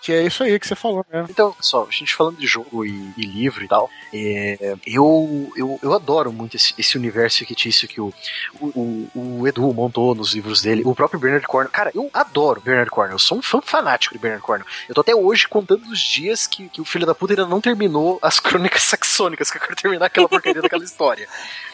[0.02, 1.26] Que é isso aí que você falou, né?
[1.30, 5.80] Então, pessoal, a gente falando de jogo e, e livro e tal, é, eu, eu,
[5.82, 8.14] eu adoro muito esse, esse universo fictício que o,
[8.60, 11.72] o, o, Edu montou nos livros dele, o próprio Bernard Cornwell.
[11.72, 14.68] Cara, eu adoro Bernard Cornwell, eu sou um fã fanático de Bernard Cornwell.
[14.88, 17.62] Eu tô até hoje contando os dias que, que o filho da puta ainda não
[17.62, 21.28] terminou as crônicas saxônicas, que eu quero terminar aquela porcaria daquela história.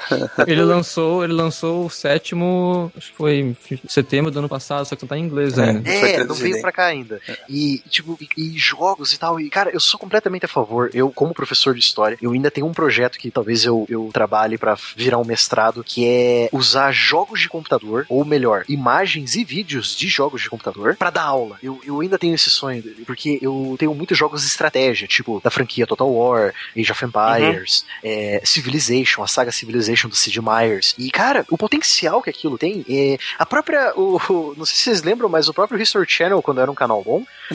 [0.47, 4.95] Ele lançou, ele lançou o sétimo, acho que foi em setembro do ano passado, só
[4.95, 5.89] que não tá em inglês ainda.
[5.89, 7.21] É, não veio pra cá ainda.
[7.47, 9.39] E, tipo, e, e jogos e tal.
[9.39, 10.89] E, cara, eu sou completamente a favor.
[10.93, 14.57] Eu, como professor de história, eu ainda tenho um projeto que talvez eu, eu trabalhe
[14.57, 19.95] pra virar um mestrado, que é usar jogos de computador, ou melhor, imagens e vídeos
[19.95, 21.57] de jogos de computador, pra dar aula.
[21.61, 25.49] Eu, eu ainda tenho esse sonho, porque eu tenho muitos jogos de estratégia, tipo, da
[25.49, 30.93] franquia Total War, Age of Empires, é, Civilization, a saga Civilization do Sid Meier's.
[30.97, 34.83] E, cara, o potencial que aquilo tem, é, a própria, o, o- não sei se
[34.83, 37.23] vocês lembram, mas o próprio History Channel, quando era um canal bom,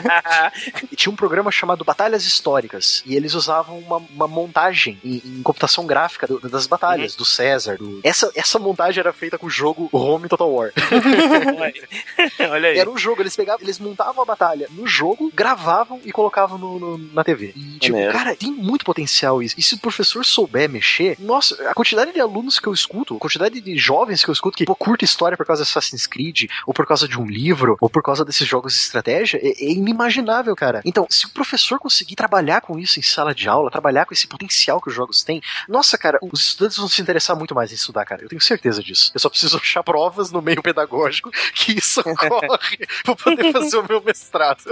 [0.00, 5.42] o- tinha um programa chamado Batalhas Históricas, e eles usavam uma, uma montagem em, em
[5.42, 7.76] computação gráfica do- das batalhas, do César.
[7.76, 10.72] do- Essa, essa montagem era feita com o jogo Home Total War.
[12.50, 12.78] Olha aí.
[12.78, 16.78] Era um jogo, eles pegavam, eles montavam a batalha no jogo, gravavam e colocavam no,
[16.78, 17.52] no- na TV.
[17.56, 18.12] E, tipo, Maneiro.
[18.12, 19.54] cara, tem muito potencial isso.
[19.58, 23.18] E se o professor souber mexer, nossa, a quantidade de alunos que eu escuto, a
[23.18, 26.44] quantidade de jovens que eu escuto que pô, curta história por causa de Assassin's Creed,
[26.66, 29.70] ou por causa de um livro, ou por causa desses jogos de estratégia, é, é
[29.86, 30.80] inimaginável, cara.
[30.84, 34.26] Então, se o professor conseguir trabalhar com isso em sala de aula, trabalhar com esse
[34.26, 37.74] potencial que os jogos têm, nossa, cara, os estudantes vão se interessar muito mais em
[37.74, 38.22] estudar, cara.
[38.22, 39.10] Eu tenho certeza disso.
[39.14, 43.86] Eu só preciso achar provas no meio pedagógico que isso ocorre pra poder fazer o
[43.88, 44.62] meu mestrado.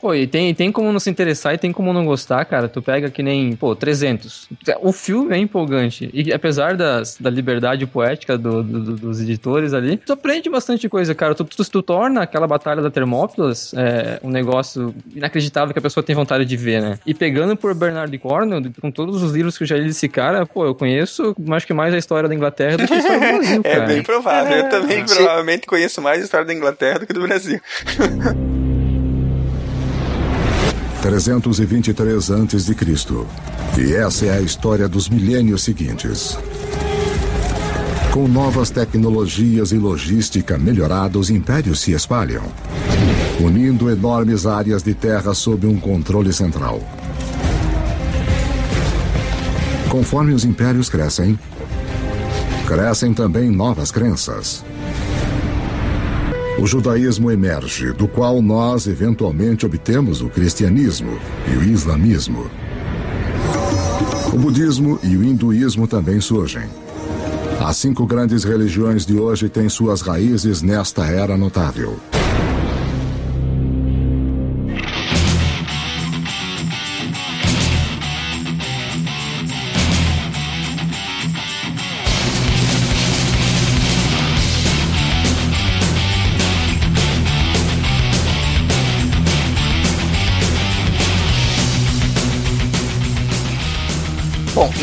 [0.00, 2.68] Pô, e tem, tem como não se interessar e tem como não gostar, cara.
[2.68, 4.48] Tu pega que nem, pô, 300.
[4.80, 6.10] O filme é empolgante.
[6.12, 10.88] E apesar das, da liberdade poética do- do- do- dos editores ali, tu aprende bastante
[10.88, 11.34] coisa, cara.
[11.34, 14.51] Tu, tu, tu torna aquela batalha da Termópilas é, um negócio
[15.14, 16.98] inacreditável que a pessoa tem vontade de ver, né?
[17.06, 20.44] E pegando por Bernard Cornwell, com todos os livros que eu já li desse cara,
[20.46, 23.38] pô, eu conheço, acho que mais a história da Inglaterra do que a história do
[23.38, 23.86] Brasil, É cara.
[23.86, 24.56] bem provável.
[24.56, 25.14] Eu também Sim.
[25.16, 27.60] provavelmente conheço mais a história da Inglaterra do que do Brasil.
[31.02, 32.76] 323 a.C.
[33.78, 36.38] E essa é a história dos milênios seguintes.
[38.12, 42.42] Com novas tecnologias e logística melhorada, os impérios se espalham,
[43.40, 46.82] unindo enormes áreas de terra sob um controle central.
[49.88, 51.38] Conforme os impérios crescem,
[52.66, 54.62] crescem também novas crenças.
[56.58, 61.18] O judaísmo emerge, do qual nós eventualmente obtemos o cristianismo
[61.50, 62.50] e o islamismo.
[64.34, 66.68] O budismo e o hinduísmo também surgem.
[67.60, 71.98] As cinco grandes religiões de hoje têm suas raízes nesta era notável.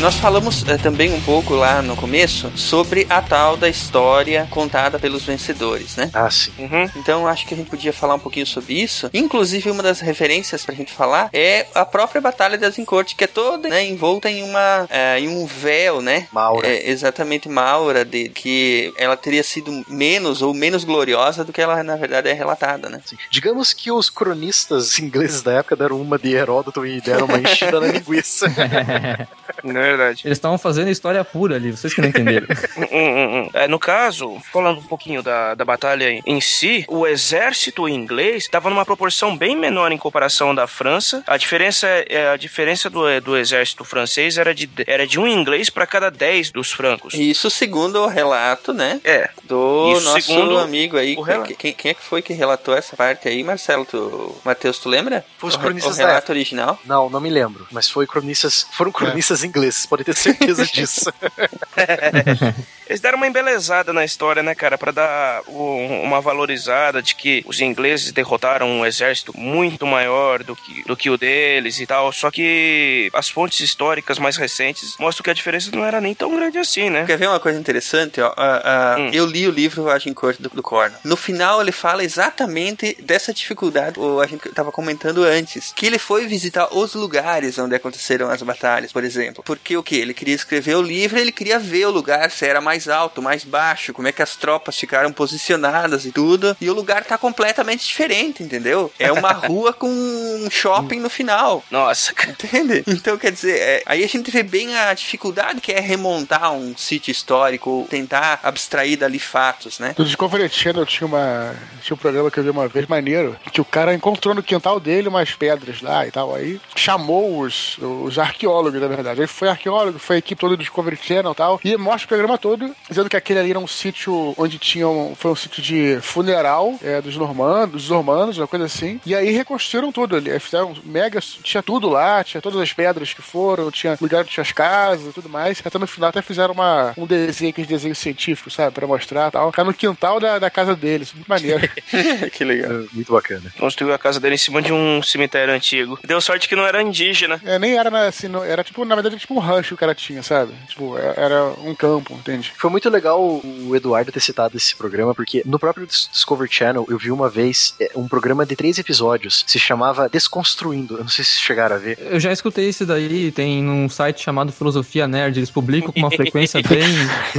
[0.00, 4.98] Nós falamos eh, também um pouco lá no começo sobre a tal da história contada
[4.98, 6.10] pelos vencedores, né?
[6.14, 6.52] Ah, sim.
[6.96, 9.10] Então acho que a gente podia falar um pouquinho sobre isso.
[9.12, 13.26] Inclusive, uma das referências pra gente falar é a própria Batalha das Encortes, que é
[13.26, 16.28] toda né, envolta em uma eh, em um véu, né?
[16.32, 16.66] Maura.
[16.66, 21.82] É, exatamente, Maura, de que ela teria sido menos ou menos gloriosa do que ela
[21.82, 23.02] na verdade é relatada, né?
[23.30, 27.78] Digamos que os cronistas ingleses da época deram uma de Heródoto e deram uma enchida
[27.78, 28.46] na linguiça.
[29.62, 30.22] Não é verdade.
[30.24, 32.46] Eles estavam fazendo história pura ali, vocês que não entenderam.
[32.76, 33.50] Hum, hum, hum.
[33.54, 38.68] É, no caso, falando um pouquinho da, da batalha em si, o exército inglês estava
[38.70, 41.22] numa proporção bem menor em comparação da França.
[41.26, 45.70] A diferença, é, a diferença do, do exército francês era de, era de um inglês
[45.70, 47.14] para cada dez dos francos.
[47.14, 49.00] Isso segundo o relato, né?
[49.04, 49.30] É.
[49.44, 51.16] Do Isso nosso segundo amigo aí.
[51.16, 53.84] o Quem, quem é que foi que relatou essa parte aí, Marcelo?
[53.84, 55.24] Tu, Matheus, tu lembra?
[55.38, 56.78] Foi os O- cronistas o da relato original?
[56.84, 57.66] Não, não me lembro.
[57.70, 58.66] Mas foi cronistas.
[58.72, 61.12] Foram cronistas ingleses, podem ter certeza disso.
[62.90, 64.76] Eles deram uma embelezada na história, né, cara?
[64.76, 70.56] Pra dar o- uma valorizada de que os ingleses derrotaram um exército muito maior do
[70.56, 72.12] que, do que o deles e tal.
[72.12, 76.34] Só que as fontes históricas mais recentes mostram que a diferença não era nem tão
[76.34, 77.04] grande assim, né?
[77.06, 78.20] Quer ver uma coisa interessante?
[78.20, 78.34] Ó?
[78.36, 80.96] Ah, ah, Eu li o livro Agincourt do, do Corno.
[81.04, 85.72] No final, ele fala exatamente dessa dificuldade o Agincourt estava comentando antes.
[85.76, 89.44] Que ele foi visitar os lugares onde aconteceram as batalhas, por exemplo.
[89.46, 89.94] Porque o que?
[89.96, 93.44] Ele queria escrever o livro, ele queria ver o lugar, se era mais alto, mais
[93.44, 96.56] baixo, como é que as tropas ficaram posicionadas e tudo.
[96.60, 98.92] E o lugar tá completamente diferente, entendeu?
[98.98, 101.62] É uma rua com um shopping no final.
[101.70, 102.84] Nossa, entende?
[102.86, 106.76] Então, quer dizer, é, aí a gente vê bem a dificuldade que é remontar um
[106.76, 109.94] sítio histórico, tentar abstrair dali fatos, né?
[109.96, 113.60] No Discovery Channel tinha, uma, tinha um programa que eu vi uma vez maneiro, que
[113.60, 116.34] o cara encontrou no quintal dele umas pedras lá e tal.
[116.34, 119.20] Aí chamou os, os arqueólogos, na verdade.
[119.20, 121.60] Aí foi arqueólogo, foi a equipe toda do Discovery Channel e tal.
[121.64, 125.12] E mostra o programa todo, dizendo que aquele ali era um sítio onde tinham.
[125.16, 129.00] Foi um sítio de funeral é, dos normandos, dos normandos, uma coisa assim.
[129.06, 130.38] E aí reconstruíram tudo ali.
[130.40, 131.20] Fizeram mega.
[131.42, 135.06] Tinha tudo lá, tinha todas as pedras que foram, tinha lugar onde tinha as casas
[135.08, 135.60] e tudo mais.
[135.64, 138.72] Até no final até fizeram uma, um desenho, aqueles desenhos científicos, sabe?
[138.74, 139.52] Pra mostrar e tal.
[139.52, 141.12] Tá no quintal da, da casa deles.
[141.12, 141.68] Muito maneiro.
[142.32, 142.84] que legal.
[142.92, 143.52] Muito bacana.
[143.58, 145.98] Construiu a casa dele em cima de um cemitério antigo.
[146.04, 147.40] Deu sorte que não era indígena.
[147.44, 149.94] É, nem era assim, não- era tipo, na verdade, tipo um rancho que o cara
[149.94, 150.52] tinha, sabe?
[150.68, 152.49] Tipo, é- era um campo, entende?
[152.56, 156.86] Foi muito legal o Eduardo ter citado esse programa, porque no próprio Dis- Discovery Channel
[156.88, 160.94] eu vi uma vez é, um programa de três episódios, se chamava Desconstruindo.
[160.96, 161.98] Eu não sei se vocês chegaram a ver.
[162.00, 166.10] Eu já escutei esse daí, tem num site chamado Filosofia Nerd, eles publicam com uma
[166.10, 166.86] frequência bem,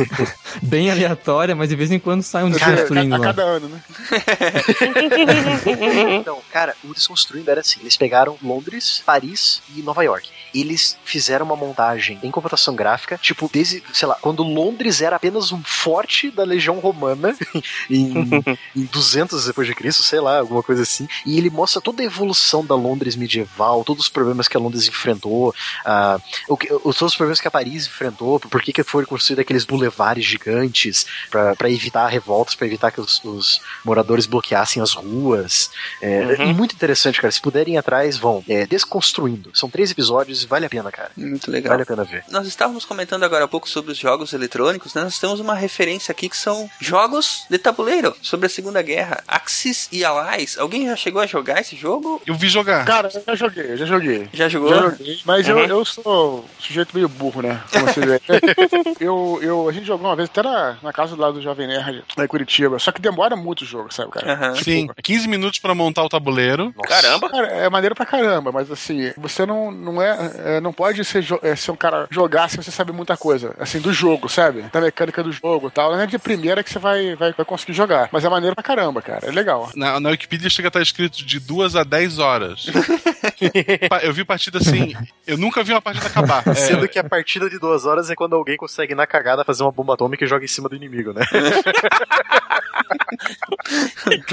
[0.61, 3.25] bem aleatória, mas de vez em quando sai um Cara, desconstruindo a, a lá.
[3.27, 3.81] cada ano, né?
[6.19, 10.27] então, cara, o Desconstruindo era assim: eles pegaram Londres, Paris e Nova York.
[10.53, 15.51] Eles fizeram uma montagem em computação gráfica, tipo, desde, sei lá, quando Londres era apenas
[15.51, 17.35] um forte da legião romana,
[17.89, 18.13] em,
[18.75, 21.07] em 200 depois de Cristo, sei lá, alguma coisa assim.
[21.25, 24.87] E ele mostra toda a evolução da Londres medieval, todos os problemas que a Londres
[24.87, 25.53] enfrentou,
[25.85, 29.07] ah, o que, os, todos os problemas que a Paris enfrentou, por que que foram
[29.07, 34.93] construídos aqueles bulevares gigantes para evitar revoltas, para evitar que os, os moradores bloqueassem as
[34.93, 35.69] ruas.
[36.01, 36.53] É, Uhum.
[36.53, 37.31] Muito interessante, cara.
[37.31, 38.43] Se puderem ir atrás, vão.
[38.47, 39.51] É, Desconstruindo.
[39.53, 41.11] São três episódios vale a pena, cara.
[41.17, 41.71] Muito legal.
[41.71, 42.23] Vale a pena ver.
[42.29, 45.03] Nós estávamos comentando agora há pouco sobre os jogos eletrônicos, né?
[45.03, 49.23] Nós temos uma referência aqui que são jogos de tabuleiro sobre a Segunda Guerra.
[49.27, 50.57] Axis e Allies.
[50.57, 52.21] Alguém já chegou a jogar esse jogo?
[52.25, 52.85] Eu vi jogar.
[52.85, 54.29] Cara, eu já joguei, já joguei.
[54.33, 54.69] Já jogou?
[54.69, 55.59] Já joguei, mas Uhum.
[55.59, 57.61] eu, eu sou um sujeito meio burro, né?
[57.71, 58.21] Como você vê.
[58.99, 62.03] eu, eu, a gente jogou uma vez até na, na casa lá do Jovem Nerd,
[62.17, 62.79] lá em Curitiba.
[62.79, 64.55] Só que demora muito o jogo, sabe, cara?
[64.55, 66.73] Sim, 15 minutos pra montar o tabuleiro.
[66.83, 67.29] Caramba!
[67.29, 71.25] Cara, é maneiro pra caramba, mas assim, você não, não é, é, não pode ser,
[71.41, 74.63] é, ser um cara jogar se você sabe muita coisa, assim, do jogo, sabe?
[74.71, 75.91] Da mecânica do jogo e tal.
[75.91, 78.63] Não é de primeira que você vai, vai, vai conseguir jogar, mas é maneiro pra
[78.63, 79.69] caramba, cara, é legal.
[79.75, 82.65] Na, na Wikipedia chega a estar escrito de 2 a 10 horas.
[84.03, 84.93] Eu vi partida assim.
[85.25, 86.43] Eu nunca vi uma partida acabar.
[86.51, 89.63] É, Sendo que a partida de duas horas é quando alguém consegue, na cagada, fazer
[89.63, 91.21] uma bomba atômica e joga em cima do inimigo, né?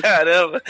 [0.00, 0.62] Caramba!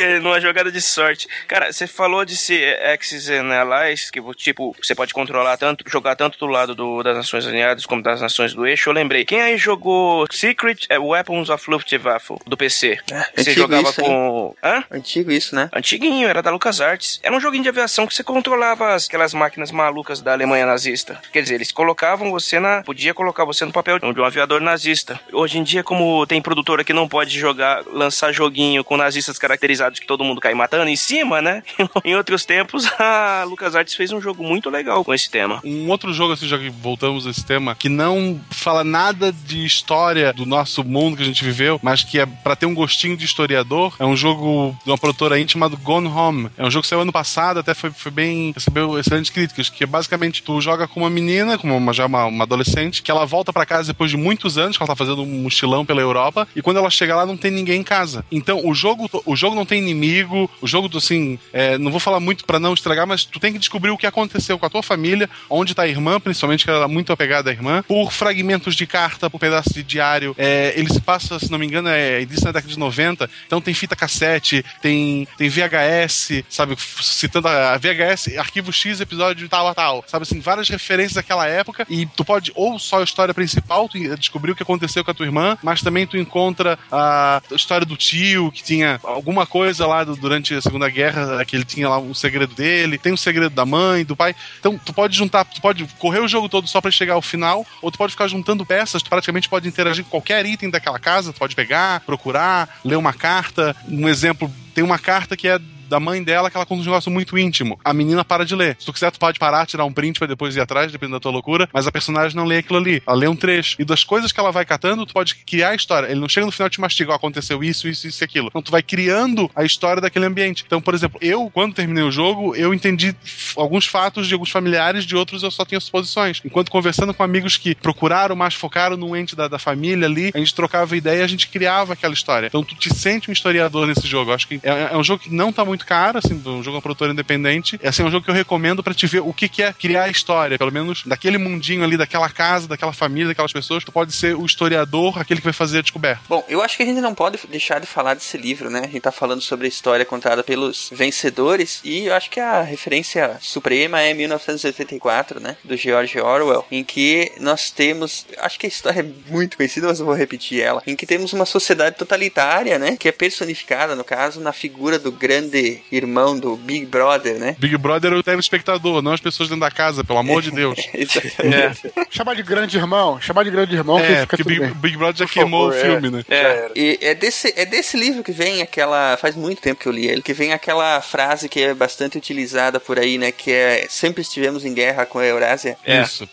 [0.00, 1.26] É, Numa jogada de sorte.
[1.46, 6.16] Cara, você falou de ser Axis and Allies, que tipo, você pode controlar tanto, jogar
[6.16, 8.88] tanto do lado do- das Nações Unidas como das Nações do Eixo.
[8.88, 9.24] Eu lembrei.
[9.24, 12.98] Quem aí jogou Secret eh, Weapons of Luftwaffe do PC?
[13.34, 14.54] você antigo jogava isso, com.
[14.62, 14.84] Hã?
[14.90, 15.68] Antigo isso, né?
[15.74, 17.20] Antiguinho, era da LucasArts.
[17.22, 21.20] Era um joguinho de aviação que você controlava as- aquelas máquinas malucas da Alemanha nazista.
[21.32, 22.82] Quer dizer, eles colocavam você na.
[22.82, 25.18] Podia colocar você no papel de um aviador nazista.
[25.32, 29.98] Hoje em dia, como tem produtora que não pode jogar, lançar joguinho com nazistas caracterizados
[30.00, 31.62] que todo mundo cai matando em cima, né?
[32.04, 35.60] em outros tempos, a LucasArts fez um jogo muito legal com esse tema.
[35.64, 39.64] Um outro jogo, assim, já que voltamos a esse tema, que não fala nada de
[39.64, 43.16] história do nosso mundo que a gente viveu, mas que é pra ter um gostinho
[43.16, 46.50] de historiador, é um jogo de uma produtora íntima chamado Gone Home.
[46.56, 48.52] É um jogo que saiu ano passado, até foi, foi bem.
[48.54, 52.26] recebeu excelentes críticas, que é basicamente tu joga com uma menina, com uma, já uma,
[52.26, 55.22] uma adolescente, que ela volta pra casa depois de muitos anos, que ela tá fazendo
[55.22, 58.24] um mochilão pela Europa, e quando ela chega lá não tem ninguém em casa.
[58.30, 62.20] Então o jogo, o jogo não tem inimigo, o jogo, assim, é, não vou falar
[62.20, 64.82] muito pra não estragar, mas tu tem que descobrir o que aconteceu com a tua
[64.82, 68.74] família, onde tá a irmã, principalmente, que ela é muito apegada à irmã, por fragmentos
[68.76, 70.34] de carta, por pedaços de diário.
[70.38, 73.60] É, ele se passa, se não me engano, é início na década de 90, então
[73.60, 79.74] tem fita cassete, tem, tem VHS, sabe, citando a VHS, arquivo X, episódio tal a
[79.74, 83.88] tal, sabe assim, várias referências daquela época, e tu pode, ou só a história principal,
[83.88, 87.86] tu descobrir o que aconteceu com a tua irmã, mas também tu encontra a história
[87.86, 91.64] do tio, tio que tinha alguma coisa lá do- durante a Segunda Guerra, que ele
[91.64, 94.34] tinha lá um segredo dele, tem um segredo da mãe, do pai.
[94.58, 97.66] Então, tu pode juntar, tu pode correr o jogo todo só pra chegar ao final,
[97.82, 101.32] ou tu pode ficar juntando peças, tu praticamente pode interagir com qualquer item daquela casa,
[101.32, 103.76] tu pode pegar, procurar, ler uma carta.
[103.88, 107.10] Um exemplo, tem uma carta que é da mãe dela que ela conta um negócio
[107.10, 107.78] muito íntimo.
[107.84, 108.76] A menina para de ler.
[108.78, 111.20] Se tu quiser, tu pode parar, tirar um print pra depois ir atrás, dependendo da
[111.20, 113.02] tua loucura, mas a personagem não lê aquilo ali.
[113.06, 113.76] Ela lê um trecho.
[113.78, 116.06] E das coisas que ela vai catando, tu pode criar a história.
[116.06, 118.48] Ele não chega no final e te mastiga, ó, aconteceu isso, isso, isso e aquilo.
[118.48, 120.64] Então tu vai criando a história daquele ambiente.
[120.66, 123.14] Então, por exemplo, eu, quando terminei o jogo, eu entendi
[123.56, 126.40] alguns fatos de alguns familiares, de outros eu só tinha suposições.
[126.44, 130.38] Enquanto conversando com amigos que procuraram, mais focaram no ente da, da família ali, a
[130.38, 132.46] gente trocava ideia e a gente criava aquela história.
[132.46, 134.30] Então tu te sente um historiador nesse jogo.
[134.30, 136.76] Eu acho que é, é um jogo que não tá muito caro, assim, um jogo
[136.76, 137.78] é um produtor independente.
[137.82, 139.72] É assim, é um jogo que eu recomendo pra te ver o que, que é
[139.72, 140.58] criar a história.
[140.58, 143.84] Pelo menos daquele mundinho ali, daquela casa, daquela família, daquelas pessoas.
[143.84, 146.22] Tu pode ser o historiador, aquele que vai fazer a descoberta.
[146.28, 148.80] Bom, eu acho que a gente não pode deixar de falar desse livro, né?
[148.80, 152.62] A gente tá falando sobre a história contada pelos vencedores e eu acho que a
[152.62, 155.56] referência suprema é 1984, né?
[155.64, 160.00] Do George Orwell, em que nós temos, acho que a história é muito conhecida, mas
[160.00, 162.96] eu vou repetir ela, em que temos uma sociedade totalitária, né?
[162.96, 167.56] Que é personificada, no caso, na figura do grande irmão do Big Brother, né?
[167.58, 170.78] Big Brother é o telespectador, não as pessoas dentro da casa, pelo amor de Deus.
[170.94, 171.90] Exatamente.
[172.10, 174.74] Chamar de grande irmão, chamar de grande irmão, que É, fica porque Big.
[174.74, 176.24] Big Brother já Por queimou favor, o filme, né?
[176.28, 179.16] É, e é desse, é desse livro que vem aquela.
[179.16, 182.78] Faz muito tempo que eu li ele, que vem aquela frase que é bastante utilizada
[182.80, 183.32] por aí, né?
[183.32, 185.76] Que é sempre estivemos em guerra com a Eurásia.
[185.86, 186.28] Isso.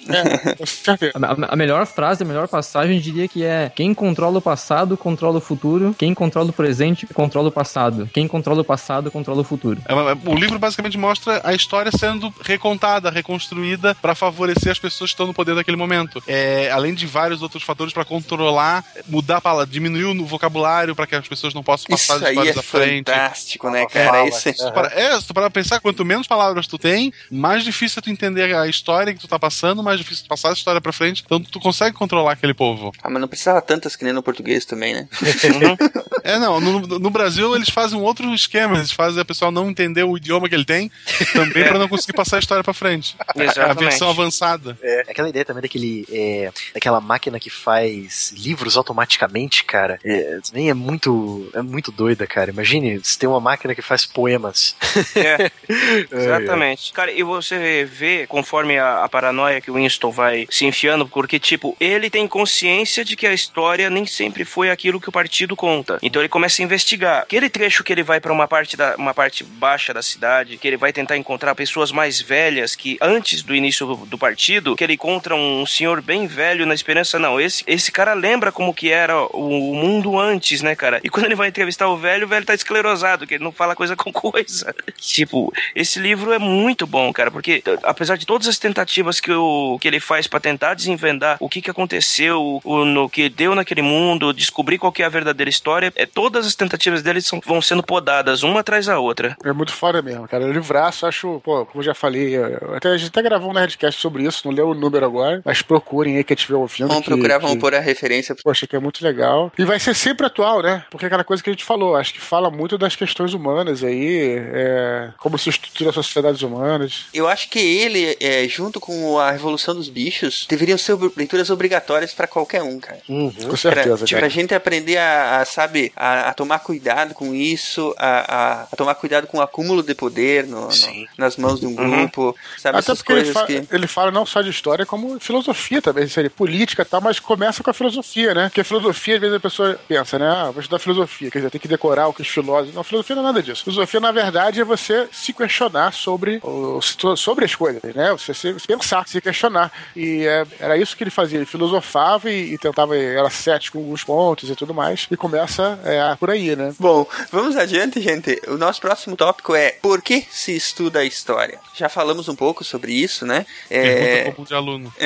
[1.15, 4.41] A, a- a melhor frase, a melhor passagem, eu diria que é: quem controla o
[4.41, 5.95] passado, controla o futuro.
[5.97, 8.09] Quem controla o presente, controla o passado.
[8.13, 9.81] Quem controla o passado, controla o futuro.
[9.87, 15.09] É uma- O livro basicamente mostra a história sendo recontada, reconstruída para favorecer as pessoas
[15.11, 16.21] que estão no poder daquele momento.
[16.27, 21.07] É, além de vários outros fatores para controlar, mudar a palavra, diminuir o vocabulário para
[21.07, 23.11] que as pessoas não possam passar Isso as aí histórias é à frente.
[23.11, 24.27] fantástico, né, cara?
[24.27, 26.77] Isso é- Se tu para- É, se tu parar pra pensar, quanto menos palavras tu
[26.77, 30.29] tem, mais difícil é tu entender a história que tu tá passando, mais difícil tu
[30.29, 31.23] passar a história pra frente.
[31.25, 32.91] Então tu consegue controlar aquele povo.
[33.03, 35.07] Ah, mas não precisava tantas que nem no português também, né?
[36.23, 39.69] É, não, no, no Brasil eles fazem um outro esquema, eles fazem a pessoa não
[39.69, 40.91] entender o idioma que ele tem,
[41.33, 43.15] também pra não conseguir passar a história pra frente.
[43.35, 43.79] É a Exatamente.
[43.79, 44.77] versão avançada.
[44.81, 46.05] É, aquela ideia também daquele.
[46.11, 49.99] É, daquela máquina que faz livros automaticamente, cara.
[50.03, 51.49] É, também é muito.
[51.53, 52.51] É muito doida, cara.
[52.51, 54.75] Imagine se tem uma máquina que faz poemas.
[55.15, 55.51] É,
[56.11, 56.93] exatamente.
[56.93, 61.39] Cara, e você vê, conforme a, a paranoia que o Winston vai se enfiando, porque,
[61.39, 65.55] tipo, ele tem consciência de que a história nem sempre foi aquilo que o partido
[65.55, 65.97] conta.
[66.01, 67.21] Então ele começa a investigar.
[67.23, 70.67] Aquele trecho que ele vai pra uma parte da uma parte baixa da cidade, que
[70.67, 74.83] ele vai tentar encontrar pessoas mais velhas que antes do início do, do partido, que
[74.83, 78.89] ele encontra um senhor bem velho na esperança, não, esse esse cara lembra como que
[78.89, 80.99] era o, o mundo antes, né, cara?
[81.03, 83.75] E quando ele vai entrevistar o velho, o velho tá esclerosado, que ele não fala
[83.75, 84.73] coisa com coisa.
[84.97, 89.77] Tipo, esse livro é muito bom, cara, porque apesar de todas as tentativas que, o,
[89.79, 93.81] que ele faz pra tentar desenvendar o que, que aconteceu, o, no que deu naquele
[93.81, 97.61] mundo, descobrir qual que é a verdadeira história, é, todas as tentativas dele são, vão
[97.61, 99.35] sendo podadas uma atrás da outra.
[99.43, 100.43] É muito foda mesmo, cara.
[100.45, 103.53] O livraço, acho, pô, como eu já falei, eu- até, a gente até gravou um
[103.53, 106.87] Nerdcast sobre isso, não leu o número agora, mas procurem aí quem estiver ouvindo.
[106.87, 108.35] Vamos que- procurar, vamos que- pôr a referência.
[108.43, 109.51] Poxa, que é muito legal.
[109.57, 110.83] E vai ser sempre atual, né?
[110.89, 113.83] Porque é aquela coisa que a gente falou, acho que fala muito das questões humanas
[113.83, 117.05] aí, é, como se estrutura as sociedades humanas.
[117.13, 122.13] Eu acho que ele, é, junto com a Revolução dos Bichos, deveriam ser leituras obrigatórias
[122.13, 122.99] pra qualquer um, cara.
[123.07, 124.25] com certeza, Pra, tipo, cara.
[124.25, 128.77] a gente aprender a, a, sabe, a, a tomar cuidado com isso, a, a, a
[128.77, 132.77] tomar cuidado com o acúmulo de poder no, no- nas mãos de um grupo, sabe,
[132.77, 133.75] Até essas porque ele, coisas fa- que...
[133.75, 137.63] ele fala não só de história, como filosofia também, seria política e tal, mas começa
[137.63, 138.43] com a filosofia, né?
[138.49, 140.27] Porque a filosofia, às vezes a pessoa pensa, né?
[140.29, 142.75] Ah, vou estudar filosofia, quer dizer, tem que decorar o que os filósofos.
[142.75, 143.63] Não, filosofia não é nada disso.
[143.63, 146.79] Filosofia, na verdade, é você se questionar sobre, o-
[147.15, 148.11] sobre as coisas, né?
[148.11, 149.71] Você se, pensar, se questionar.
[149.95, 151.37] E é, era isso que ele fazia.
[151.37, 155.07] Ele filosofava e, e tentava, era cético com alguns pontos e tudo mais.
[155.09, 156.73] E começa é, por aí, né?
[156.79, 158.41] Bom, vamos adiante, gente.
[158.47, 161.59] O nosso próximo tópico é por que se estuda a história?
[161.73, 163.45] Já falamos um pouco sobre isso, né?
[163.69, 164.93] Pergunta comum de aluno.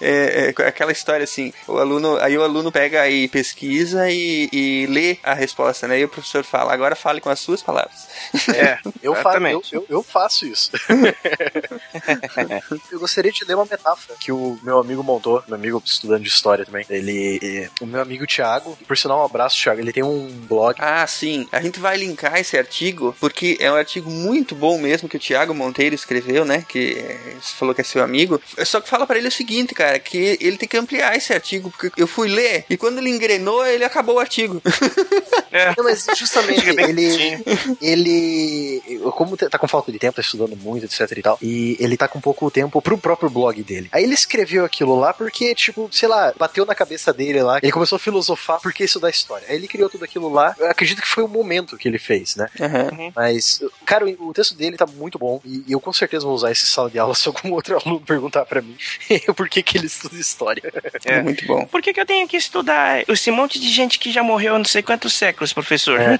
[0.00, 4.48] É, é, é aquela história assim, o aluno, aí o aluno pega e pesquisa e,
[4.52, 6.00] e lê a resposta, né?
[6.00, 8.08] E o professor fala, agora fale com as suas palavras.
[8.54, 10.70] É, Eu, fa eu, eu, eu faço isso.
[12.90, 16.28] eu gostaria de ler uma metáfora que o meu amigo montou, meu amigo estudando de
[16.28, 16.84] história também.
[16.88, 19.80] Ele, eh, o meu amigo Thiago, por sinal, um abraço, Thiago.
[19.80, 20.76] Ele tem um blog.
[20.78, 21.46] Ah, sim.
[21.52, 25.16] A gente vai linkar esse esse artigo, porque é um artigo muito bom mesmo que
[25.16, 26.64] o Thiago Monteiro escreveu, né?
[26.68, 28.40] Que é, você falou que é seu amigo.
[28.64, 31.70] Só que fala para ele o seguinte, cara, que ele tem que ampliar esse artigo,
[31.70, 34.60] porque eu fui ler e quando ele engrenou, ele acabou o artigo.
[35.76, 37.44] Não, mas justamente ele,
[37.80, 41.96] ele, como tá com falta de tempo, tá estudando muito, etc e tal, e ele
[41.96, 43.88] tá com pouco tempo pro próprio blog dele.
[43.92, 47.72] Aí ele escreveu aquilo lá porque, tipo, sei lá, bateu na cabeça dele lá, ele
[47.72, 49.46] começou a filosofar por que isso da história.
[49.48, 52.36] Aí ele criou tudo aquilo lá, eu acredito que foi o momento que ele fez,
[52.36, 52.41] né?
[52.58, 53.12] Uhum.
[53.14, 56.50] Mas, cara, o o texto dele tá muito bom e eu com certeza vou usar
[56.50, 58.76] esse sala de aula se algum outro aluno perguntar pra mim
[59.36, 60.62] por que que ele estuda história.
[61.04, 61.22] É.
[61.22, 61.66] Muito bom.
[61.66, 64.58] Por que, que eu tenho que estudar esse monte de gente que já morreu há
[64.58, 65.98] não sei quantos séculos, professor?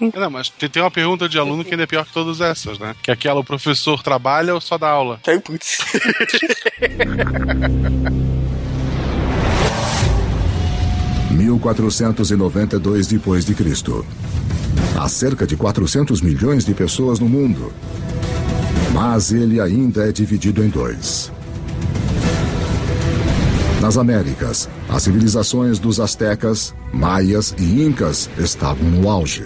[0.00, 2.78] Não, mas tem, tem uma pergunta de aluno que ainda é pior que todas essas,
[2.78, 2.94] né?
[3.02, 5.20] Que é aquela, o professor trabalha ou só dá aula?
[5.26, 5.78] Ai, putz.
[11.42, 14.04] 1492 depois de Cristo.
[14.96, 17.72] Há cerca de 400 milhões de pessoas no mundo.
[18.94, 21.32] Mas ele ainda é dividido em dois.
[23.80, 29.44] Nas Américas, as civilizações dos astecas, maias e incas estavam no auge.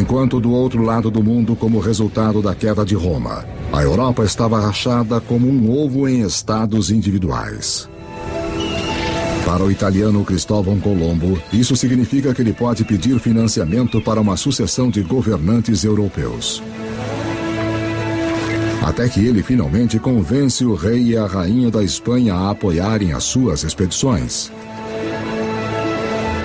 [0.00, 4.58] Enquanto do outro lado do mundo, como resultado da queda de Roma, a Europa estava
[4.58, 7.91] rachada como um ovo em estados individuais.
[9.44, 14.88] Para o italiano Cristóvão Colombo, isso significa que ele pode pedir financiamento para uma sucessão
[14.88, 16.62] de governantes europeus.
[18.82, 23.24] Até que ele finalmente convence o rei e a rainha da Espanha a apoiarem as
[23.24, 24.50] suas expedições.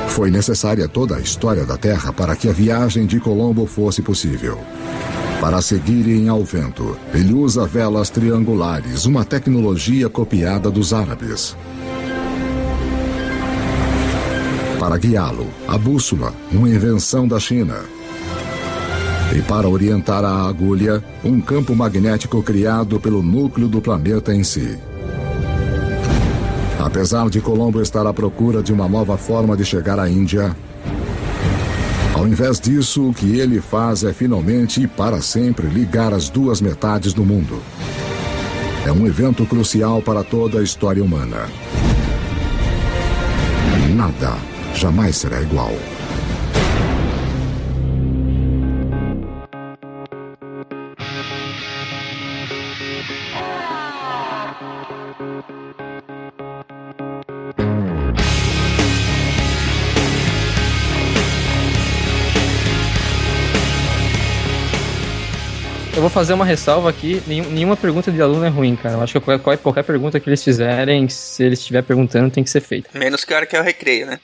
[0.10, 4.60] Foi necessária toda a história da Terra para que a viagem de Colombo fosse possível.
[5.40, 11.56] Para seguirem ao vento, ele usa velas triangulares, uma tecnologia copiada dos árabes.
[14.80, 17.80] Para guiá-lo, a bússola, uma invenção da China.
[19.36, 24.78] E para orientar a agulha, um campo magnético criado pelo núcleo do planeta em si.
[26.80, 30.56] Apesar de Colombo estar à procura de uma nova forma de chegar à Índia,
[32.14, 36.62] ao invés disso, o que ele faz é finalmente e para sempre ligar as duas
[36.62, 37.60] metades do mundo.
[38.86, 41.50] É um evento crucial para toda a história humana.
[43.96, 45.74] Nada jamais será igual.
[66.08, 67.22] Vou fazer uma ressalva aqui.
[67.28, 68.96] Nenhum- nenhuma pergunta de aluno é ruim, cara.
[68.96, 72.50] Eu acho que qualquer, qualquer pergunta que eles fizerem, se eles estiver perguntando, tem que
[72.50, 72.90] ser feita.
[72.98, 74.18] Menos que a hora que é o recreio, né?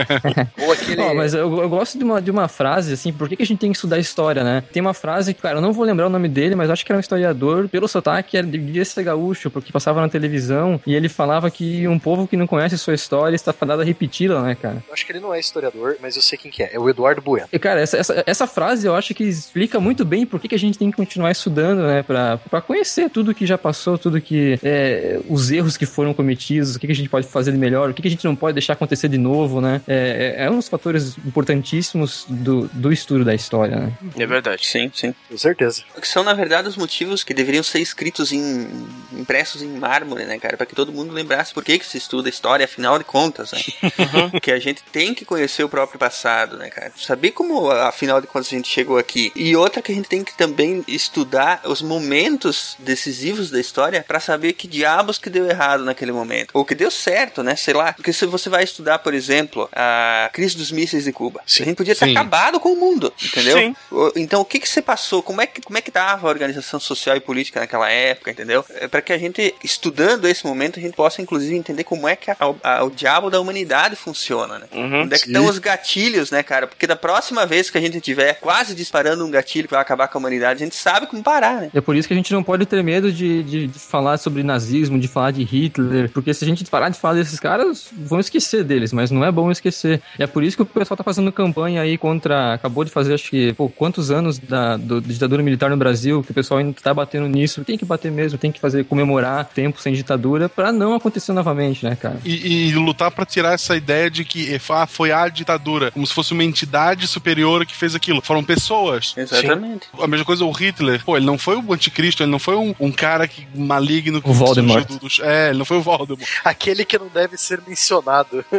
[0.60, 1.00] Ou aquele.
[1.00, 3.46] Ó, mas eu, eu gosto de uma, de uma frase, assim, por que, que a
[3.46, 4.62] gente tem que estudar história, né?
[4.72, 6.84] Tem uma frase que, cara, eu não vou lembrar o nome dele, mas eu acho
[6.84, 10.94] que era um historiador, pelo sotaque, era, devia ser gaúcho, porque passava na televisão, e
[10.94, 14.54] ele falava que um povo que não conhece sua história está fadado a repeti-la, né,
[14.54, 14.82] cara?
[14.86, 16.74] Eu acho que ele não é historiador, mas eu sei quem que é.
[16.74, 17.46] É o Eduardo Bueno.
[17.52, 20.54] E, cara, essa, essa, essa frase eu acho que explica muito bem por que, que
[20.54, 22.02] a gente tem que continuar estudando, né?
[22.02, 24.58] Pra, pra conhecer tudo que já passou, tudo que.
[24.62, 27.90] é, os erros que foram cometidos, o que, que a gente pode fazer de melhor,
[27.90, 29.80] o que, que a gente não pode deixar acontecer de novo, né?
[29.86, 33.92] É, é, é um dos fatores importantíssimos do, do estudo da história, né?
[34.18, 34.66] É verdade.
[34.66, 35.14] Sim, sim.
[35.28, 35.84] Com certeza.
[36.00, 38.68] Que são, na verdade, os motivos que deveriam ser escritos em.
[39.12, 40.56] impressos em mármore, né, cara?
[40.56, 43.60] Pra que todo mundo lembrasse por que, que se estuda história, afinal de contas, né?
[44.42, 46.92] que a gente tem que conhecer o próprio passado, né, cara?
[46.96, 49.30] Saber como, afinal de contas, a gente chegou aqui.
[49.36, 54.18] E outra que a gente tem que também estudar os momentos decisivos da história pra
[54.20, 56.50] saber que diabos que deu errado naquele momento.
[56.54, 57.54] Ou que deu certo, né?
[57.56, 57.92] Sei lá.
[57.92, 61.76] Porque se você vai estudar, por exemplo, a crise dos mísseis de Cuba, a gente
[61.76, 62.12] podia ter Sim.
[62.12, 63.58] acabado com o mundo, entendeu?
[63.58, 63.76] Sim.
[64.16, 65.22] Então, o que que se passou?
[65.22, 68.64] Como é que, como é que tava a organização social e política naquela época, entendeu?
[68.70, 72.16] É para que a gente, estudando esse momento, a gente possa, inclusive, entender como é
[72.16, 74.66] que a- a- o diabo da humanidade funciona, né?
[74.72, 75.30] Onde é que sim.
[75.32, 76.66] estão os gatilhos, né, cara?
[76.66, 80.08] Porque da próxima vez que a gente tiver quase disparando um gatilho que vai acabar
[80.08, 81.70] com a humanidade, a gente sabe como parar, né?
[81.74, 84.42] É por isso que a gente não pode ter medo de, de, de falar sobre
[84.42, 88.20] nazismo, de falar de Hitler, porque se a gente parar de falar desses caras, vão
[88.20, 90.00] esquecer deles, mas não é bom esquecer.
[90.18, 92.54] E é por isso que o pessoal tá fazendo campanha aí contra.
[92.54, 96.30] Acabou de fazer, acho que, pô, quantos anos da do, ditadura militar no Brasil, que
[96.30, 97.64] o pessoal ainda tá batendo nisso.
[97.64, 101.84] Tem que bater mesmo, tem que fazer comemorar tempo sem ditadura pra não acontecer novamente,
[101.84, 102.18] né, cara?
[102.24, 106.12] E, e lutar pra tirar essa ideia de que ah, foi a ditadura, como se
[106.12, 108.20] fosse uma entidade superior que fez aquilo.
[108.20, 109.14] Foram pessoas.
[109.16, 109.88] Exatamente.
[109.98, 110.73] A mesma coisa o Hitler.
[110.74, 114.20] Hitler, pô, ele não foi o anticristo, ele não foi um, um cara que maligno
[114.20, 114.86] que O Voldemort.
[114.86, 116.28] do- dos- É, ele não foi o Voldemort.
[116.44, 118.44] Aquele que não deve ser mencionado.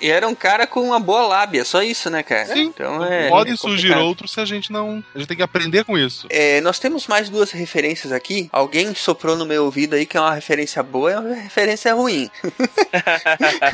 [0.00, 2.46] E era um cara com uma boa lábia, só isso, né, cara?
[2.46, 2.64] Sim.
[2.64, 3.28] Então é.
[3.28, 5.02] Podem é surgir outros se a gente não.
[5.14, 6.26] A gente tem que aprender com isso.
[6.30, 8.48] É, nós temos mais duas referências aqui.
[8.52, 12.28] Alguém soprou no meu ouvido aí que é uma referência boa e uma referência ruim.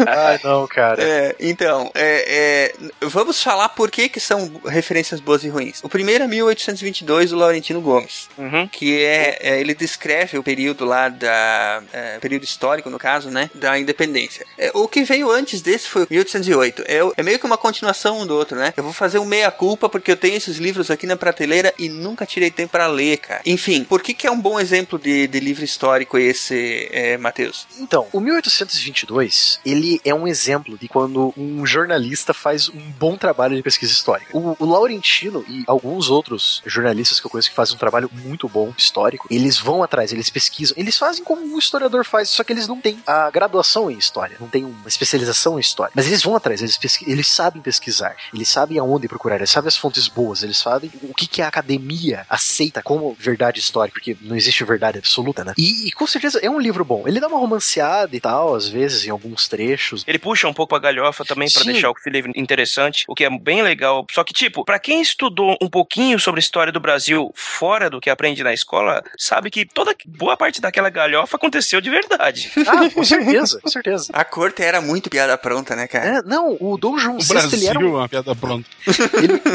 [0.06, 1.02] Ai, não, cara.
[1.02, 5.80] É, então, é, é, vamos falar por que, que são referências boas e ruins.
[5.82, 8.68] O primeiro é 1822, do Laurentino Gomes, Uhum.
[8.68, 13.50] que é, é, ele descreve o período lá da é, período histórico no caso, né,
[13.54, 14.46] da independência.
[14.58, 16.84] É, o que veio antes desse foi 1808.
[16.86, 18.72] É, é meio que uma continuação um do outro, né?
[18.76, 21.88] Eu vou fazer um meia culpa porque eu tenho esses livros aqui na prateleira e
[21.88, 23.42] nunca tirei tempo para ler, cara.
[23.46, 27.66] Enfim, por que que é um bom exemplo de, de livro histórico esse, é, Matheus?
[27.78, 33.56] Então, o 1822, ele é um exemplo de quando um jornalista faz um bom trabalho
[33.56, 34.36] de pesquisa histórica.
[34.36, 38.48] O, o Laurentino e alguns outros jornalistas que eu conheço que fazem um trabalho muito
[38.48, 42.52] bom histórico, eles vão atrás, eles pesquisam, eles fazem como um historiador faz, só que
[42.52, 45.92] eles não têm a graduação em história, não têm uma especialização em história.
[45.94, 49.68] Mas eles vão atrás, eles, pesqui- eles sabem pesquisar, eles sabem aonde procurar, eles sabem
[49.68, 54.16] as fontes boas, eles sabem o que, que a academia aceita como verdade histórica, porque
[54.20, 55.54] não existe verdade absoluta, né?
[55.56, 57.04] E, e com certeza é um livro bom.
[57.06, 60.02] Ele dá uma romanceada e tal, às vezes, em alguns trechos.
[60.06, 61.72] Ele puxa um pouco a galhofa também pra Sim.
[61.72, 64.06] deixar o livro interessante, o que é bem legal.
[64.10, 68.00] Só que, tipo, pra quem estudou um pouquinho sobre a história do Brasil fora do
[68.00, 72.50] que aprende na escola, sabe que toda boa parte daquela galhofa aconteceu de verdade.
[72.72, 74.08] Ah, com certeza, com certeza.
[74.12, 76.18] A corte era muito piada pronta, né, cara?
[76.18, 78.68] É, não, o Dom João O VI, ele era é um, uma piada pronta.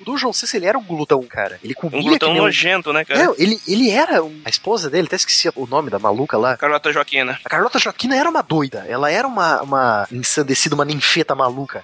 [0.00, 1.58] o Dom João VI, ele era um glutão, cara.
[1.62, 3.24] Ele comia Um glutão que nem um- nojento, né, cara?
[3.24, 6.56] Não, ele, ele era um- a esposa dele, até esqueci o nome da maluca lá.
[6.56, 7.38] Carlota Joaquina.
[7.44, 8.84] A Carlota Joaquina era uma doida.
[8.88, 11.82] Ela era uma, uma ensandecida, uma ninfeta maluca.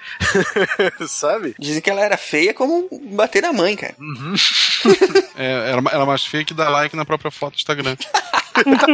[1.08, 1.54] Sabe?
[1.58, 3.94] Dizem que ela era feia como bater na mãe, cara.
[3.98, 4.34] Uhum.
[5.36, 7.96] É, era, era mais feia que dar like na própria foto do Instagram.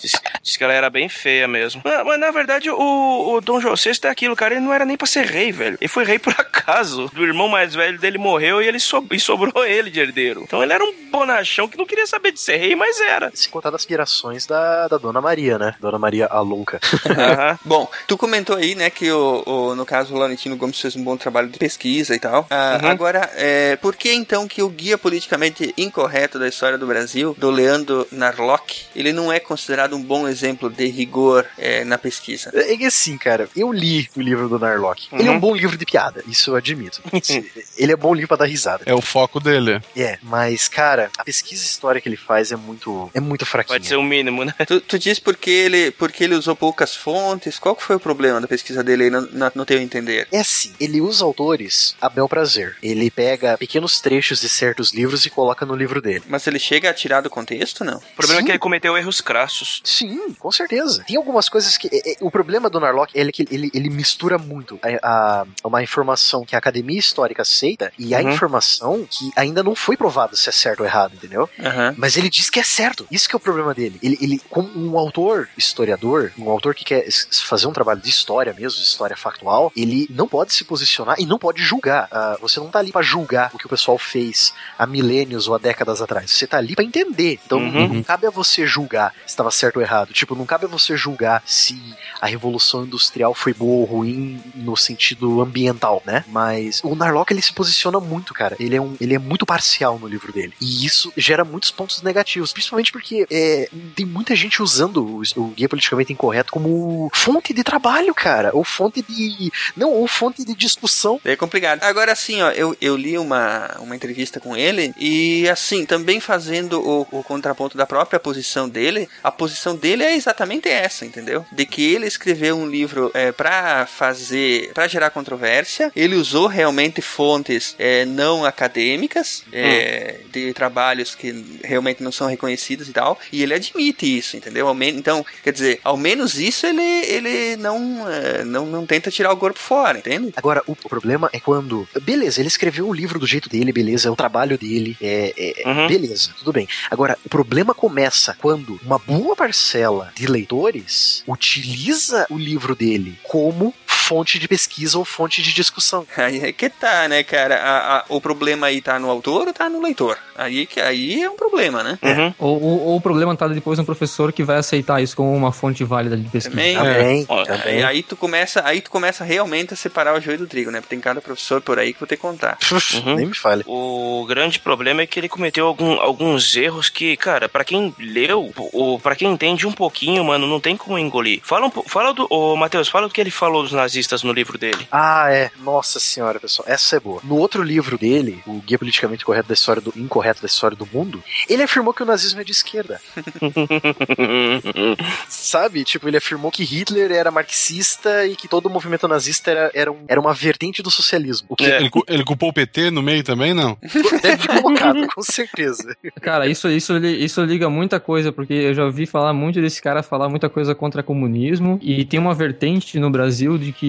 [0.00, 0.12] Diz,
[0.42, 1.82] diz que ela era bem feia mesmo.
[1.84, 4.54] Mas, mas, na verdade, o, o Dom João VI é aquilo, cara.
[4.54, 5.76] Ele não era nem pra ser rei, velho.
[5.80, 7.10] Ele foi rei por acaso.
[7.14, 10.42] O irmão mais velho dele morreu e ele so- e sobrou ele de herdeiro.
[10.42, 13.30] Então ele era um bonachão que não queria saber de ser rei, mas era.
[13.34, 15.74] Se contar das aspirações da, da Dona Maria, né?
[15.80, 16.80] Dona Maria a Louca.
[17.06, 17.58] Aham.
[17.64, 21.04] Bom, tu comentou aí, né, que o, o- no caso o Laurentino Gomes fez um
[21.04, 22.46] bom trabalho de pesquisa e tal.
[22.50, 22.88] Ah, Uhum.
[22.88, 27.50] Agora, é, por que então que o guia politicamente incorreto da história do Brasil, do
[27.50, 32.50] Leandro Narlock, ele não é considerado um bom exemplo de rigor é, na pesquisa?
[32.54, 35.08] É que assim, cara, eu li o livro do Narlock.
[35.12, 35.40] Ele é um Uhum.
[35.40, 37.02] bom livro de piada, isso eu admito.
[37.76, 38.84] ele é bom livro pra dar risada.
[38.86, 39.80] É o foco dele.
[39.96, 43.10] É, mas, cara, a pesquisa histórica que ele faz é muito.
[43.14, 43.78] É muito fraquinha.
[43.78, 44.54] Pode ser o mínimo, né?
[44.66, 47.58] Tu, tu diz porque ele, porque ele usou poucas fontes?
[47.58, 50.28] Qual que foi o problema da pesquisa dele aí no, no teu entender?
[50.30, 52.76] É assim, ele usa autores a bel prazer.
[52.82, 56.22] Ele pega pequenos trechos de certos livros e coloca no livro dele.
[56.28, 57.96] Mas ele chega a tirar do contexto, não?
[57.96, 58.42] O problema Sim.
[58.42, 59.80] é que ele cometeu erros crassos.
[59.82, 61.02] Sim, com certeza.
[61.06, 61.88] Tem algumas coisas que.
[61.90, 65.82] é, é, o problema do Narlock é que ele, ele mistura muito a, a- uma
[65.82, 68.30] informação que a academia histórica aceita e a Uhum.
[68.32, 71.48] informação que ainda não foi provada se é certo ou errado, entendeu?
[71.58, 71.94] Aham.
[71.96, 73.06] Mas ele diz que é certo.
[73.10, 73.98] Isso que é o problema dele.
[74.02, 77.06] Ele, ele como um autor historiador, um autor que quer
[77.44, 81.24] fazer um trabalho de história mesmo, de história factual, ele não pode se posicionar e
[81.24, 82.06] não pode julgar.
[82.12, 85.54] Ah, você não tá ali pra julgar o que o pessoal fez há milênios ou
[85.54, 86.30] há décadas atrás.
[86.30, 87.38] Você tá ali pra entender.
[87.46, 87.88] Então Uhum.
[87.94, 90.12] não cabe a você julgar se estava certo ou errado.
[90.12, 91.80] Tipo, não cabe a você julgar se
[92.20, 96.24] a revolução industrial foi boa ou ruim no sentido ambiental, né?
[96.28, 98.56] Mas o Narlock ele se posiciona muito, cara.
[98.58, 100.52] Ele é um, ele é muito parcial no livro dele.
[100.60, 105.46] E isso gera muitos pontos negativos, principalmente porque é, tem muita gente usando o, o
[105.48, 110.54] guia politicamente incorreto como fonte de trabalho, cara, ou fonte de não, ou fonte de
[110.54, 111.20] discussão.
[111.24, 111.82] É complicado.
[111.82, 116.80] Agora, assim, ó, eu, eu li uma, uma entrevista com ele e, assim, também fazendo
[116.80, 121.44] o, o contraponto da própria posição dele, a posição dele é exatamente essa, entendeu?
[121.52, 127.00] De que ele escreveu um livro é, para fazer, para gerar controvérsia, ele usou realmente
[127.00, 133.42] fontes é, não acadêmicas, é, de trabalhos que realmente não são reconhecidos e tal, e
[133.42, 134.72] ele admite isso, entendeu?
[134.82, 139.36] Então, quer dizer, ao menos isso ele, ele não, é, não, não tenta tirar o
[139.36, 140.32] corpo fora, entende?
[140.36, 141.88] Agora, o, o problema é quando.
[142.02, 145.68] Beleza, ele escreveu o livro do jeito dele, beleza, é o trabalho dele, é, é-
[145.68, 145.86] Uhum.
[145.88, 146.68] beleza, tudo bem.
[146.90, 153.74] Agora, o problema começa quando uma boa parcela de leitores utiliza o livro dele como
[154.02, 156.06] fonte de pesquisa ou fonte de discussão.
[156.16, 157.56] Aí é que tá, né, cara?
[157.56, 160.18] A- a- o problema aí tá no autor ou tá no leitor?
[160.36, 161.98] Aí, que- aí é um problema, né?
[162.38, 165.52] Ou, ou- ou o problema tá depois no professor que vai aceitar isso como uma
[165.52, 166.50] fonte válida de pesquisa.
[166.56, 166.76] Também.
[166.76, 167.74] Também, Ó, também.
[167.76, 170.80] Aí, aí tu começa, aí tu começa realmente a separar o joio do trigo, né?
[170.80, 172.58] Porque tem cada professor por aí que vou ter que contar.
[172.92, 173.16] Uhum.
[173.16, 173.62] Nem me fale.
[173.66, 178.52] O grande problema é que ele cometeu algum- alguns erros que, cara, pra quem leu,
[178.72, 181.40] ou para quem entende um pouquinho, mano, não tem como engolir.
[181.42, 183.91] Fala um fala do, ô, Matheus, fala o que ele falou dos nazistas
[184.24, 184.86] no livro dele.
[184.90, 185.50] Ah, é.
[185.62, 186.66] Nossa senhora, pessoal.
[186.68, 187.20] Essa é boa.
[187.24, 190.86] No outro livro dele, o Guia Politicamente Correto da História do Incorreto da História do
[190.92, 193.00] Mundo, ele afirmou que o nazismo é de esquerda.
[195.28, 195.84] Sabe?
[195.84, 199.92] Tipo, ele afirmou que Hitler era marxista e que todo o movimento nazista era, era,
[199.92, 201.46] um- era uma vertente do socialismo.
[201.50, 203.76] O que Ele, cu- ele culpou o PT no meio também, não?
[204.22, 205.96] deve ter colocado, com certeza.
[206.20, 210.02] Cara, isso, isso, isso liga muita coisa, porque eu já ouvi falar muito desse cara
[210.02, 213.81] falar muita coisa contra comunismo, e tem uma vertente no Brasil de que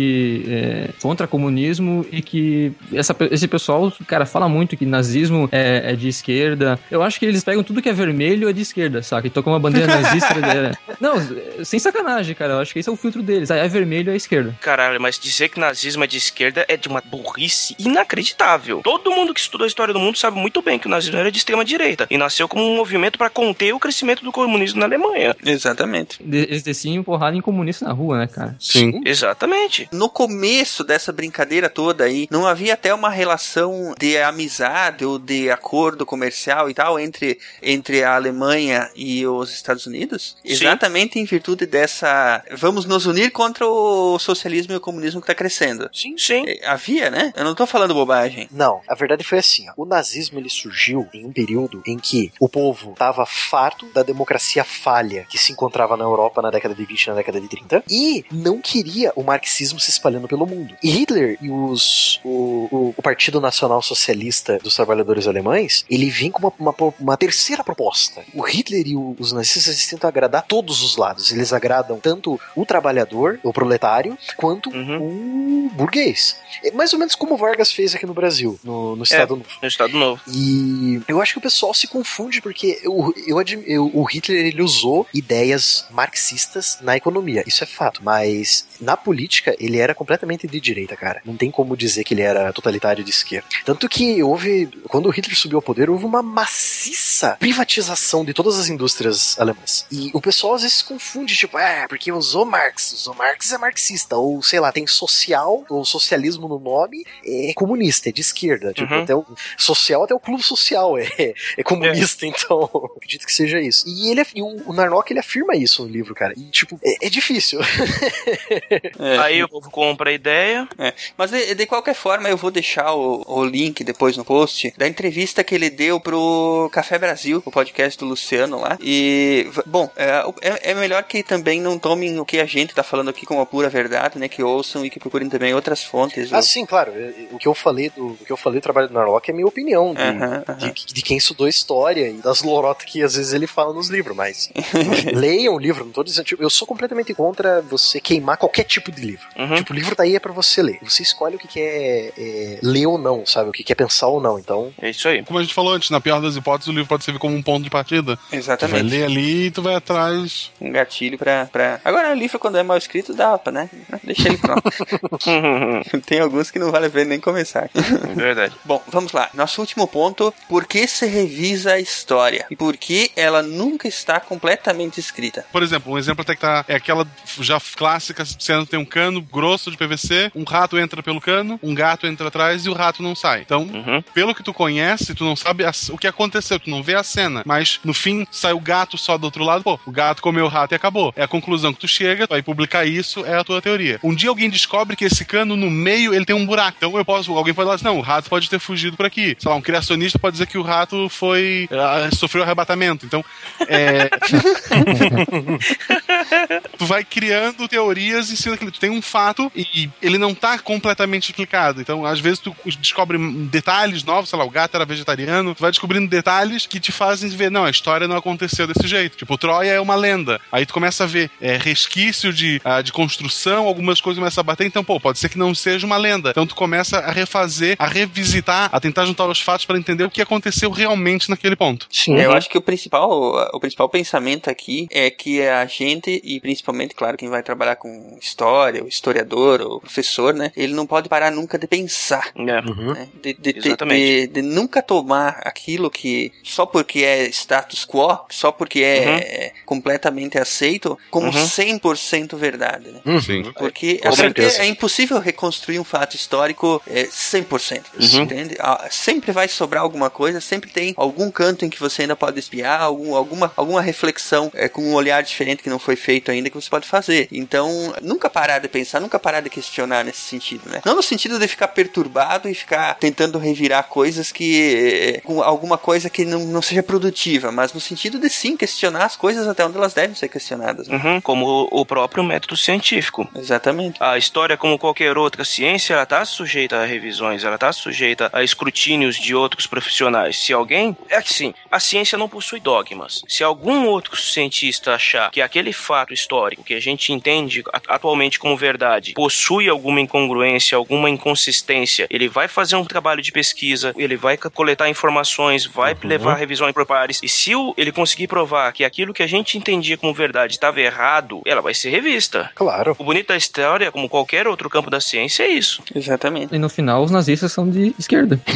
[0.47, 5.95] é, contra comunismo e que essa, esse pessoal, cara, fala muito que nazismo é, é
[5.95, 6.79] de esquerda.
[6.89, 9.27] Eu acho que eles pegam tudo que é vermelho é de esquerda, saca?
[9.27, 10.33] E tocam uma bandeira nazista.
[10.39, 11.15] é- Não,
[11.63, 12.53] sem sacanagem, cara.
[12.53, 13.51] Eu acho que esse é o filtro deles.
[13.51, 14.55] Ah, é vermelho é esquerda.
[14.61, 18.81] Caralho, mas dizer que nazismo é de esquerda é de uma burrice inacreditável.
[18.83, 21.31] Todo mundo que estudou a história do mundo sabe muito bem que o nazismo era
[21.31, 24.85] de extrema direita e nasceu como um movimento pra conter o crescimento do comunismo na
[24.85, 25.35] Alemanha.
[25.45, 26.19] Exatamente.
[26.23, 28.55] Eles desciam porrada em comunista na rua, né, cara?
[28.59, 29.01] Sim.
[29.05, 29.82] Exatamente.
[29.91, 35.49] No começo dessa brincadeira toda aí, não havia até uma relação de amizade ou de
[35.49, 40.35] acordo comercial e tal entre, entre a Alemanha e os Estados Unidos?
[40.45, 40.51] Sim.
[40.51, 42.43] Exatamente em virtude dessa.
[42.51, 45.89] Vamos nos unir contra o socialismo e o comunismo que tá crescendo.
[45.93, 46.43] Sim, sim.
[46.47, 47.34] É, Havia, né?
[47.35, 48.47] Eu não tô falando bobagem.
[48.51, 49.68] Não, a verdade foi assim.
[49.69, 49.73] ó.
[49.77, 54.64] O nazismo ele surgiu em um período em que o povo estava farto da democracia
[54.64, 57.84] falha que se encontrava na Europa na década de 20 e na década de 30
[57.89, 60.75] e não queria o marxismo se espalhando pelo mundo.
[60.83, 66.31] E Hitler e os, o, o- o Partido Nacional Socialista dos Trabalhadores Alemães, ele vem
[66.31, 68.23] com uma, uma, uma terceira proposta.
[68.33, 71.31] O Hitler e o- os nazistas tentam agradar todos os lados.
[71.31, 76.35] Eles agradam tanto o trabalhador, o proletário, quanto o burguês.
[76.63, 79.49] É mais ou menos como o Vargas fez aqui no Brasil, no, no Estado Novo.
[79.61, 80.21] No Estado Novo.
[80.27, 84.61] E eu acho que o pessoal se confunde porque eu, eu, eu- o Hitler ele
[84.61, 88.01] usou ideias marxistas na economia, isso é fato.
[88.03, 91.22] Mas na política ele era completamente de direita, cara.
[91.26, 93.48] Não tem como dizer que ele era totalitário de esquerda.
[93.65, 98.57] Tanto que houve, quando o Hitler subiu ao poder, houve uma maciça privatização de todas
[98.60, 99.85] as indústrias alemãs.
[99.91, 103.57] E o pessoal às vezes se confunde, tipo, é, porque usou Marx, usou Marx é
[103.57, 108.73] marxista, ou sei lá, tem social, ou socialismo no nome, é comunista, é de esquerda.
[108.73, 109.03] Tipo, Uhum.
[109.03, 109.26] até o
[109.57, 111.07] social, até o clube social é,
[111.57, 113.84] é comunista, então acredito que seja isso.
[113.88, 116.34] E ele e o, o Narnock ele afirma isso no livro, cara.
[116.38, 117.60] E tipo, é, é difícil.
[119.23, 120.67] Aí o povo compra a ideia.
[120.80, 124.73] É, mas de, de qualquer forma, eu vou deixar o, o link depois no post
[124.75, 128.80] da entrevista que ele deu pro Café Brasil, o podcast do Luciano lá.
[128.81, 132.81] E, bom, é, é, é melhor que também não tomem o que a gente tá
[132.81, 134.27] falando aqui como a pura verdade, né?
[134.27, 136.34] Que ouçam e que procurem também outras fontes.
[136.34, 136.91] Ah, sim, claro.
[136.95, 139.34] é, O que eu falei do, o que eu falei do trabalho do Narlock é
[139.34, 143.45] minha opinião de, de, de quem estudou história e das lorotas que às vezes ele
[143.45, 144.49] fala nos livros, mas
[145.13, 148.91] leiam o livro, não tô dizendo, tipo, eu sou completamente contra você queimar qualquer tipo
[148.91, 149.27] de livro.
[149.43, 149.55] Uhum.
[149.55, 150.79] Tipo, o livro tá aí é pra você ler.
[150.81, 153.49] Você escolhe o que quer é, ler ou não, sabe?
[153.49, 154.37] O que quer pensar ou não.
[154.39, 155.23] Então, É isso aí.
[155.23, 157.41] Como a gente falou antes, na pior das hipóteses, o livro pode servir como um
[157.41, 158.15] ponto de partida.
[158.17, 158.89] Tu vai Exatamente.
[158.89, 160.51] ler ali e tu vai atrás.
[160.59, 161.79] Um gatilho pra, pra.
[161.83, 163.69] Agora, o livro, quando é mal escrito, dá pra, né?
[164.03, 164.63] Deixa ele pronto.
[166.05, 167.69] Tem alguns que não vale a pena nem começar.
[168.15, 168.53] Verdade.
[168.65, 169.29] Bom, vamos lá.
[169.33, 172.45] Nosso último ponto: por que se revisa a história?
[172.49, 175.45] E por que ela nunca está completamente escrita?
[175.51, 176.65] Por exemplo, um exemplo até que tá.
[176.67, 177.07] É aquela
[177.39, 181.73] já clássica cena tem um cano grosso de PVC, um rato entra pelo cano, um
[181.73, 183.41] gato entra atrás e o rato não sai.
[183.41, 183.68] Então,
[184.14, 187.41] pelo que tu conhece, tu não sabe o que aconteceu, tu não vê a cena.
[187.45, 190.49] Mas no fim, sai o gato só do outro lado, pô, o gato comeu o
[190.49, 191.14] rato e acabou.
[191.15, 193.99] É a conclusão que tu chega, tu vai publicar isso, é a tua teoria.
[194.03, 196.77] Um dia alguém descobre que esse cano no meio ele tem um buraco.
[196.77, 197.34] Então eu posso.
[197.34, 199.35] Alguém pode falar assim, não, o rato pode ter fugido por aqui.
[199.39, 201.68] Sei lá, um criacionista pode dizer que o rato foi.
[201.72, 203.05] ah, sofreu arrebatamento.
[203.05, 203.23] Então,
[203.68, 204.10] é.
[206.77, 208.72] tu vai criando teorias em cima daquilo.
[208.72, 209.22] Tu tem um fato
[209.55, 211.81] e, e ele não tá completamente explicado.
[211.81, 215.71] Então, às vezes, tu descobre detalhes novos, sei lá, o gato era vegetariano, tu vai
[215.71, 219.17] descobrindo detalhes que te fazem ver, não, a história não aconteceu desse jeito.
[219.17, 220.39] Tipo, Troia é uma lenda.
[220.51, 224.43] Aí tu começa a ver é, resquício de, ah, de construção, algumas coisas começam a
[224.43, 226.29] bater, então, pô, pode ser que não seja uma lenda.
[226.31, 230.09] Então tu começa a refazer, a revisitar, a tentar juntar os fatos para entender o
[230.09, 231.87] que aconteceu realmente naquele ponto.
[231.89, 232.17] Sim.
[232.17, 233.11] Eu acho que o principal,
[233.53, 238.17] o principal pensamento aqui é que a gente, e principalmente claro, quem vai trabalhar com
[238.21, 240.51] história, o historiador, ou professor, né?
[240.55, 242.31] Ele não pode parar nunca de pensar.
[242.35, 242.41] É.
[242.43, 243.07] né?
[243.21, 244.27] De, de- de- Exatamente.
[244.27, 250.38] de- de nunca tomar aquilo que só porque é status quo, só porque é completamente
[250.38, 251.34] aceito, como Uhum.
[251.34, 252.89] 100% verdade.
[252.91, 252.99] Né?
[253.05, 253.51] Hum, Sim.
[253.57, 254.61] Porque, certeza.
[254.61, 257.84] é impossível reconstruir um fato histórico é, 100%.
[257.99, 258.21] Uhum.
[258.23, 258.55] Entende?
[258.59, 262.39] Ah, Sempre vai sobrar alguma coisa, sempre tem algum canto em que você ainda pode
[262.39, 266.49] espiar, algum, alguma, alguma reflexão é, com um olhar diferente que não foi feito ainda
[266.49, 267.27] que você pode fazer.
[267.31, 270.81] Então, nunca parar de pensar, nunca parar de questionar nesse sentido, né?
[270.85, 275.21] Não no sentido de ficar perturbado e ficar tentando revirar coisas que.
[275.23, 279.15] com alguma coisa que não, não seja produtiva, mas no sentido de sim questionar as
[279.15, 280.87] coisas até onde elas devem ser questionadas.
[280.87, 280.95] né?
[280.95, 283.27] Uhum, como o próprio método científico.
[283.35, 284.01] Exatamente.
[284.01, 288.43] A história, como qualquer outra ciência, ela está sujeita a revisões, ela está sujeita a
[288.43, 290.37] escrutínios de outros profissionais.
[290.37, 290.95] Se alguém.
[291.09, 293.23] É que sim, a ciência não possui dogmas.
[293.27, 298.55] Se algum outro cientista achar que aquele fato histórico que a gente entende atualmente como
[298.57, 298.82] verdade
[299.15, 304.89] possui alguma incongruência, alguma inconsistência, ele vai fazer um trabalho de pesquisa, ele vai coletar
[304.89, 307.19] informações, vai levar a revisão por pares.
[307.23, 310.80] E se o- ele conseguir provar que aquilo que a gente entendia como verdade estava
[310.81, 312.49] errado, ela vai ser revista.
[312.55, 312.95] Claro.
[312.99, 315.84] O bonito da história, como qualquer outro campo da ciência, é isso.
[315.93, 316.53] Exatamente.
[316.55, 318.39] E no final, os nazistas são de esquerda.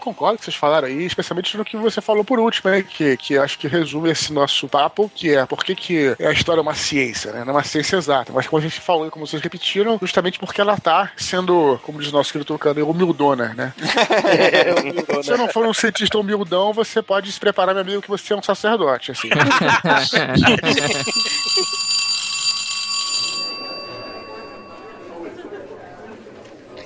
[0.00, 2.82] Concordo com o que vocês falaram aí, especialmente no que você falou por último, né?
[2.82, 6.51] Que, que acho que resume esse nosso papo, que é por que, que a história
[6.60, 7.44] é uma ciência, né?
[7.44, 8.32] Não é uma ciência exata.
[8.32, 12.00] Mas como a gente falou e como vocês repetiram, justamente porque ela tá sendo, como
[12.00, 13.72] diz o nosso querido Tucano, humildona, né?
[15.06, 18.32] Se você não for um cientista humildão, você pode se preparar, meu amigo, que você
[18.32, 19.28] é um sacerdote, assim.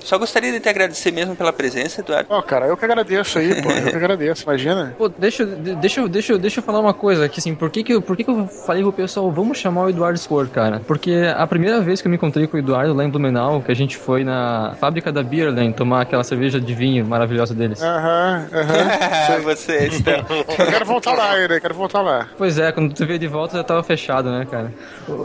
[0.07, 2.27] Só gostaria de te agradecer mesmo pela presença, Eduardo.
[2.29, 3.69] Ó, cara, eu que agradeço aí, pô.
[3.69, 4.95] Eu que agradeço, imagina.
[4.97, 8.01] Pô, deixa, deixa, deixa, deixa eu falar uma coisa aqui, assim, por que que, eu,
[8.01, 10.79] por que que eu falei pro pessoal, vamos chamar o Eduardo Spor, cara?
[10.87, 13.69] Porque a primeira vez que eu me encontrei com o Eduardo lá em Blumenau, que
[13.69, 17.81] a gente foi na fábrica da Beerland tomar aquela cerveja de vinho maravilhosa deles.
[17.81, 19.41] Aham, aham.
[19.43, 20.23] Você está.
[20.29, 21.59] Eu quero voltar lá, né?
[21.59, 22.29] Quero voltar lá.
[22.37, 24.71] Pois é, quando tu veio de volta já tava fechado, né, cara?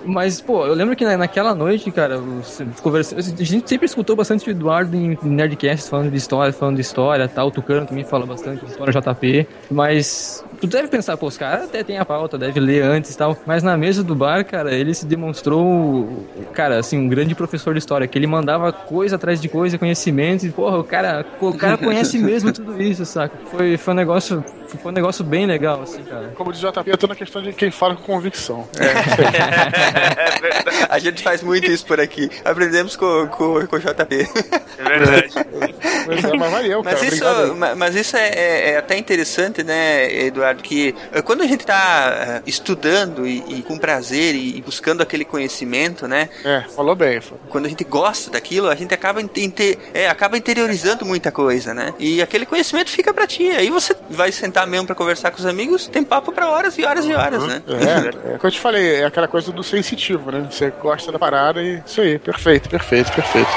[0.04, 2.20] Mas, pô, eu lembro que na- naquela noite, cara,
[2.82, 6.82] conversa- a gente sempre escutou bastante o Eduardo em Nerdcast falando de história, falando de
[6.82, 7.48] história, tal.
[7.48, 9.46] O Tucano também fala bastante de história JP.
[9.70, 13.16] Mas tu deve pensar, pô, os caras até tem a pauta, deve ler antes e
[13.16, 13.36] tal.
[13.46, 17.78] Mas na mesa do bar, cara, ele se demonstrou, cara, assim, um grande professor de
[17.78, 21.76] história, que ele mandava coisa atrás de coisa, conhecimento, e, porra, o cara, o cara
[21.78, 23.36] conhece mesmo tudo isso, saca?
[23.50, 24.44] Foi, foi um negócio.
[24.80, 26.32] Foi um negócio bem legal, assim, cara.
[26.36, 28.68] Como diz o JP, eu tô na questão de quem fala com convicção.
[30.88, 32.30] A gente faz muito isso por aqui.
[32.44, 34.28] Aprendemos com, com, com o JP.
[34.78, 35.32] É verdade.
[36.06, 37.14] Mas, é, mas valeu, Mas cara.
[37.14, 40.62] isso, mas isso é, é- é até interessante, né, Eduardo?
[40.62, 45.24] Que eh, quando a gente está estudando e, e com prazer e, e buscando aquele
[45.24, 46.28] conhecimento, né?
[46.44, 47.20] É, falou bem.
[47.48, 51.72] Quando a gente gosta daquilo, a gente acaba, inte- inte- é, acaba interiorizando muita coisa,
[51.74, 51.94] né?
[51.98, 53.48] E aquele conhecimento fica pra ti.
[53.50, 56.84] Aí você vai sentar mesmo pra conversar com os amigos, tem papo pra horas e
[56.84, 57.62] horas e horas, né?
[57.68, 60.46] É, é, como eu te falei, é aquela coisa do sensitivo, né?
[60.50, 63.50] Você gosta da parada e isso aí, perfeito, perfeito, perfeito.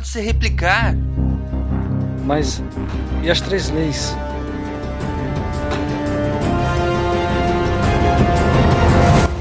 [0.00, 0.94] Pode se replicar.
[2.24, 2.62] Mas
[3.22, 4.16] e as três leis?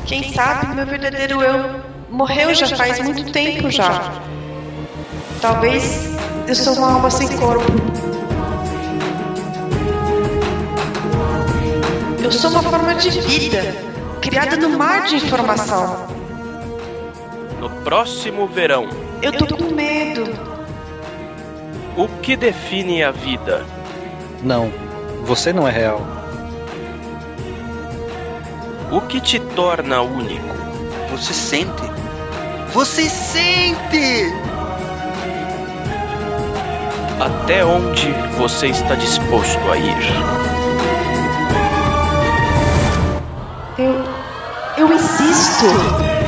[0.06, 4.12] Quem sabe meu verdadeiro eu morreu já faz muito tempo já.
[5.42, 6.10] Talvez
[6.48, 7.72] eu sou uma alma sem corpo.
[12.22, 13.62] Eu sou uma forma de vida,
[14.22, 16.08] criada no mar de informação.
[17.60, 20.24] No próximo verão, Eu tô com medo.
[21.98, 23.66] o que define a vida?
[24.42, 24.72] Não,
[25.24, 26.02] você não é real.
[28.92, 30.56] O que te torna único?
[31.12, 31.84] Você sente?
[32.74, 34.34] Você sente!
[37.20, 39.98] Até onde você está disposto a ir?
[43.78, 44.20] Eu.
[44.78, 46.19] Eu existo.